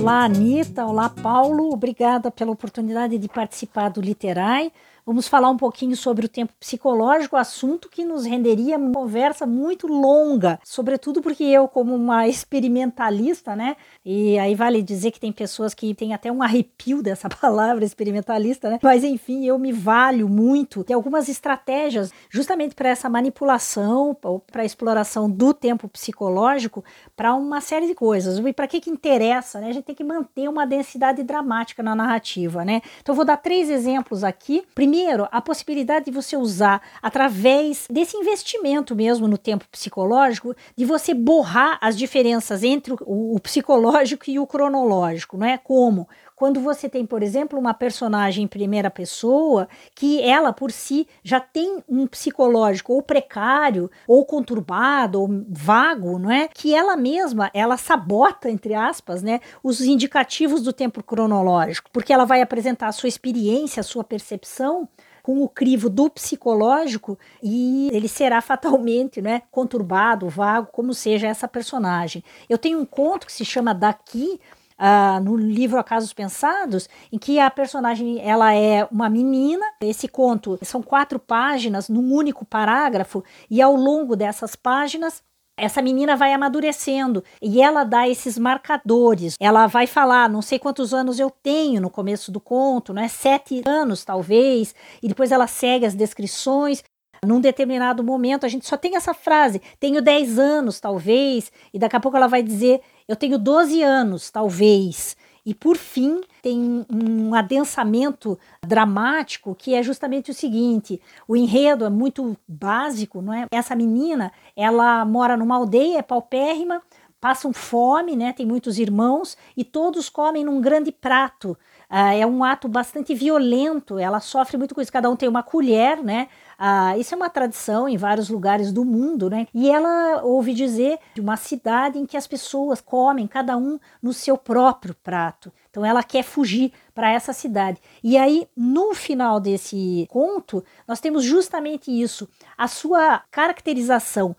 Olá, 0.00 0.24
Anitta. 0.24 0.86
Olá, 0.86 1.10
Paulo. 1.10 1.70
Obrigada 1.70 2.30
pela 2.30 2.52
oportunidade 2.52 3.18
de 3.18 3.28
participar 3.28 3.90
do 3.90 4.00
Literai. 4.00 4.72
Vamos 5.08 5.26
falar 5.26 5.48
um 5.48 5.56
pouquinho 5.56 5.96
sobre 5.96 6.26
o 6.26 6.28
tempo 6.28 6.52
psicológico, 6.60 7.34
assunto 7.34 7.88
que 7.88 8.04
nos 8.04 8.26
renderia 8.26 8.76
uma 8.76 8.92
conversa 8.92 9.46
muito 9.46 9.86
longa, 9.86 10.60
sobretudo 10.62 11.22
porque 11.22 11.44
eu, 11.44 11.66
como 11.66 11.94
uma 11.94 12.28
experimentalista, 12.28 13.56
né? 13.56 13.76
E 14.04 14.38
aí 14.38 14.54
vale 14.54 14.82
dizer 14.82 15.10
que 15.10 15.18
tem 15.18 15.32
pessoas 15.32 15.72
que 15.72 15.94
têm 15.94 16.12
até 16.12 16.30
um 16.30 16.42
arrepio 16.42 17.02
dessa 17.02 17.26
palavra 17.40 17.86
experimentalista, 17.86 18.68
né? 18.68 18.78
Mas 18.82 19.02
enfim, 19.02 19.46
eu 19.46 19.58
me 19.58 19.72
valho 19.72 20.28
muito 20.28 20.84
de 20.84 20.92
algumas 20.92 21.26
estratégias 21.30 22.12
justamente 22.28 22.74
para 22.74 22.90
essa 22.90 23.08
manipulação 23.08 24.14
para 24.52 24.60
a 24.60 24.66
exploração 24.66 25.30
do 25.30 25.54
tempo 25.54 25.88
psicológico 25.88 26.84
para 27.16 27.34
uma 27.34 27.62
série 27.62 27.86
de 27.86 27.94
coisas. 27.94 28.38
E 28.38 28.52
para 28.52 28.68
que 28.68 28.78
que 28.78 28.90
interessa, 28.90 29.58
né? 29.58 29.70
A 29.70 29.72
gente 29.72 29.84
tem 29.84 29.94
que 29.94 30.04
manter 30.04 30.50
uma 30.50 30.66
densidade 30.66 31.22
dramática 31.22 31.82
na 31.82 31.96
narrativa, 31.96 32.62
né? 32.62 32.82
Então 33.00 33.14
eu 33.14 33.16
vou 33.16 33.24
dar 33.24 33.38
três 33.38 33.70
exemplos 33.70 34.22
aqui. 34.22 34.62
Primeiro 34.74 34.97
Primeiro, 34.98 35.28
a 35.30 35.40
possibilidade 35.40 36.06
de 36.06 36.10
você 36.10 36.36
usar, 36.36 36.82
através 37.00 37.86
desse 37.88 38.16
investimento 38.16 38.96
mesmo 38.96 39.28
no 39.28 39.38
tempo 39.38 39.64
psicológico, 39.70 40.56
de 40.76 40.84
você 40.84 41.14
borrar 41.14 41.78
as 41.80 41.96
diferenças 41.96 42.64
entre 42.64 42.92
o, 42.94 43.36
o 43.36 43.38
psicológico 43.38 44.28
e 44.28 44.40
o 44.40 44.46
cronológico, 44.46 45.38
não 45.38 45.46
é? 45.46 45.56
Como? 45.56 46.08
Quando 46.38 46.60
você 46.60 46.88
tem, 46.88 47.04
por 47.04 47.20
exemplo, 47.20 47.58
uma 47.58 47.74
personagem 47.74 48.44
em 48.44 48.46
primeira 48.46 48.88
pessoa 48.88 49.68
que 49.92 50.22
ela 50.22 50.52
por 50.52 50.70
si 50.70 51.04
já 51.20 51.40
tem 51.40 51.82
um 51.88 52.06
psicológico 52.06 52.92
ou 52.92 53.02
precário, 53.02 53.90
ou 54.06 54.24
conturbado, 54.24 55.20
ou 55.20 55.28
vago, 55.48 56.16
não 56.16 56.30
é? 56.30 56.46
Que 56.46 56.72
ela 56.72 56.96
mesma, 56.96 57.50
ela 57.52 57.76
sabota 57.76 58.48
entre 58.48 58.72
aspas, 58.72 59.20
né, 59.20 59.40
os 59.64 59.80
indicativos 59.80 60.62
do 60.62 60.72
tempo 60.72 61.02
cronológico, 61.02 61.90
porque 61.92 62.12
ela 62.12 62.24
vai 62.24 62.40
apresentar 62.40 62.86
a 62.86 62.92
sua 62.92 63.08
experiência, 63.08 63.80
a 63.80 63.84
sua 63.84 64.04
percepção 64.04 64.88
com 65.24 65.42
o 65.42 65.48
crivo 65.48 65.90
do 65.90 66.08
psicológico 66.08 67.18
e 67.42 67.90
ele 67.92 68.06
será 68.06 68.40
fatalmente 68.40 69.20
né, 69.20 69.42
conturbado, 69.50 70.28
vago, 70.28 70.68
como 70.72 70.94
seja 70.94 71.26
essa 71.26 71.48
personagem. 71.48 72.22
Eu 72.48 72.56
tenho 72.56 72.78
um 72.78 72.86
conto 72.86 73.26
que 73.26 73.32
se 73.32 73.44
chama 73.44 73.74
Daqui, 73.74 74.40
uh, 74.78 75.22
no 75.22 75.36
livro 75.36 75.78
Acasos 75.78 76.12
Pensados, 76.12 76.88
em 77.12 77.18
que 77.18 77.38
a 77.38 77.50
personagem 77.50 78.20
ela 78.20 78.54
é 78.54 78.86
uma 78.90 79.08
menina. 79.10 79.64
Esse 79.80 80.08
conto 80.08 80.58
são 80.62 80.82
quatro 80.82 81.18
páginas 81.18 81.88
num 81.88 82.12
único 82.12 82.44
parágrafo 82.44 83.24
e 83.50 83.60
ao 83.60 83.74
longo 83.74 84.16
dessas 84.16 84.54
páginas 84.54 85.22
essa 85.58 85.82
menina 85.82 86.16
vai 86.16 86.32
amadurecendo 86.32 87.24
e 87.42 87.60
ela 87.60 87.82
dá 87.82 88.08
esses 88.08 88.38
marcadores. 88.38 89.34
Ela 89.40 89.66
vai 89.66 89.86
falar, 89.86 90.28
não 90.28 90.40
sei 90.40 90.58
quantos 90.58 90.94
anos 90.94 91.18
eu 91.18 91.30
tenho 91.30 91.80
no 91.80 91.90
começo 91.90 92.30
do 92.30 92.40
conto, 92.40 92.92
né? 92.94 93.08
Sete 93.08 93.62
anos 93.66 94.04
talvez, 94.04 94.74
e 95.02 95.08
depois 95.08 95.32
ela 95.32 95.48
segue 95.48 95.84
as 95.84 95.94
descrições. 95.94 96.84
Num 97.24 97.40
determinado 97.40 98.02
momento, 98.04 98.44
a 98.44 98.48
gente 98.48 98.66
só 98.66 98.76
tem 98.76 98.96
essa 98.96 99.14
frase: 99.14 99.60
tenho 99.80 100.00
10 100.02 100.38
anos, 100.38 100.80
talvez, 100.80 101.50
e 101.72 101.78
daqui 101.78 101.96
a 101.96 102.00
pouco 102.00 102.16
ela 102.16 102.26
vai 102.26 102.42
dizer: 102.42 102.80
eu 103.06 103.16
tenho 103.16 103.38
12 103.38 103.82
anos, 103.82 104.30
talvez. 104.30 105.16
E 105.48 105.54
por 105.54 105.78
fim, 105.78 106.20
tem 106.42 106.84
um 106.92 107.34
adensamento 107.34 108.38
dramático 108.66 109.54
que 109.54 109.74
é 109.74 109.82
justamente 109.82 110.30
o 110.30 110.34
seguinte: 110.34 111.00
o 111.26 111.34
enredo 111.34 111.86
é 111.86 111.90
muito 111.90 112.36
básico, 112.46 113.22
não 113.22 113.32
é? 113.32 113.46
Essa 113.50 113.74
menina, 113.74 114.30
ela 114.54 115.04
mora 115.06 115.38
numa 115.38 115.56
aldeia, 115.56 116.00
é 116.00 116.02
paupérrima, 116.02 116.82
passam 117.20 117.52
fome, 117.52 118.14
né? 118.14 118.32
Tem 118.32 118.44
muitos 118.44 118.78
irmãos 118.78 119.38
e 119.56 119.64
todos 119.64 120.08
comem 120.08 120.44
num 120.44 120.60
grande 120.60 120.92
prato. 120.92 121.56
Uh, 121.90 122.12
é 122.20 122.26
um 122.26 122.44
ato 122.44 122.68
bastante 122.68 123.14
violento, 123.14 123.98
ela 123.98 124.20
sofre 124.20 124.58
muito 124.58 124.74
com 124.74 124.82
isso. 124.82 124.92
Cada 124.92 125.08
um 125.08 125.16
tem 125.16 125.28
uma 125.28 125.42
colher, 125.42 126.04
né? 126.04 126.28
Ah, 126.60 126.98
isso 126.98 127.14
é 127.14 127.16
uma 127.16 127.30
tradição 127.30 127.88
em 127.88 127.96
vários 127.96 128.28
lugares 128.28 128.72
do 128.72 128.84
mundo, 128.84 129.30
né? 129.30 129.46
E 129.54 129.70
ela 129.70 130.22
ouve 130.24 130.52
dizer 130.52 130.98
de 131.14 131.20
uma 131.20 131.36
cidade 131.36 132.00
em 132.00 132.04
que 132.04 132.16
as 132.16 132.26
pessoas 132.26 132.80
comem, 132.80 133.28
cada 133.28 133.56
um 133.56 133.78
no 134.02 134.12
seu 134.12 134.36
próprio 134.36 134.92
prato. 134.92 135.52
Então 135.70 135.86
ela 135.86 136.02
quer 136.02 136.24
fugir 136.24 136.72
para 136.92 137.12
essa 137.12 137.32
cidade. 137.32 137.80
E 138.02 138.18
aí, 138.18 138.48
no 138.56 138.92
final 138.92 139.38
desse 139.38 140.08
conto, 140.10 140.64
nós 140.86 140.98
temos 140.98 141.22
justamente 141.22 141.92
isso. 141.92 142.28
A 142.56 142.66
sua 142.66 143.22
caracterização 143.30 144.34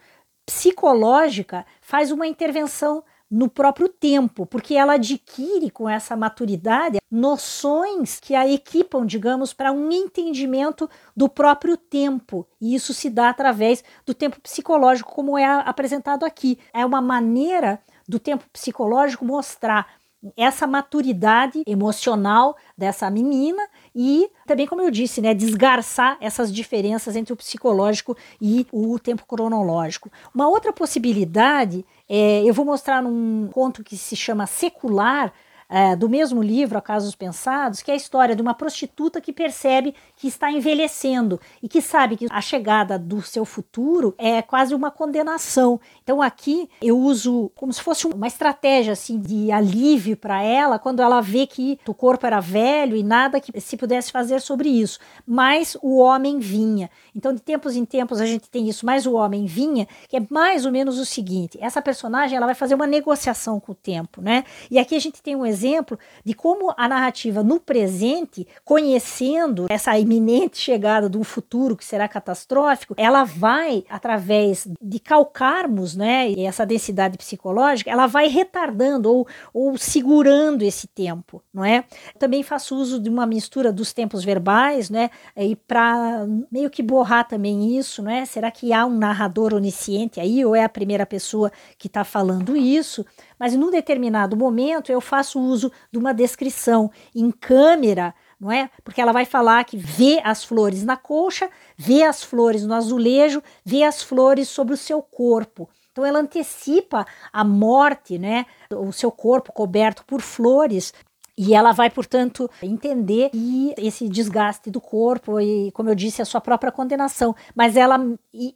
psicológica 0.45 1.65
faz 1.79 2.11
uma 2.11 2.27
intervenção 2.27 3.01
no 3.29 3.47
próprio 3.47 3.87
tempo, 3.87 4.45
porque 4.45 4.73
ela 4.73 4.93
adquire 4.93 5.69
com 5.69 5.87
essa 5.87 6.15
maturidade 6.15 6.99
noções 7.11 8.19
que 8.19 8.33
a 8.33 8.47
equipam, 8.47 9.05
digamos, 9.05 9.53
para 9.53 9.71
um 9.71 9.91
entendimento 9.91 10.89
do 11.15 11.29
próprio 11.29 11.77
tempo. 11.77 12.47
E 12.59 12.73
isso 12.73 12.93
se 12.93 13.09
dá 13.09 13.29
através 13.29 13.83
do 14.05 14.13
tempo 14.13 14.39
psicológico, 14.41 15.13
como 15.13 15.37
é 15.37 15.45
apresentado 15.45 16.25
aqui. 16.25 16.57
É 16.73 16.85
uma 16.85 17.01
maneira 17.01 17.79
do 18.07 18.17
tempo 18.19 18.43
psicológico 18.51 19.23
mostrar 19.23 19.98
essa 20.35 20.67
maturidade 20.67 21.63
emocional 21.65 22.55
dessa 22.77 23.09
menina 23.09 23.61
e 23.95 24.29
também, 24.45 24.67
como 24.67 24.81
eu 24.81 24.91
disse, 24.91 25.21
né, 25.21 25.33
desgarçar 25.33 26.17
essas 26.19 26.53
diferenças 26.53 27.15
entre 27.15 27.31
o 27.31 27.37
psicológico 27.37 28.17
e 28.41 28.67
o 28.71 28.99
tempo 28.99 29.25
cronológico. 29.25 30.11
Uma 30.33 30.47
outra 30.47 30.73
possibilidade, 30.73 31.85
é, 32.07 32.43
eu 32.43 32.53
vou 32.53 32.65
mostrar 32.65 33.01
num 33.01 33.49
conto 33.51 33.83
que 33.83 33.95
se 33.95 34.15
chama 34.15 34.45
Secular, 34.45 35.33
é, 35.69 35.95
do 35.95 36.09
mesmo 36.09 36.41
livro, 36.41 36.79
A 36.79 36.81
Casos 36.81 37.13
Pensados, 37.13 37.83
que 37.83 37.91
é 37.91 37.93
a 37.93 37.97
história 37.97 38.35
de 38.35 38.41
uma 38.41 38.55
prostituta 38.55 39.21
que 39.21 39.31
percebe 39.31 39.93
que 40.15 40.27
está 40.27 40.51
envelhecendo 40.51 41.39
e 41.61 41.69
que 41.69 41.79
sabe 41.79 42.17
que 42.17 42.25
a 42.29 42.41
chegada 42.41 42.97
do 42.97 43.21
seu 43.21 43.45
futuro 43.45 44.15
é 44.17 44.41
quase 44.41 44.73
uma 44.73 44.89
condenação. 44.89 45.79
Então 46.03 46.21
aqui 46.21 46.67
eu 46.81 46.97
uso 46.97 47.51
como 47.55 47.71
se 47.71 47.81
fosse 47.81 48.07
uma 48.07 48.25
estratégia 48.25 48.93
assim 48.93 49.19
de 49.19 49.51
alívio 49.51 50.17
para 50.17 50.41
ela 50.41 50.79
quando 50.79 51.01
ela 51.01 51.21
vê 51.21 51.45
que 51.45 51.79
o 51.87 51.93
corpo 51.93 52.25
era 52.25 52.39
velho 52.39 52.95
e 52.95 53.03
nada 53.03 53.39
que 53.39 53.61
se 53.61 53.77
pudesse 53.77 54.11
fazer 54.11 54.41
sobre 54.41 54.69
isso. 54.69 54.99
Mas 55.25 55.77
o 55.83 55.99
homem 55.99 56.39
vinha. 56.39 56.89
Então 57.15 57.31
de 57.31 57.41
tempos 57.41 57.75
em 57.75 57.85
tempos 57.85 58.19
a 58.19 58.25
gente 58.25 58.49
tem 58.49 58.67
isso, 58.67 58.85
mas 58.85 59.05
o 59.05 59.13
homem 59.13 59.45
vinha, 59.45 59.87
que 60.07 60.17
é 60.17 60.21
mais 60.31 60.65
ou 60.65 60.71
menos 60.71 60.97
o 60.97 61.05
seguinte: 61.05 61.59
essa 61.61 61.79
personagem 61.79 62.35
ela 62.35 62.47
vai 62.47 62.55
fazer 62.55 62.73
uma 62.73 62.87
negociação 62.87 63.59
com 63.59 63.73
o 63.73 63.75
tempo, 63.75 64.19
né? 64.19 64.43
E 64.71 64.79
aqui 64.79 64.95
a 64.95 64.99
gente 64.99 65.21
tem 65.21 65.35
um 65.35 65.45
exemplo 65.45 65.58
exemplo 65.59 65.99
de 66.23 66.33
como 66.33 66.73
a 66.77 66.87
narrativa 66.87 67.43
no 67.43 67.59
presente, 67.59 68.47
conhecendo 68.63 69.65
essa 69.69 69.97
iminente 69.97 70.57
chegada 70.57 71.09
de 71.09 71.17
um 71.17 71.23
futuro 71.23 71.75
que 71.75 71.83
será 71.83 72.07
catastrófico, 72.07 72.95
ela 72.97 73.23
vai, 73.23 73.83
através 73.89 74.67
de 74.81 74.99
calcarmos 74.99 75.95
né, 75.95 76.31
essa 76.39 76.65
densidade 76.65 77.17
psicológica, 77.17 77.91
ela 77.91 78.07
vai 78.07 78.27
retardando 78.27 79.11
ou, 79.11 79.27
ou 79.53 79.77
segurando 79.77 80.63
esse 80.63 80.87
tempo, 80.87 81.43
não 81.53 81.65
é? 81.65 81.83
Também 82.17 82.41
faço 82.43 82.75
uso 82.75 82.99
de 82.99 83.09
uma 83.09 83.25
mistura 83.25 83.71
dos 83.71 83.91
tempos 83.91 84.23
verbais, 84.23 84.89
né? 84.89 85.09
E 85.35 85.55
para 85.55 86.25
meio 86.51 86.69
que 86.69 86.81
borrar 86.81 87.27
também 87.27 87.77
isso, 87.77 88.01
não 88.01 88.11
é? 88.11 88.25
Será 88.25 88.49
que 88.51 88.71
há 88.71 88.85
um 88.85 88.97
narrador 88.97 89.53
onisciente 89.53 90.19
aí 90.19 90.45
ou 90.45 90.55
é 90.55 90.63
a 90.63 90.69
primeira 90.69 91.05
pessoa 91.05 91.51
que 91.77 91.87
está 91.87 92.03
falando 92.03 92.55
isso? 92.55 93.05
Mas 93.39 93.55
num 93.55 93.71
determinado 93.71 94.35
momento 94.35 94.91
eu 94.91 94.99
faço 94.99 95.39
uso 95.39 95.71
de 95.91 95.97
uma 95.97 96.13
descrição 96.13 96.91
em 97.15 97.31
câmera, 97.31 98.13
não 98.39 98.51
é? 98.51 98.69
Porque 98.83 99.01
ela 99.01 99.11
vai 99.13 99.25
falar 99.25 99.63
que 99.63 99.77
vê 99.77 100.19
as 100.23 100.43
flores 100.43 100.83
na 100.83 100.97
colcha, 100.97 101.49
vê 101.77 102.03
as 102.03 102.23
flores 102.23 102.65
no 102.65 102.73
azulejo, 102.73 103.41
vê 103.63 103.83
as 103.83 104.03
flores 104.03 104.49
sobre 104.49 104.73
o 104.73 104.77
seu 104.77 105.01
corpo. 105.01 105.69
Então 105.91 106.05
ela 106.05 106.19
antecipa 106.19 107.05
a 107.33 107.43
morte, 107.43 108.17
né? 108.19 108.45
O 108.71 108.91
seu 108.91 109.11
corpo 109.11 109.51
coberto 109.51 110.05
por 110.05 110.21
flores 110.21 110.93
E 111.41 111.53
ela 111.53 111.71
vai, 111.71 111.89
portanto, 111.89 112.51
entender 112.61 113.31
esse 113.77 114.09
desgaste 114.09 114.69
do 114.69 114.81
corpo 114.81 115.39
e, 115.39 115.71
como 115.71 115.87
eu 115.89 115.95
disse, 115.95 116.21
a 116.21 116.25
sua 116.25 116.41
própria 116.41 116.69
condenação. 116.69 117.33
Mas 117.55 117.77
ela 117.77 117.97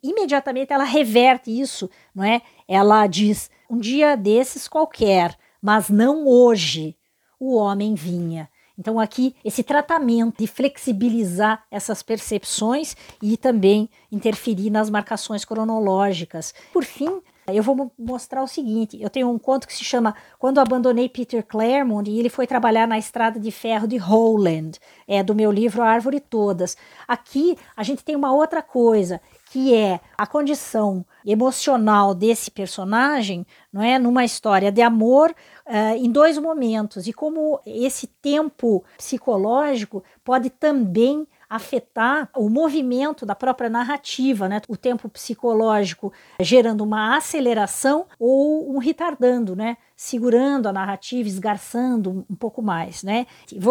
imediatamente 0.03 0.73
ela 0.73 0.83
reverte 0.83 1.49
isso, 1.49 1.89
não 2.13 2.25
é? 2.25 2.41
Ela 2.73 3.05
diz: 3.05 3.51
um 3.69 3.77
dia 3.77 4.17
desses 4.17 4.67
qualquer, 4.67 5.37
mas 5.61 5.89
não 5.89 6.27
hoje, 6.27 6.97
o 7.39 7.55
homem 7.55 7.93
vinha. 7.93 8.49
Então, 8.75 8.99
aqui, 8.99 9.35
esse 9.45 9.61
tratamento 9.61 10.39
de 10.39 10.47
flexibilizar 10.47 11.63
essas 11.69 12.01
percepções 12.01 12.95
e 13.21 13.37
também 13.37 13.87
interferir 14.11 14.71
nas 14.71 14.89
marcações 14.89 15.45
cronológicas. 15.45 16.51
Por 16.73 16.83
fim, 16.83 17.21
eu 17.45 17.61
vou 17.61 17.91
mostrar 17.99 18.41
o 18.41 18.47
seguinte: 18.47 18.97
eu 18.99 19.09
tenho 19.09 19.29
um 19.29 19.37
conto 19.37 19.67
que 19.67 19.73
se 19.73 19.83
chama 19.83 20.15
Quando 20.39 20.59
Abandonei 20.59 21.07
Peter 21.07 21.45
Claremont 21.45 22.09
e 22.09 22.17
ele 22.17 22.29
foi 22.29 22.47
trabalhar 22.47 22.87
na 22.87 22.97
estrada 22.97 23.39
de 23.39 23.51
ferro 23.51 23.87
de 23.87 23.97
Holland, 23.97 24.79
é 25.07 25.21
do 25.21 25.35
meu 25.35 25.51
livro 25.51 25.83
Árvore 25.83 26.19
Todas. 26.19 26.75
Aqui 27.07 27.55
a 27.75 27.83
gente 27.83 28.03
tem 28.03 28.15
uma 28.15 28.33
outra 28.33 28.63
coisa 28.63 29.21
que 29.53 29.71
é 29.75 29.99
a 30.17 30.25
condição 30.25 31.05
emocional 31.23 32.15
desse 32.15 32.49
personagem, 32.49 33.45
não 33.71 33.83
é, 33.83 33.99
numa 33.99 34.25
história 34.25 34.71
de 34.71 34.81
amor 34.81 35.29
uh, 35.29 35.95
em 35.95 36.11
dois 36.11 36.39
momentos 36.39 37.05
e 37.05 37.13
como 37.13 37.61
esse 37.63 38.07
tempo 38.07 38.83
psicológico 38.97 40.03
pode 40.23 40.49
também 40.49 41.27
afetar 41.47 42.31
o 42.35 42.49
movimento 42.49 43.27
da 43.27 43.35
própria 43.35 43.69
narrativa, 43.69 44.49
né? 44.49 44.59
O 44.67 44.75
tempo 44.75 45.07
psicológico 45.07 46.11
gerando 46.39 46.83
uma 46.83 47.15
aceleração 47.15 48.07
ou 48.17 48.73
um 48.73 48.79
retardando, 48.79 49.55
né? 49.55 49.77
Segurando 49.95 50.65
a 50.65 50.73
narrativa, 50.73 51.29
esgarçando 51.29 52.25
um 52.27 52.35
pouco 52.35 52.63
mais, 52.63 53.03
né? 53.03 53.27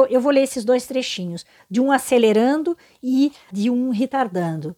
Eu 0.09 0.21
vou 0.21 0.31
ler 0.31 0.43
esses 0.43 0.65
dois 0.65 0.87
trechinhos, 0.87 1.45
de 1.69 1.81
um 1.81 1.91
acelerando 1.91 2.79
e 3.03 3.33
de 3.51 3.69
um 3.69 3.91
retardando. 3.91 4.77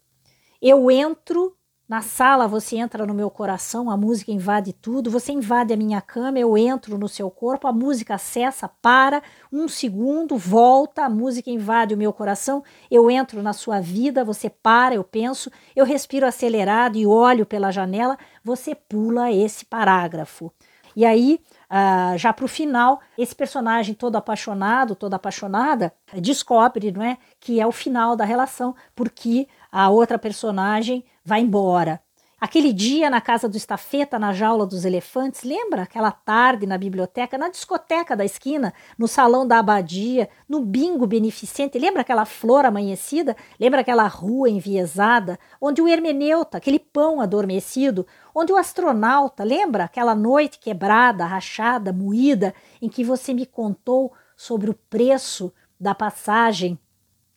Eu 0.67 0.91
entro 0.91 1.55
na 1.87 2.01
sala 2.01 2.49
você 2.49 2.79
entra 2.79 3.05
no 3.05 3.13
meu 3.13 3.29
coração, 3.29 3.91
a 3.91 3.99
música 3.99 4.33
invade 4.33 4.73
tudo, 4.73 5.11
você 5.11 5.31
invade 5.31 5.75
a 5.75 5.77
minha 5.77 6.01
cama, 6.01 6.39
eu 6.39 6.57
entro 6.57 6.97
no 6.97 7.07
seu 7.07 7.31
corpo, 7.31 7.69
a 7.69 7.73
música 7.75 8.17
cessa, 8.17 8.67
para, 8.67 9.23
um 9.53 9.69
segundo, 9.69 10.39
volta, 10.39 11.05
a 11.05 11.11
música 11.11 11.51
invade 11.51 11.93
o 11.93 11.99
meu 11.99 12.15
coração, 12.15 12.65
eu 12.91 13.11
entro 13.11 13.43
na 13.43 13.53
sua 13.53 13.79
vida, 13.79 14.25
você 14.25 14.49
para, 14.49 14.95
eu 14.95 15.05
penso, 15.05 15.51
eu 15.77 15.85
respiro 15.85 16.27
acelerado 16.27 16.97
e 16.97 17.07
olho 17.07 17.45
pela 17.45 17.71
janela, 17.71 18.17
você 18.43 18.75
pula 18.75 19.31
esse 19.31 19.67
parágrafo. 19.67 20.51
E 20.97 21.05
aí, 21.05 21.41
uh, 21.65 22.17
já 22.17 22.33
para 22.33 22.45
o 22.45 22.49
final, 22.49 23.01
esse 23.19 23.35
personagem 23.35 23.95
todo 23.95 24.17
apaixonado, 24.17 24.95
toda 24.95 25.17
apaixonada, 25.17 25.93
descobre 26.15 26.93
não 26.93 27.03
é, 27.03 27.19
que 27.41 27.61
é 27.61 27.67
o 27.67 27.73
final 27.73 28.15
da 28.15 28.25
relação, 28.25 28.77
porque 28.95 29.49
a 29.75 29.91
outra 29.91 30.17
personagem 30.17 31.05
vai 31.25 31.41
embora. 31.41 32.01
Aquele 32.41 32.73
dia 32.73 33.11
na 33.11 33.21
casa 33.21 33.49
do 33.49 33.57
estafeta, 33.57 34.21
na 34.21 34.33
jaula 34.33 34.65
dos 34.65 34.85
elefantes, 34.85 35.43
lembra 35.43 35.83
aquela 35.83 36.13
tarde 36.13 36.65
na 36.65 36.79
biblioteca, 36.79 37.37
na 37.37 37.49
discoteca 37.49 38.15
da 38.15 38.25
esquina, 38.25 38.73
no 38.97 39.09
salão 39.09 39.45
da 39.45 39.59
abadia, 39.59 40.29
no 40.49 40.61
bingo 40.61 41.09
beneficente, 41.09 41.77
lembra 41.77 42.03
aquela 42.03 42.25
flor 42.25 42.65
amanhecida? 42.65 43.37
Lembra 43.59 43.81
aquela 43.81 44.07
rua 44.07 44.49
enviesada, 44.49 45.41
onde 45.61 45.83
o 45.83 45.89
hermeneuta, 45.89 46.59
aquele 46.59 46.79
pão 46.79 47.21
adormecido, 47.21 48.07
onde 48.33 48.53
o 48.53 48.57
astronauta, 48.57 49.43
lembra 49.43 49.85
aquela 49.85 50.15
noite 50.15 50.61
quebrada, 50.61 51.25
rachada, 51.25 51.93
moída, 51.93 52.55
em 52.81 52.89
que 52.89 53.03
você 53.03 53.35
me 53.35 53.45
contou 53.45 54.13
sobre 54.37 54.71
o 54.71 54.75
preço 54.89 55.53
da 55.81 55.95
passagem? 55.97 56.79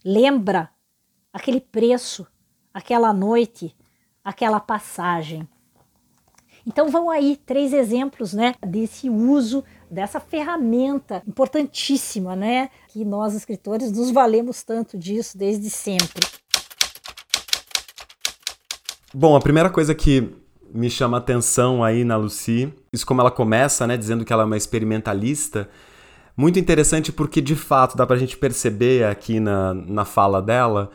Lembra 0.05 0.69
aquele 1.33 1.61
preço, 1.61 2.25
aquela 2.73 3.13
noite, 3.13 3.75
aquela 4.23 4.59
passagem. 4.59 5.47
Então 6.65 6.89
vão 6.89 7.09
aí 7.09 7.39
três 7.45 7.71
exemplos, 7.71 8.33
né, 8.33 8.53
desse 8.65 9.09
uso 9.09 9.63
dessa 9.89 10.19
ferramenta 10.19 11.23
importantíssima, 11.25 12.35
né, 12.35 12.69
que 12.89 13.05
nós 13.05 13.33
escritores 13.33 13.89
nos 13.89 14.11
valemos 14.11 14.63
tanto 14.63 14.97
disso 14.97 15.37
desde 15.37 15.69
sempre. 15.69 16.27
Bom, 19.13 19.35
a 19.35 19.39
primeira 19.39 19.69
coisa 19.69 19.95
que 19.95 20.35
me 20.69 20.89
chama 20.89 21.17
atenção 21.17 21.81
aí 21.81 22.03
na 22.03 22.17
Lucy, 22.17 22.73
isso 22.91 23.05
como 23.05 23.21
ela 23.21 23.31
começa, 23.31 23.87
né, 23.87 23.95
dizendo 23.95 24.25
que 24.25 24.33
ela 24.33 24.43
é 24.43 24.45
uma 24.45 24.57
experimentalista, 24.57 25.69
muito 26.35 26.59
interessante 26.59 27.13
porque 27.13 27.41
de 27.41 27.55
fato 27.55 27.95
dá 27.95 28.05
pra 28.05 28.17
gente 28.17 28.37
perceber 28.37 29.05
aqui 29.05 29.39
na, 29.39 29.73
na 29.73 30.03
fala 30.03 30.41
dela 30.41 30.91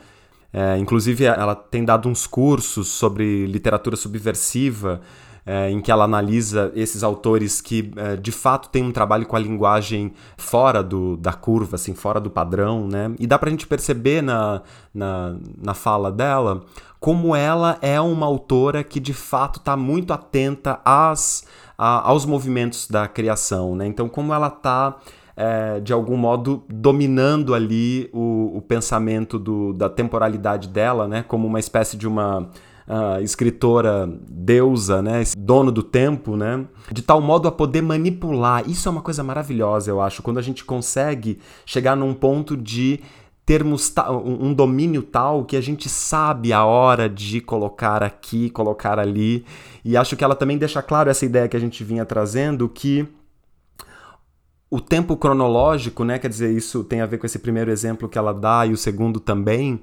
é, 0.53 0.77
inclusive, 0.77 1.25
ela 1.25 1.55
tem 1.55 1.83
dado 1.83 2.07
uns 2.07 2.27
cursos 2.27 2.87
sobre 2.87 3.47
literatura 3.47 3.95
subversiva, 3.95 5.01
é, 5.45 5.69
em 5.69 5.81
que 5.81 5.91
ela 5.91 6.05
analisa 6.05 6.71
esses 6.75 7.03
autores 7.03 7.59
que 7.59 7.91
é, 7.97 8.15
de 8.15 8.31
fato 8.31 8.69
têm 8.69 8.83
um 8.83 8.91
trabalho 8.91 9.25
com 9.25 9.35
a 9.35 9.39
linguagem 9.39 10.13
fora 10.37 10.81
do, 10.81 11.17
da 11.17 11.33
curva, 11.33 11.75
assim, 11.75 11.93
fora 11.93 12.19
do 12.19 12.29
padrão, 12.29 12.87
né? 12.87 13.13
E 13.19 13.27
dá 13.27 13.37
pra 13.37 13.49
gente 13.49 13.67
perceber 13.67 14.21
na, 14.21 14.61
na, 14.93 15.35
na 15.57 15.73
fala 15.73 16.11
dela 16.11 16.63
como 16.99 17.35
ela 17.35 17.77
é 17.81 17.99
uma 17.99 18.25
autora 18.25 18.81
que 18.81 18.97
de 18.97 19.13
fato 19.13 19.59
está 19.59 19.75
muito 19.75 20.13
atenta 20.13 20.79
às, 20.85 21.45
a, 21.77 22.07
aos 22.07 22.25
movimentos 22.25 22.87
da 22.87 23.09
criação, 23.09 23.75
né? 23.75 23.85
Então, 23.85 24.07
como 24.07 24.33
ela 24.33 24.47
está 24.47 24.95
é, 25.35 25.79
de 25.79 25.91
algum 25.91 26.17
modo 26.17 26.63
dominando 26.69 27.53
ali 27.53 28.09
o, 28.13 28.57
o 28.57 28.61
pensamento 28.61 29.39
do, 29.39 29.73
da 29.73 29.89
temporalidade 29.89 30.67
dela, 30.67 31.07
né, 31.07 31.23
como 31.27 31.47
uma 31.47 31.59
espécie 31.59 31.97
de 31.97 32.07
uma 32.07 32.49
uh, 32.87 33.21
escritora 33.21 34.07
deusa, 34.29 35.01
né, 35.01 35.23
dono 35.37 35.71
do 35.71 35.81
tempo, 35.81 36.35
né, 36.35 36.65
de 36.91 37.01
tal 37.01 37.19
modo 37.19 37.47
a 37.47 37.51
poder 37.51 37.81
manipular. 37.81 38.67
Isso 38.69 38.87
é 38.87 38.91
uma 38.91 39.01
coisa 39.01 39.23
maravilhosa, 39.23 39.89
eu 39.89 40.01
acho, 40.01 40.21
quando 40.21 40.37
a 40.37 40.43
gente 40.43 40.63
consegue 40.63 41.39
chegar 41.65 41.95
num 41.95 42.13
ponto 42.13 42.55
de 42.55 42.99
termos 43.45 43.93
um 44.23 44.53
domínio 44.53 45.01
tal 45.03 45.43
que 45.43 45.57
a 45.57 45.61
gente 45.61 45.89
sabe 45.89 46.53
a 46.53 46.63
hora 46.63 47.09
de 47.09 47.41
colocar 47.41 48.01
aqui, 48.01 48.49
colocar 48.49 48.97
ali. 48.97 49.43
E 49.83 49.97
acho 49.97 50.15
que 50.15 50.23
ela 50.23 50.33
também 50.33 50.57
deixa 50.57 50.81
claro 50.81 51.09
essa 51.09 51.25
ideia 51.25 51.49
que 51.49 51.57
a 51.57 51.59
gente 51.59 51.83
vinha 51.83 52.05
trazendo 52.05 52.69
que 52.69 53.05
o 54.73 54.81
tempo 54.81 55.15
cronológico, 55.15 56.03
né, 56.03 56.17
quer 56.17 56.29
dizer, 56.29 56.51
isso 56.51 56.83
tem 56.83 56.99
a 56.99 57.05
ver 57.05 57.19
com 57.19 57.27
esse 57.27 57.37
primeiro 57.37 57.69
exemplo 57.69 58.09
que 58.09 58.17
ela 58.17 58.33
dá 58.33 58.65
e 58.65 58.73
o 58.73 58.77
segundo 58.77 59.19
também. 59.19 59.79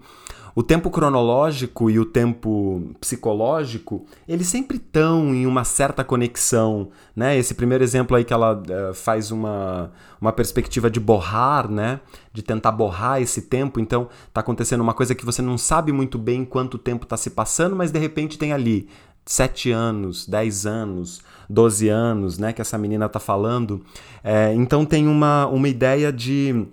O 0.52 0.64
tempo 0.64 0.90
cronológico 0.90 1.88
e 1.88 1.96
o 2.00 2.04
tempo 2.04 2.82
psicológico, 3.00 4.04
eles 4.26 4.48
sempre 4.48 4.78
estão 4.78 5.32
em 5.32 5.46
uma 5.46 5.62
certa 5.62 6.02
conexão, 6.02 6.88
né? 7.14 7.38
Esse 7.38 7.54
primeiro 7.54 7.84
exemplo 7.84 8.16
aí 8.16 8.24
que 8.24 8.32
ela 8.32 8.60
uh, 8.60 8.92
faz 8.92 9.30
uma, 9.30 9.92
uma 10.20 10.32
perspectiva 10.32 10.90
de 10.90 10.98
borrar, 10.98 11.70
né? 11.70 12.00
De 12.32 12.42
tentar 12.42 12.72
borrar 12.72 13.22
esse 13.22 13.42
tempo, 13.42 13.78
então 13.78 14.08
está 14.26 14.40
acontecendo 14.40 14.80
uma 14.80 14.92
coisa 14.92 15.14
que 15.14 15.24
você 15.24 15.40
não 15.40 15.56
sabe 15.56 15.92
muito 15.92 16.18
bem 16.18 16.44
quanto 16.44 16.76
tempo 16.78 17.04
está 17.04 17.16
se 17.16 17.30
passando, 17.30 17.76
mas 17.76 17.92
de 17.92 17.98
repente 18.00 18.36
tem 18.36 18.52
ali 18.52 18.88
sete 19.24 19.70
anos, 19.70 20.26
dez 20.26 20.66
anos, 20.66 21.22
12 21.50 21.88
anos, 21.88 22.38
né, 22.38 22.52
que 22.52 22.60
essa 22.60 22.78
menina 22.78 23.06
está 23.06 23.18
falando. 23.18 23.82
É, 24.22 24.54
então 24.54 24.84
tem 24.84 25.06
uma, 25.08 25.46
uma 25.46 25.68
ideia 25.68 26.12
de 26.12 26.66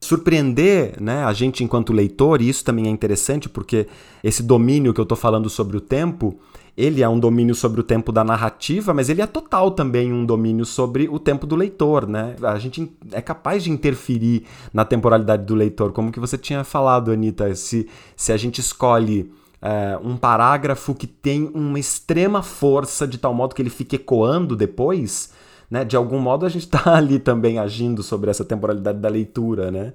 surpreender 0.00 1.00
né, 1.00 1.24
a 1.24 1.32
gente 1.32 1.64
enquanto 1.64 1.92
leitor, 1.92 2.40
e 2.40 2.48
isso 2.48 2.64
também 2.64 2.86
é 2.86 2.90
interessante 2.90 3.48
porque 3.48 3.86
esse 4.22 4.42
domínio 4.42 4.92
que 4.94 5.00
eu 5.00 5.04
estou 5.04 5.16
falando 5.16 5.48
sobre 5.48 5.76
o 5.76 5.80
tempo, 5.80 6.38
ele 6.76 7.02
é 7.02 7.08
um 7.08 7.18
domínio 7.18 7.54
sobre 7.54 7.80
o 7.80 7.84
tempo 7.84 8.12
da 8.12 8.22
narrativa, 8.22 8.94
mas 8.94 9.08
ele 9.08 9.20
é 9.20 9.26
total 9.26 9.72
também 9.72 10.12
um 10.12 10.24
domínio 10.24 10.64
sobre 10.64 11.08
o 11.08 11.18
tempo 11.18 11.46
do 11.46 11.56
leitor, 11.56 12.06
né? 12.06 12.36
A 12.40 12.56
gente 12.58 12.92
é 13.10 13.20
capaz 13.20 13.64
de 13.64 13.70
interferir 13.72 14.44
na 14.72 14.84
temporalidade 14.84 15.44
do 15.44 15.56
leitor, 15.56 15.90
como 15.90 16.12
que 16.12 16.20
você 16.20 16.38
tinha 16.38 16.62
falado, 16.62 17.10
Anitta, 17.10 17.52
se, 17.56 17.88
se 18.14 18.30
a 18.30 18.36
gente 18.36 18.60
escolhe 18.60 19.28
é, 19.60 19.98
um 20.02 20.16
parágrafo 20.16 20.94
que 20.94 21.06
tem 21.06 21.50
uma 21.52 21.78
extrema 21.78 22.42
força, 22.42 23.06
de 23.06 23.18
tal 23.18 23.34
modo 23.34 23.54
que 23.54 23.62
ele 23.62 23.70
fique 23.70 23.96
ecoando 23.96 24.54
depois, 24.54 25.32
né? 25.70 25.84
De 25.84 25.96
algum 25.96 26.18
modo 26.18 26.46
a 26.46 26.48
gente 26.48 26.64
está 26.64 26.94
ali 26.96 27.18
também 27.18 27.58
agindo 27.58 28.02
sobre 28.02 28.30
essa 28.30 28.44
temporalidade 28.44 28.98
da 28.98 29.08
leitura, 29.08 29.70
né? 29.70 29.92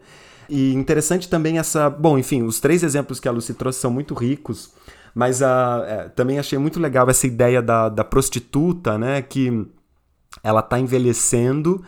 E 0.49 0.73
interessante 0.73 1.29
também 1.29 1.57
essa. 1.57 1.89
Bom, 1.89 2.17
enfim, 2.17 2.43
os 2.43 2.59
três 2.59 2.83
exemplos 2.83 3.19
que 3.19 3.27
a 3.27 3.31
Lucy 3.31 3.53
trouxe 3.53 3.79
são 3.79 3.89
muito 3.89 4.13
ricos, 4.13 4.73
mas 5.15 5.41
a, 5.41 5.83
é, 5.87 6.09
também 6.09 6.39
achei 6.39 6.59
muito 6.59 6.79
legal 6.79 7.09
essa 7.09 7.25
ideia 7.25 7.61
da, 7.61 7.87
da 7.89 8.03
prostituta, 8.03 8.97
né? 8.97 9.21
Que 9.21 9.65
ela 10.43 10.59
está 10.59 10.79
envelhecendo 10.79 11.83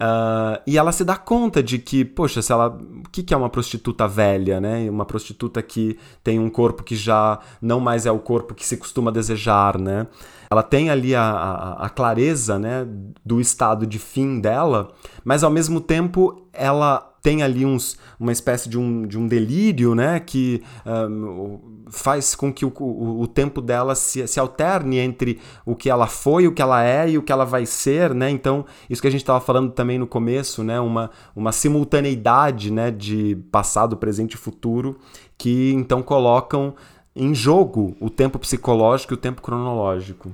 Uh, 0.00 0.56
e 0.66 0.78
ela 0.78 0.92
se 0.92 1.04
dá 1.04 1.14
conta 1.14 1.62
de 1.62 1.78
que, 1.78 2.06
poxa, 2.06 2.40
se 2.40 2.50
ela. 2.50 2.68
O 2.68 3.10
que, 3.10 3.22
que 3.22 3.34
é 3.34 3.36
uma 3.36 3.50
prostituta 3.50 4.08
velha, 4.08 4.58
né? 4.58 4.88
Uma 4.88 5.04
prostituta 5.04 5.60
que 5.60 5.98
tem 6.24 6.38
um 6.38 6.48
corpo 6.48 6.82
que 6.82 6.96
já 6.96 7.38
não 7.60 7.80
mais 7.80 8.06
é 8.06 8.10
o 8.10 8.18
corpo 8.18 8.54
que 8.54 8.66
se 8.66 8.78
costuma 8.78 9.12
desejar, 9.12 9.78
né? 9.78 10.06
Ela 10.50 10.62
tem 10.62 10.88
ali 10.88 11.14
a, 11.14 11.22
a, 11.22 11.86
a 11.86 11.88
clareza, 11.90 12.58
né, 12.58 12.84
do 13.24 13.40
estado 13.40 13.86
de 13.86 14.00
fim 14.00 14.40
dela, 14.40 14.90
mas 15.22 15.44
ao 15.44 15.50
mesmo 15.50 15.80
tempo 15.80 16.44
ela 16.52 17.10
tem 17.22 17.42
ali 17.44 17.64
uns, 17.64 17.96
uma 18.18 18.32
espécie 18.32 18.68
de 18.68 18.76
um, 18.76 19.06
de 19.06 19.16
um 19.16 19.28
delírio, 19.28 19.94
né, 19.94 20.18
que 20.18 20.60
um, 20.84 21.79
faz 21.90 22.34
com 22.34 22.52
que 22.52 22.64
o, 22.64 22.72
o, 22.78 23.20
o, 23.22 23.26
tempo 23.26 23.60
dela 23.60 23.94
se, 23.94 24.26
se 24.26 24.38
alterne 24.38 24.98
entre 24.98 25.40
o 25.66 25.74
que 25.74 25.90
ela 25.90 26.06
foi, 26.06 26.46
o 26.46 26.52
que 26.52 26.62
ela 26.62 26.84
é 26.84 27.10
e 27.10 27.18
o 27.18 27.22
que 27.22 27.32
ela 27.32 27.44
vai 27.44 27.66
ser, 27.66 28.14
né, 28.14 28.30
então 28.30 28.64
isso 28.88 29.02
que 29.02 29.08
a 29.08 29.10
gente 29.10 29.22
estava 29.22 29.40
falando 29.40 29.72
também 29.72 29.98
no 29.98 30.06
começo, 30.06 30.62
né, 30.62 30.80
uma, 30.80 31.10
uma 31.34 31.52
simultaneidade, 31.52 32.72
né, 32.72 32.90
de 32.90 33.36
passado, 33.50 33.96
presente 33.96 34.34
e 34.34 34.38
futuro, 34.38 34.98
que 35.36 35.72
então 35.72 36.02
colocam 36.02 36.74
em 37.14 37.34
jogo 37.34 37.96
o 38.00 38.08
tempo 38.08 38.38
psicológico 38.38 39.12
e 39.12 39.16
o 39.16 39.18
tempo 39.18 39.42
cronológico. 39.42 40.32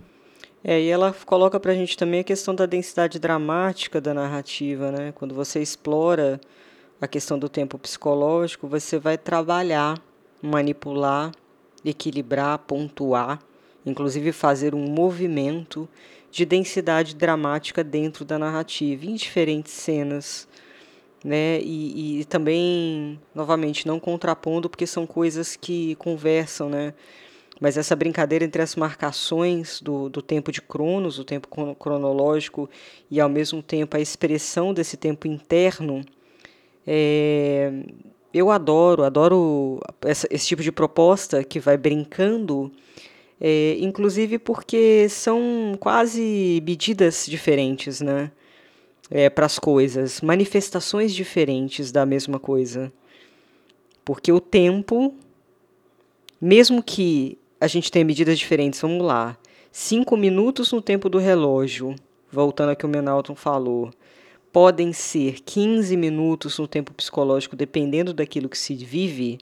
É, 0.62 0.80
e 0.80 0.88
ela 0.88 1.14
coloca 1.24 1.60
pra 1.60 1.74
gente 1.74 1.96
também 1.96 2.20
a 2.20 2.24
questão 2.24 2.52
da 2.52 2.66
densidade 2.66 3.20
dramática 3.20 4.00
da 4.00 4.12
narrativa, 4.12 4.90
né? 4.90 5.12
Quando 5.12 5.32
você 5.32 5.62
explora 5.62 6.40
a 7.00 7.06
questão 7.06 7.38
do 7.38 7.48
tempo 7.48 7.78
psicológico, 7.78 8.66
você 8.66 8.98
vai 8.98 9.16
trabalhar, 9.16 9.96
manipular, 10.42 11.30
equilibrar, 11.88 12.58
pontuar, 12.58 13.38
inclusive 13.84 14.32
fazer 14.32 14.74
um 14.74 14.86
movimento 14.88 15.88
de 16.30 16.44
densidade 16.44 17.14
dramática 17.14 17.82
dentro 17.82 18.24
da 18.24 18.38
narrativa, 18.38 19.06
em 19.06 19.14
diferentes 19.14 19.72
cenas. 19.72 20.48
Né? 21.24 21.60
E, 21.60 22.20
e 22.20 22.24
também, 22.24 23.18
novamente, 23.34 23.86
não 23.86 23.98
contrapondo, 23.98 24.68
porque 24.68 24.86
são 24.86 25.06
coisas 25.06 25.56
que 25.56 25.94
conversam, 25.96 26.68
né? 26.68 26.94
Mas 27.58 27.78
essa 27.78 27.96
brincadeira 27.96 28.44
entre 28.44 28.60
as 28.60 28.76
marcações 28.76 29.80
do, 29.80 30.10
do 30.10 30.20
tempo 30.20 30.52
de 30.52 30.60
Cronos, 30.60 31.18
o 31.18 31.24
tempo 31.24 31.48
cronológico, 31.76 32.68
e 33.10 33.18
ao 33.18 33.30
mesmo 33.30 33.62
tempo 33.62 33.96
a 33.96 34.00
expressão 34.00 34.74
desse 34.74 34.96
tempo 34.96 35.26
interno, 35.26 36.04
é, 36.86 37.72
eu 38.36 38.50
adoro, 38.50 39.02
adoro 39.04 39.80
essa, 40.02 40.26
esse 40.30 40.46
tipo 40.46 40.62
de 40.62 40.72
proposta 40.72 41.42
que 41.44 41.58
vai 41.60 41.76
brincando, 41.76 42.70
é, 43.40 43.76
inclusive 43.80 44.38
porque 44.38 45.08
são 45.08 45.76
quase 45.78 46.62
medidas 46.64 47.26
diferentes, 47.26 48.00
né? 48.00 48.30
É, 49.08 49.30
para 49.30 49.46
as 49.46 49.56
coisas, 49.58 50.20
manifestações 50.20 51.14
diferentes 51.14 51.92
da 51.92 52.04
mesma 52.04 52.40
coisa. 52.40 52.92
Porque 54.04 54.32
o 54.32 54.40
tempo, 54.40 55.14
mesmo 56.40 56.82
que 56.82 57.38
a 57.60 57.66
gente 57.66 57.90
tem 57.90 58.04
medidas 58.04 58.38
diferentes. 58.38 58.80
Vamos 58.80 59.04
lá. 59.04 59.36
Cinco 59.72 60.16
minutos 60.16 60.72
no 60.72 60.80
tempo 60.80 61.08
do 61.08 61.18
relógio, 61.18 61.94
voltando 62.30 62.70
ao 62.70 62.76
que 62.76 62.86
o 62.86 62.88
Menalton 62.88 63.34
falou, 63.34 63.90
podem 64.52 64.92
ser 64.92 65.40
15 65.40 65.96
minutos 65.96 66.58
no 66.58 66.66
tempo 66.66 66.92
psicológico, 66.94 67.56
dependendo 67.56 68.12
daquilo 68.12 68.48
que 68.48 68.58
se 68.58 68.74
vive. 68.74 69.38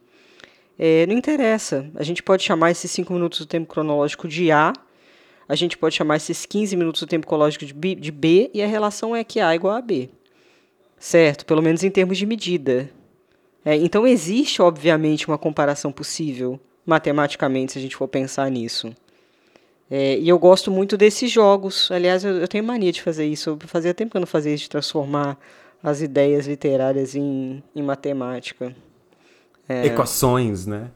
É, 0.78 1.06
não 1.06 1.14
interessa. 1.14 1.90
A 1.94 2.02
gente 2.02 2.22
pode 2.22 2.42
chamar 2.42 2.70
esses 2.70 2.90
5 2.90 3.12
minutos 3.12 3.38
do 3.38 3.46
tempo 3.46 3.72
cronológico 3.72 4.26
de 4.26 4.50
A, 4.50 4.72
a 5.48 5.54
gente 5.54 5.76
pode 5.76 5.94
chamar 5.94 6.16
esses 6.16 6.46
15 6.46 6.76
minutos 6.76 7.00
do 7.02 7.06
tempo 7.06 7.26
cronológico 7.26 7.66
de 7.66 7.74
B, 7.74 7.94
de 7.94 8.10
B 8.10 8.50
e 8.54 8.62
a 8.62 8.66
relação 8.66 9.14
é 9.14 9.22
que 9.22 9.40
A 9.40 9.52
é 9.52 9.56
igual 9.56 9.76
a 9.76 9.82
B. 9.82 10.08
Certo? 10.98 11.44
Pelo 11.44 11.62
menos 11.62 11.84
em 11.84 11.90
termos 11.90 12.16
de 12.16 12.24
medida. 12.24 12.90
É, 13.64 13.76
então 13.76 14.06
existe, 14.06 14.62
obviamente, 14.62 15.28
uma 15.28 15.38
comparação 15.38 15.92
possível 15.92 16.58
matematicamente, 16.84 17.72
se 17.72 17.78
a 17.78 17.82
gente 17.82 17.96
for 17.96 18.08
pensar 18.08 18.50
nisso. 18.50 18.94
É, 19.96 20.18
e 20.18 20.28
eu 20.28 20.36
gosto 20.40 20.72
muito 20.72 20.96
desses 20.96 21.30
jogos. 21.30 21.88
Aliás, 21.88 22.24
eu, 22.24 22.38
eu, 22.38 22.48
tenho 22.48 22.64
mania 22.64 22.90
de 22.90 23.00
fazer 23.00 23.26
isso. 23.26 23.56
Fazia 23.60 23.94
tempo 23.94 24.10
que 24.10 24.16
eu 24.16 24.20
não 24.20 24.26
fazia 24.26 24.52
isso, 24.52 24.64
de 24.64 24.70
transformar 24.70 25.38
as 25.80 26.02
ideias 26.02 26.48
literárias 26.48 27.14
em, 27.14 27.62
em 27.76 27.80
matemática. 27.80 28.74
É, 29.68 29.86
Equações, 29.86 30.66
né? 30.66 30.90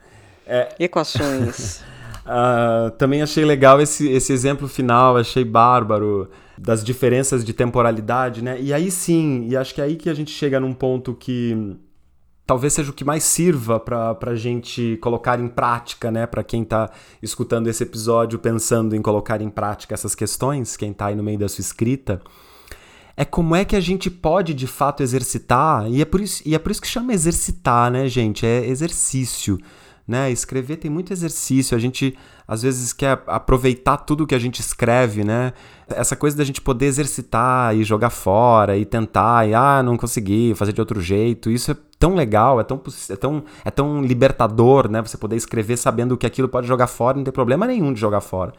É... 0.44 0.74
Equações. 0.80 1.80
uh, 2.26 2.90
também 2.98 3.22
achei 3.22 3.44
legal 3.44 3.80
esse, 3.80 4.10
esse 4.10 4.32
exemplo 4.32 4.66
final, 4.66 5.16
achei 5.16 5.44
bárbaro, 5.44 6.28
das 6.58 6.82
diferenças 6.82 7.44
de 7.44 7.52
temporalidade, 7.52 8.42
né? 8.42 8.60
E 8.60 8.74
aí 8.74 8.90
sim, 8.90 9.46
e 9.48 9.56
acho 9.56 9.76
que 9.76 9.80
é 9.80 9.84
aí 9.84 9.94
que 9.94 10.10
a 10.10 10.14
gente 10.14 10.32
chega 10.32 10.58
num 10.58 10.74
ponto 10.74 11.14
que 11.14 11.76
talvez 12.48 12.72
seja 12.72 12.90
o 12.90 12.94
que 12.94 13.04
mais 13.04 13.24
sirva 13.24 13.78
para 13.78 14.16
a 14.22 14.34
gente 14.34 14.96
colocar 15.02 15.38
em 15.38 15.48
prática, 15.48 16.10
né? 16.10 16.26
Para 16.26 16.42
quem 16.42 16.62
está 16.62 16.90
escutando 17.22 17.66
esse 17.66 17.82
episódio 17.82 18.38
pensando 18.38 18.96
em 18.96 19.02
colocar 19.02 19.42
em 19.42 19.50
prática 19.50 19.92
essas 19.92 20.14
questões, 20.14 20.74
quem 20.74 20.92
está 20.92 21.08
aí 21.08 21.14
no 21.14 21.22
meio 21.22 21.38
da 21.38 21.46
sua 21.46 21.60
escrita, 21.60 22.22
é 23.14 23.22
como 23.22 23.54
é 23.54 23.66
que 23.66 23.76
a 23.76 23.80
gente 23.80 24.10
pode 24.10 24.54
de 24.54 24.66
fato 24.66 25.02
exercitar, 25.02 25.86
e 25.90 26.00
é 26.00 26.06
por 26.06 26.22
isso, 26.22 26.42
e 26.46 26.54
é 26.54 26.58
por 26.58 26.72
isso 26.72 26.80
que 26.80 26.88
chama 26.88 27.12
exercitar, 27.12 27.90
né, 27.90 28.08
gente? 28.08 28.46
É 28.46 28.66
exercício. 28.66 29.58
Né? 30.08 30.30
Escrever 30.32 30.78
tem 30.78 30.90
muito 30.90 31.12
exercício, 31.12 31.76
a 31.76 31.78
gente 31.78 32.16
às 32.46 32.62
vezes 32.62 32.94
quer 32.94 33.22
aproveitar 33.26 33.98
tudo 33.98 34.26
que 34.26 34.34
a 34.34 34.38
gente 34.38 34.58
escreve, 34.58 35.22
né? 35.22 35.52
Essa 35.86 36.16
coisa 36.16 36.34
da 36.34 36.44
gente 36.44 36.62
poder 36.62 36.86
exercitar 36.86 37.76
e 37.76 37.84
jogar 37.84 38.08
fora 38.08 38.74
e 38.78 38.86
tentar, 38.86 39.46
e 39.46 39.52
ah, 39.52 39.82
não 39.82 39.98
consegui, 39.98 40.54
fazer 40.54 40.72
de 40.72 40.80
outro 40.80 40.98
jeito, 40.98 41.50
isso 41.50 41.72
é 41.72 41.76
tão 41.98 42.14
legal, 42.14 42.58
é 42.58 42.64
tão, 42.64 42.80
é 43.10 43.16
tão, 43.16 43.44
é 43.66 43.70
tão 43.70 44.02
libertador, 44.02 44.90
né? 44.90 45.02
Você 45.02 45.18
poder 45.18 45.36
escrever 45.36 45.76
sabendo 45.76 46.16
que 46.16 46.26
aquilo 46.26 46.48
pode 46.48 46.66
jogar 46.66 46.86
fora, 46.86 47.18
não 47.18 47.24
tem 47.24 47.32
problema 47.32 47.66
nenhum 47.66 47.92
de 47.92 48.00
jogar 48.00 48.22
fora. 48.22 48.54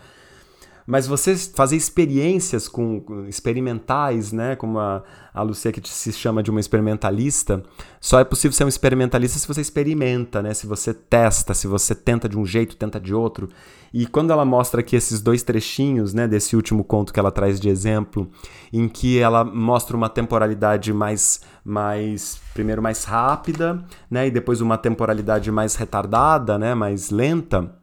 Mas 0.90 1.06
você 1.06 1.36
fazer 1.36 1.76
experiências 1.76 2.68
com, 2.68 3.00
com 3.02 3.28
experimentais, 3.28 4.32
né? 4.32 4.56
Como 4.56 4.80
a, 4.80 5.04
a 5.32 5.44
Lucia 5.44 5.72
que 5.72 5.88
se 5.88 6.12
chama 6.12 6.42
de 6.42 6.50
uma 6.50 6.60
experimentalista, 6.60 7.62
só 8.02 8.20
é 8.20 8.24
possível 8.24 8.58
ser 8.58 8.64
um 8.64 8.68
experimentalista 8.68 9.38
se 9.38 9.48
você 9.48 9.62
experimenta, 9.62 10.42
né? 10.42 10.52
Se 10.52 10.66
você 10.66 10.92
testa, 10.92 11.54
se 11.54 11.68
você 11.68 11.94
tenta 11.94 12.28
de 12.28 12.36
um 12.36 12.44
jeito, 12.44 12.76
tenta 12.76 13.00
de 13.00 13.14
outro. 13.14 13.50
E 13.94 14.08
quando 14.08 14.34
ela 14.34 14.44
mostra 14.44 14.82
aqui 14.82 14.96
esses 14.96 15.22
dois 15.22 15.44
trechinhos, 15.44 16.12
né, 16.12 16.28
desse 16.28 16.56
último 16.56 16.84
conto 16.84 17.14
que 17.14 17.20
ela 17.20 17.32
traz 17.32 17.60
de 17.60 17.70
exemplo, 17.70 18.28
em 18.74 18.90
que 18.90 19.20
ela 19.20 19.44
mostra 19.44 19.96
uma 19.96 20.10
temporalidade 20.10 20.92
mais 20.92 21.42
mais 21.64 22.42
primeiro 22.52 22.82
mais 22.82 23.04
rápida, 23.04 23.86
né, 24.10 24.26
e 24.26 24.32
depois 24.32 24.60
uma 24.60 24.78
temporalidade 24.78 25.52
mais 25.52 25.76
retardada, 25.76 26.58
né, 26.58 26.74
mais 26.74 27.12
lenta 27.12 27.79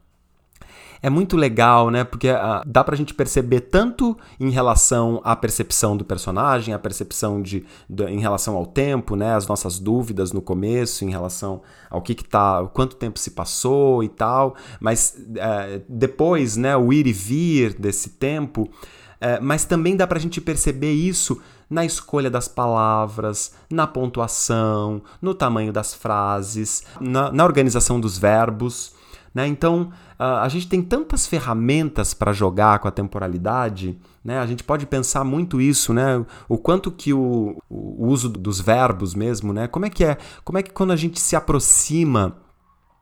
é 1.06 1.10
muito 1.10 1.36
legal, 1.36 1.88
né? 1.88 2.02
Porque 2.02 2.28
uh, 2.28 2.62
dá 2.66 2.82
pra 2.82 2.96
gente 2.96 3.14
perceber 3.14 3.60
tanto 3.60 4.18
em 4.40 4.50
relação 4.50 5.20
à 5.22 5.36
percepção 5.36 5.96
do 5.96 6.04
personagem, 6.04 6.74
a 6.74 6.80
percepção 6.80 7.40
de, 7.40 7.64
de, 7.88 8.06
em 8.06 8.18
relação 8.18 8.56
ao 8.56 8.66
tempo, 8.66 9.14
né? 9.14 9.32
As 9.32 9.46
nossas 9.46 9.78
dúvidas 9.78 10.32
no 10.32 10.42
começo, 10.42 11.04
em 11.04 11.10
relação 11.10 11.62
ao 11.88 12.02
que, 12.02 12.12
que 12.12 12.24
tá, 12.24 12.68
quanto 12.74 12.96
tempo 12.96 13.20
se 13.20 13.30
passou 13.30 14.02
e 14.02 14.08
tal, 14.08 14.56
mas 14.80 15.16
uh, 15.16 15.80
depois, 15.88 16.56
né, 16.56 16.76
o 16.76 16.92
ir 16.92 17.06
e 17.06 17.12
vir 17.12 17.74
desse 17.74 18.10
tempo, 18.10 18.62
uh, 18.62 19.40
mas 19.40 19.64
também 19.64 19.96
dá 19.96 20.08
pra 20.08 20.18
gente 20.18 20.40
perceber 20.40 20.92
isso 20.92 21.40
na 21.70 21.84
escolha 21.84 22.28
das 22.28 22.48
palavras, 22.48 23.54
na 23.70 23.86
pontuação, 23.86 25.00
no 25.22 25.34
tamanho 25.34 25.72
das 25.72 25.94
frases, 25.94 26.82
na, 27.00 27.30
na 27.30 27.44
organização 27.44 28.00
dos 28.00 28.18
verbos. 28.18 28.95
Né? 29.36 29.46
Então, 29.46 29.90
a 30.18 30.48
gente 30.48 30.66
tem 30.66 30.80
tantas 30.80 31.26
ferramentas 31.26 32.14
para 32.14 32.32
jogar 32.32 32.78
com 32.78 32.88
a 32.88 32.90
temporalidade, 32.90 33.98
né? 34.24 34.38
a 34.38 34.46
gente 34.46 34.64
pode 34.64 34.86
pensar 34.86 35.24
muito 35.24 35.60
isso, 35.60 35.92
né? 35.92 36.24
o 36.48 36.56
quanto 36.56 36.90
que 36.90 37.12
o, 37.12 37.58
o 37.68 38.06
uso 38.06 38.30
dos 38.30 38.62
verbos 38.62 39.14
mesmo, 39.14 39.52
né? 39.52 39.68
como 39.68 39.84
é 39.84 39.90
que 39.90 40.02
é, 40.02 40.16
como 40.42 40.56
é 40.56 40.62
que 40.62 40.70
quando 40.70 40.90
a 40.90 40.96
gente 40.96 41.20
se 41.20 41.36
aproxima 41.36 42.38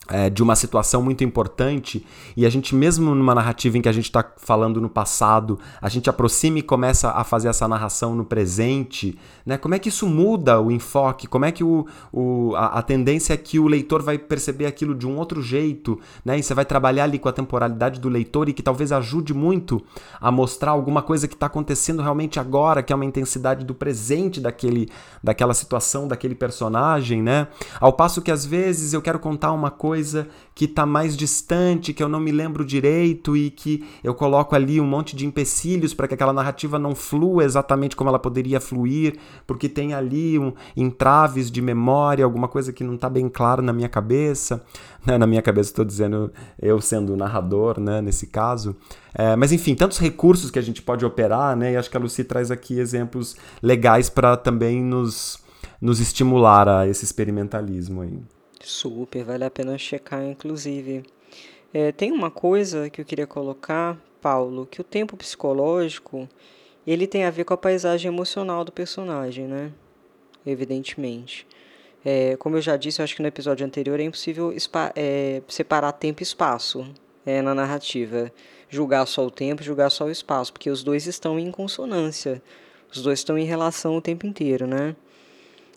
é, 0.09 0.29
de 0.29 0.43
uma 0.43 0.55
situação 0.55 1.03
muito 1.03 1.25
importante 1.25 2.05
e 2.37 2.45
a 2.45 2.51
gente 2.51 2.75
mesmo 2.75 3.15
numa 3.15 3.35
narrativa 3.35 3.79
em 3.79 3.83
que 3.83 3.89
a 3.89 3.93
gente 3.93 4.05
está 4.05 4.25
falando 4.37 4.81
no 4.81 4.89
passado, 4.89 5.59
a 5.81 5.89
gente 5.89 6.11
aproxima 6.11 6.59
e 6.59 6.63
começa 6.63 7.11
a 7.11 7.25
fazer 7.25 7.49
essa 7.49 7.67
narração 7.67 8.15
no 8.15 8.25
presente, 8.25 9.19
né? 9.47 9.57
Como 9.57 9.75
é 9.75 9.79
que 9.79 9.89
isso 9.89 10.07
muda 10.07 10.61
o 10.61 10.71
enfoque? 10.71 11.27
Como 11.27 11.45
é 11.45 11.53
que 11.53 11.65
o, 11.65 11.87
o, 12.13 12.55
a, 12.57 12.79
a 12.79 12.83
tendência 12.83 13.33
é 13.33 13.37
que 13.37 13.59
o 13.59 13.67
leitor 13.67 14.03
vai 14.03 14.19
perceber 14.19 14.67
aquilo 14.67 14.95
de 14.95 15.07
um 15.07 15.17
outro 15.17 15.43
jeito, 15.43 15.99
né? 16.25 16.39
E 16.39 16.43
você 16.43 16.55
vai 16.55 16.65
trabalhar 16.65 17.05
ali 17.05 17.19
com 17.19 17.29
a 17.29 17.33
temporalidade 17.33 17.99
do 17.99 18.09
leitor 18.09 18.49
e 18.49 18.53
que 18.53 18.63
talvez 18.63 18.93
ajude 18.93 19.33
muito 19.33 19.83
a 20.21 20.31
mostrar 20.31 20.73
alguma 20.73 21.03
coisa 21.03 21.27
que 21.27 21.35
está 21.35 21.47
acontecendo 21.47 22.03
realmente 22.03 22.39
agora, 22.39 22.83
que 22.83 22.93
é 22.93 22.97
uma 22.97 23.05
intensidade 23.05 23.65
do 23.65 23.75
presente 23.75 24.41
daquele, 24.41 24.89
daquela 25.23 25.55
situação, 25.55 26.07
daquele 26.07 26.35
personagem, 26.35 27.23
né? 27.23 27.49
Ao 27.81 27.93
passo 27.93 28.21
que 28.21 28.31
às 28.31 28.45
vezes 28.45 28.93
eu 28.93 29.01
quero 29.01 29.19
contar 29.19 29.53
uma 29.53 29.71
coisa 29.71 29.94
coisa 29.95 30.27
que 30.57 30.65
está 30.65 30.85
mais 30.85 31.17
distante, 31.17 31.93
que 31.93 32.03
eu 32.03 32.09
não 32.09 32.19
me 32.19 32.33
lembro 32.33 32.65
direito 32.65 33.37
e 33.37 33.49
que 33.49 33.85
eu 34.03 34.13
coloco 34.13 34.53
ali 34.57 34.81
um 34.81 34.85
monte 34.85 35.15
de 35.15 35.25
empecilhos 35.25 35.95
para 35.95 36.09
que 36.09 36.15
aquela 36.15 36.33
narrativa 36.33 36.81
não 36.81 36.97
flua 36.97 37.45
exatamente 37.45 37.95
como 37.95 38.11
ela 38.11 38.19
poderia 38.19 38.61
fluir, 38.61 39.17
porque 39.47 39.69
tem 39.69 39.95
ali 39.95 40.37
um, 40.37 40.53
entraves 40.77 41.49
de 41.49 41.63
memória, 41.63 42.25
alguma 42.25 42.49
coisa 42.49 42.73
que 42.73 42.83
não 42.83 42.97
está 42.97 43.09
bem 43.09 43.29
claro 43.29 43.63
na 43.63 43.73
minha 43.73 43.89
cabeça. 43.89 44.65
Né? 45.07 45.17
Na 45.25 45.29
minha 45.29 45.43
cabeça 45.43 45.71
estou 45.71 45.85
dizendo 45.85 46.33
eu 46.61 46.81
sendo 46.81 47.13
o 47.13 47.17
narrador, 47.17 47.79
né, 47.79 48.01
nesse 48.03 48.27
caso. 48.27 48.75
É, 49.15 49.37
mas 49.37 49.53
enfim, 49.53 49.77
tantos 49.77 49.99
recursos 49.99 50.51
que 50.51 50.59
a 50.59 50.63
gente 50.63 50.83
pode 50.83 51.05
operar, 51.05 51.57
né? 51.57 51.73
E 51.73 51.77
acho 51.77 51.89
que 51.89 51.97
a 51.97 52.01
Lucy 52.01 52.25
traz 52.25 52.51
aqui 52.51 52.81
exemplos 52.81 53.37
legais 53.63 54.11
para 54.11 54.37
também 54.37 54.83
nos, 54.83 55.39
nos 55.81 56.01
estimular 56.01 56.69
a 56.69 56.89
esse 56.89 57.05
experimentalismo 57.05 58.01
aí. 58.01 58.34
Super, 58.69 59.25
vale 59.25 59.45
a 59.45 59.51
pena 59.51 59.77
checar, 59.79 60.25
inclusive. 60.25 61.03
É, 61.73 61.93
tem 61.93 62.13
uma 62.13 62.31
coisa 62.31 62.89
que 62.89 63.01
eu 63.01 63.05
queria 63.05 63.27
colocar, 63.27 63.99
Paulo, 64.21 64.67
que 64.67 64.81
o 64.81 64.85
tempo 64.85 65.17
psicológico 65.17 66.29
ele 66.87 67.07
tem 67.07 67.25
a 67.25 67.31
ver 67.31 67.45
com 67.45 67.55
a 67.55 67.57
paisagem 67.57 68.09
emocional 68.09 68.65
do 68.65 68.73
personagem, 68.73 69.47
né? 69.47 69.73
Evidentemente. 70.47 71.47
É, 72.05 72.37
como 72.37 72.57
eu 72.57 72.61
já 72.61 72.77
disse, 72.77 73.01
eu 73.01 73.05
acho 73.05 73.17
que 73.17 73.23
no 73.23 73.29
episódio 73.29 73.67
anterior 73.67 73.99
é 73.99 74.05
impossível 74.05 74.55
é, 74.95 75.43
separar 75.49 75.93
tempo 75.93 76.23
e 76.23 76.25
espaço 76.25 76.87
é, 77.25 77.41
na 77.41 77.55
narrativa 77.55 78.31
julgar 78.69 79.07
só 79.07 79.25
o 79.25 79.31
tempo, 79.31 79.63
julgar 79.63 79.91
só 79.91 80.05
o 80.07 80.11
espaço, 80.11 80.53
porque 80.53 80.69
os 80.69 80.83
dois 80.83 81.07
estão 81.07 81.39
em 81.39 81.51
consonância, 81.51 82.43
os 82.93 83.01
dois 83.03 83.21
estão 83.21 83.39
em 83.39 83.45
relação 83.45 83.97
o 83.97 84.01
tempo 84.01 84.27
inteiro, 84.27 84.67
né? 84.67 84.97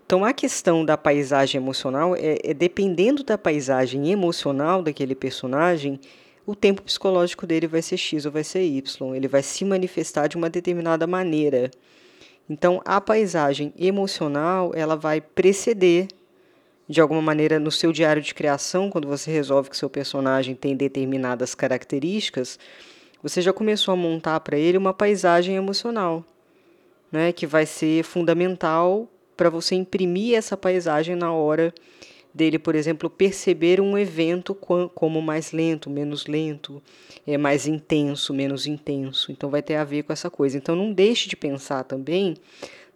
Então 0.07 0.23
a 0.23 0.31
questão 0.31 0.85
da 0.85 0.97
paisagem 0.97 1.61
emocional 1.61 2.15
é, 2.15 2.37
é 2.41 2.53
dependendo 2.53 3.25
da 3.25 3.37
paisagem 3.37 4.09
emocional 4.09 4.81
daquele 4.81 5.13
personagem, 5.13 5.99
o 6.45 6.55
tempo 6.55 6.81
psicológico 6.81 7.45
dele 7.45 7.67
vai 7.67 7.81
ser 7.81 7.97
X 7.97 8.25
ou 8.25 8.31
vai 8.31 8.45
ser 8.45 8.61
Y, 8.63 9.13
ele 9.13 9.27
vai 9.27 9.43
se 9.43 9.65
manifestar 9.65 10.27
de 10.27 10.37
uma 10.37 10.49
determinada 10.49 11.05
maneira. 11.05 11.69
Então 12.49 12.81
a 12.85 13.01
paisagem 13.01 13.73
emocional, 13.77 14.71
ela 14.73 14.95
vai 14.95 15.19
preceder 15.19 16.07
de 16.87 17.01
alguma 17.01 17.21
maneira 17.21 17.59
no 17.59 17.69
seu 17.69 17.91
diário 17.91 18.21
de 18.21 18.33
criação, 18.33 18.89
quando 18.89 19.09
você 19.09 19.29
resolve 19.29 19.69
que 19.69 19.75
seu 19.75 19.89
personagem 19.89 20.55
tem 20.55 20.73
determinadas 20.73 21.53
características, 21.53 22.57
você 23.21 23.41
já 23.41 23.51
começou 23.51 23.91
a 23.91 23.97
montar 23.97 24.39
para 24.39 24.57
ele 24.57 24.77
uma 24.77 24.93
paisagem 24.93 25.57
emocional, 25.57 26.23
né, 27.11 27.33
que 27.33 27.45
vai 27.45 27.65
ser 27.65 28.05
fundamental 28.05 29.09
para 29.37 29.49
você 29.49 29.75
imprimir 29.75 30.35
essa 30.35 30.57
paisagem 30.57 31.15
na 31.15 31.31
hora 31.31 31.73
dele, 32.33 32.59
por 32.59 32.75
exemplo, 32.75 33.09
perceber 33.09 33.79
um 33.79 33.97
evento 33.97 34.53
como 34.53 35.21
mais 35.21 35.51
lento, 35.51 35.89
menos 35.89 36.27
lento, 36.27 36.81
é 37.25 37.37
mais 37.37 37.65
intenso, 37.65 38.33
menos 38.33 38.67
intenso. 38.67 39.31
Então 39.31 39.49
vai 39.49 39.61
ter 39.61 39.75
a 39.75 39.83
ver 39.83 40.03
com 40.03 40.11
essa 40.11 40.29
coisa. 40.29 40.57
Então 40.57 40.75
não 40.75 40.91
deixe 40.91 41.29
de 41.29 41.35
pensar 41.35 41.83
também 41.83 42.35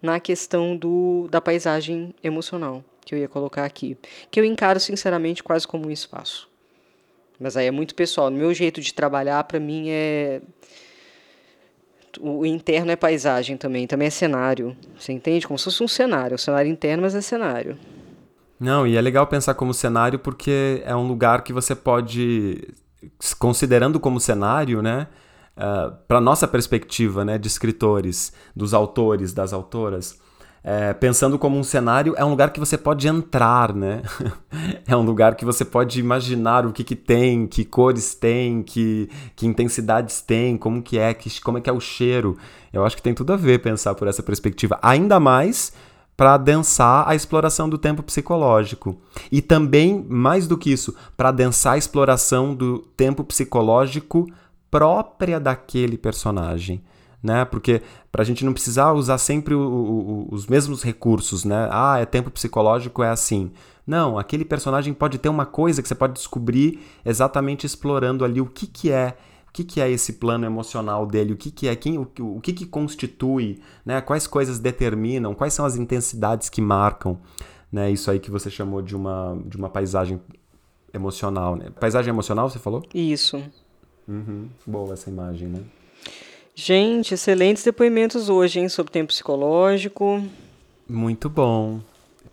na 0.02 0.20
questão 0.20 0.76
do, 0.76 1.28
da 1.30 1.40
paisagem 1.40 2.14
emocional 2.24 2.84
que 3.06 3.16
eu 3.16 3.20
ia 3.20 3.28
colocar 3.28 3.66
aqui, 3.66 3.98
que 4.30 4.40
eu 4.40 4.46
encaro 4.46 4.80
sinceramente 4.80 5.44
quase 5.44 5.68
como 5.68 5.88
um 5.88 5.92
espaço. 5.92 6.48
Mas 7.40 7.58
aí 7.58 7.66
é 7.66 7.72
muito 7.72 7.96
pessoal. 7.96 8.30
No 8.30 8.38
meu 8.38 8.54
jeito 8.54 8.80
de 8.80 8.94
trabalhar, 8.94 9.44
para 9.46 9.60
mim 9.60 9.90
é 9.90 10.42
o 12.20 12.46
interno 12.46 12.92
é 12.92 12.96
paisagem 12.96 13.58
também, 13.58 13.88
também 13.88 14.08
é 14.08 14.12
cenário. 14.12 14.76
Você 14.98 15.14
entende? 15.14 15.48
Como 15.48 15.58
se 15.58 15.66
fosse 15.66 15.84
um 15.84 15.88
cenário, 15.88 16.36
um 16.36 16.38
cenário 16.38 16.72
interno, 16.72 17.04
mas 17.04 17.16
é 17.16 17.22
cenário. 17.22 17.78
Não, 18.60 18.86
e 18.86 18.96
é 18.96 19.02
legal 19.02 19.26
pensar 19.26 19.54
como 19.56 19.74
cenário 19.74 20.20
porque 20.20 20.82
é 20.86 20.96
um 20.96 21.08
lugar 21.08 21.44
que 21.44 21.52
você 21.52 21.76
pode, 21.76 22.68
considerando 23.40 24.00
como 24.00 24.20
cenário, 24.20 24.82
né? 24.82 25.08
Uh, 25.58 25.62
ah, 25.64 26.00
para 26.08 26.22
nossa 26.22 26.48
perspectiva, 26.48 27.26
né, 27.26 27.38
de 27.38 27.48
escritores, 27.48 28.32
dos 28.56 28.74
autores, 28.74 29.34
das 29.34 29.52
autoras, 29.52 30.20
é, 30.64 30.94
pensando 30.94 31.40
como 31.40 31.58
um 31.58 31.64
cenário, 31.64 32.14
é 32.16 32.24
um 32.24 32.30
lugar 32.30 32.54
que 32.54 32.60
você 32.60 32.78
pode 32.78 33.08
entrar, 33.08 33.74
né? 33.74 34.04
é 34.88 34.96
um 34.96 35.02
lugar 35.02 35.36
que 35.36 35.44
você 35.44 35.66
pode 35.66 36.00
imaginar 36.00 36.66
o 36.66 36.72
que, 36.72 36.84
que 36.84 36.96
tem, 36.96 37.48
que 37.48 37.66
cores 37.66 38.14
tem, 38.14 38.62
que, 38.62 39.10
que 39.36 39.48
intensidades 39.48 40.22
tem, 40.22 40.58
como 40.58 40.82
que 40.82 41.00
é, 41.00 41.14
que, 41.14 41.42
como 41.42 41.58
é 41.58 41.62
que 41.62 41.70
é 41.70 41.74
o 41.74 41.80
cheiro. 41.80 42.38
Eu 42.72 42.86
acho 42.86 42.96
que 42.96 43.02
tem 43.02 43.14
tudo 43.14 43.34
a 43.34 43.38
ver 43.38 43.60
pensar 43.60 43.96
por 43.96 44.08
essa 44.08 44.22
perspectiva. 44.22 44.78
Ainda 44.84 45.20
mais 45.20 45.74
para 46.16 46.36
adensar 46.36 47.10
a 47.10 47.16
exploração 47.16 47.68
do 47.68 47.80
tempo 47.80 48.04
psicológico. 48.04 49.02
E 49.32 49.42
também, 49.42 50.06
mais 50.08 50.46
do 50.46 50.56
que 50.56 50.72
isso, 50.72 50.96
para 51.18 51.30
adensar 51.30 51.74
a 51.74 51.78
exploração 51.78 52.54
do 52.54 52.78
tempo 52.78 53.24
psicológico 53.24 54.28
própria 54.70 55.40
daquele 55.40 55.98
personagem 55.98 56.84
né? 57.22 57.46
Porque 57.46 57.82
para 58.12 58.22
a 58.22 58.26
gente 58.26 58.44
não 58.44 58.54
precisar 58.54 58.94
usar 58.94 59.18
sempre 59.18 59.54
o, 59.54 59.62
o, 59.62 60.28
os 60.32 60.48
mesmos 60.48 60.84
recursos, 60.84 61.46
né? 61.46 61.68
Ah, 61.72 62.00
é 62.00 62.06
tempo 62.06 62.32
psicológico, 62.32 63.04
é 63.04 63.10
assim. 63.10 63.52
Não, 63.86 64.18
aquele 64.18 64.46
personagem 64.46 64.94
pode 64.94 65.18
ter 65.18 65.30
uma 65.30 65.46
coisa 65.46 65.82
que 65.82 65.88
você 65.88 65.96
pode 65.96 66.14
descobrir 66.14 66.80
exatamente 67.06 67.66
explorando 67.66 68.24
ali 68.24 68.40
o 68.40 68.46
que, 68.46 68.68
que 68.68 68.92
é 68.92 69.18
o 69.48 69.52
que, 69.52 69.66
que 69.66 69.82
é 69.82 69.92
esse 69.92 70.14
plano 70.14 70.46
emocional 70.46 71.06
dele, 71.06 71.34
o 71.34 71.36
que, 71.36 71.52
que 71.52 71.68
é, 71.68 71.76
quem, 71.76 71.98
o, 71.98 72.10
o 72.20 72.40
que, 72.40 72.54
que 72.54 72.66
constitui, 72.66 73.60
né? 73.86 74.00
quais 74.00 74.26
coisas 74.26 74.60
determinam, 74.60 75.36
quais 75.36 75.54
são 75.54 75.66
as 75.66 75.76
intensidades 75.76 76.48
que 76.48 76.62
marcam 76.62 77.20
né? 77.72 77.90
isso 77.90 78.12
aí 78.12 78.20
que 78.20 78.30
você 78.30 78.50
chamou 78.50 78.82
de 78.82 78.96
uma, 78.96 79.38
de 79.46 79.58
uma 79.58 79.70
paisagem 79.70 80.22
emocional. 80.94 81.56
Né? 81.56 81.70
Paisagem 81.80 82.10
emocional, 82.10 82.50
você 82.50 82.60
falou? 82.60 82.84
Isso. 82.94 83.42
Uhum. 84.08 84.50
Boa 84.68 84.94
essa 84.94 85.10
imagem, 85.10 85.48
né? 85.48 85.64
Gente, 86.54 87.14
excelentes 87.14 87.64
depoimentos 87.64 88.30
hoje, 88.30 88.60
hein, 88.60 88.70
sobre 88.70 88.92
tempo 88.92 89.08
psicológico. 89.08 90.24
Muito 90.88 91.30
bom. 91.30 91.80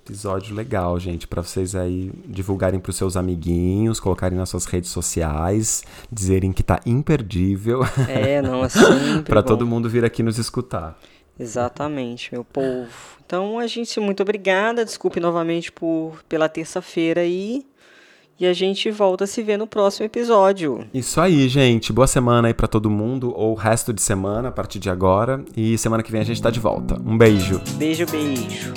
Episódio 0.05 0.55
legal, 0.55 0.99
gente, 0.99 1.29
para 1.29 1.43
vocês 1.43 1.75
aí 1.75 2.11
divulgarem 2.27 2.81
para 2.81 2.91
os 2.91 2.97
seus 2.97 3.17
amiguinhos, 3.17 4.01
colocarem 4.01 4.39
nas 4.39 4.49
suas 4.49 4.65
redes 4.65 4.91
sociais, 4.91 5.85
dizerem 6.11 6.51
que 6.51 6.63
tá 6.63 6.81
imperdível. 6.87 7.83
É, 8.09 8.41
não, 8.43 8.65
é 8.65 8.69
sempre 8.69 9.23
para 9.25 9.43
todo 9.43 9.67
mundo 9.67 9.89
vir 9.89 10.05
aqui 10.05 10.23
nos 10.23 10.39
escutar. 10.39 10.99
Exatamente, 11.39 12.33
meu 12.33 12.43
povo. 12.43 12.89
Então, 13.25 13.59
a 13.59 13.67
gente 13.67 14.01
muito 14.01 14.23
obrigada, 14.23 14.85
desculpe 14.85 15.21
novamente 15.21 15.71
por 15.71 16.25
pela 16.29 16.49
terça-feira 16.49 17.21
aí. 17.21 17.65
E 18.41 18.47
a 18.47 18.53
gente 18.53 18.89
volta 18.89 19.25
a 19.25 19.27
se 19.27 19.43
ver 19.43 19.57
no 19.57 19.67
próximo 19.67 20.07
episódio. 20.07 20.87
Isso 20.95 21.21
aí, 21.21 21.49
gente. 21.49 21.93
Boa 21.93 22.07
semana 22.07 22.47
aí 22.47 22.55
para 22.55 22.69
todo 22.69 22.89
mundo, 22.89 23.33
ou 23.35 23.53
resto 23.55 23.93
de 23.93 24.01
semana 24.01 24.49
a 24.49 24.53
partir 24.53 24.79
de 24.79 24.89
agora. 24.89 25.45
E 25.57 25.77
semana 25.77 26.05
que 26.05 26.13
vem 26.13 26.21
a 26.21 26.25
gente 26.25 26.41
tá 26.41 26.49
de 26.49 26.61
volta. 26.61 27.01
Um 27.05 27.19
beijo. 27.19 27.61
Beijo, 27.77 28.07
beijo. 28.07 28.73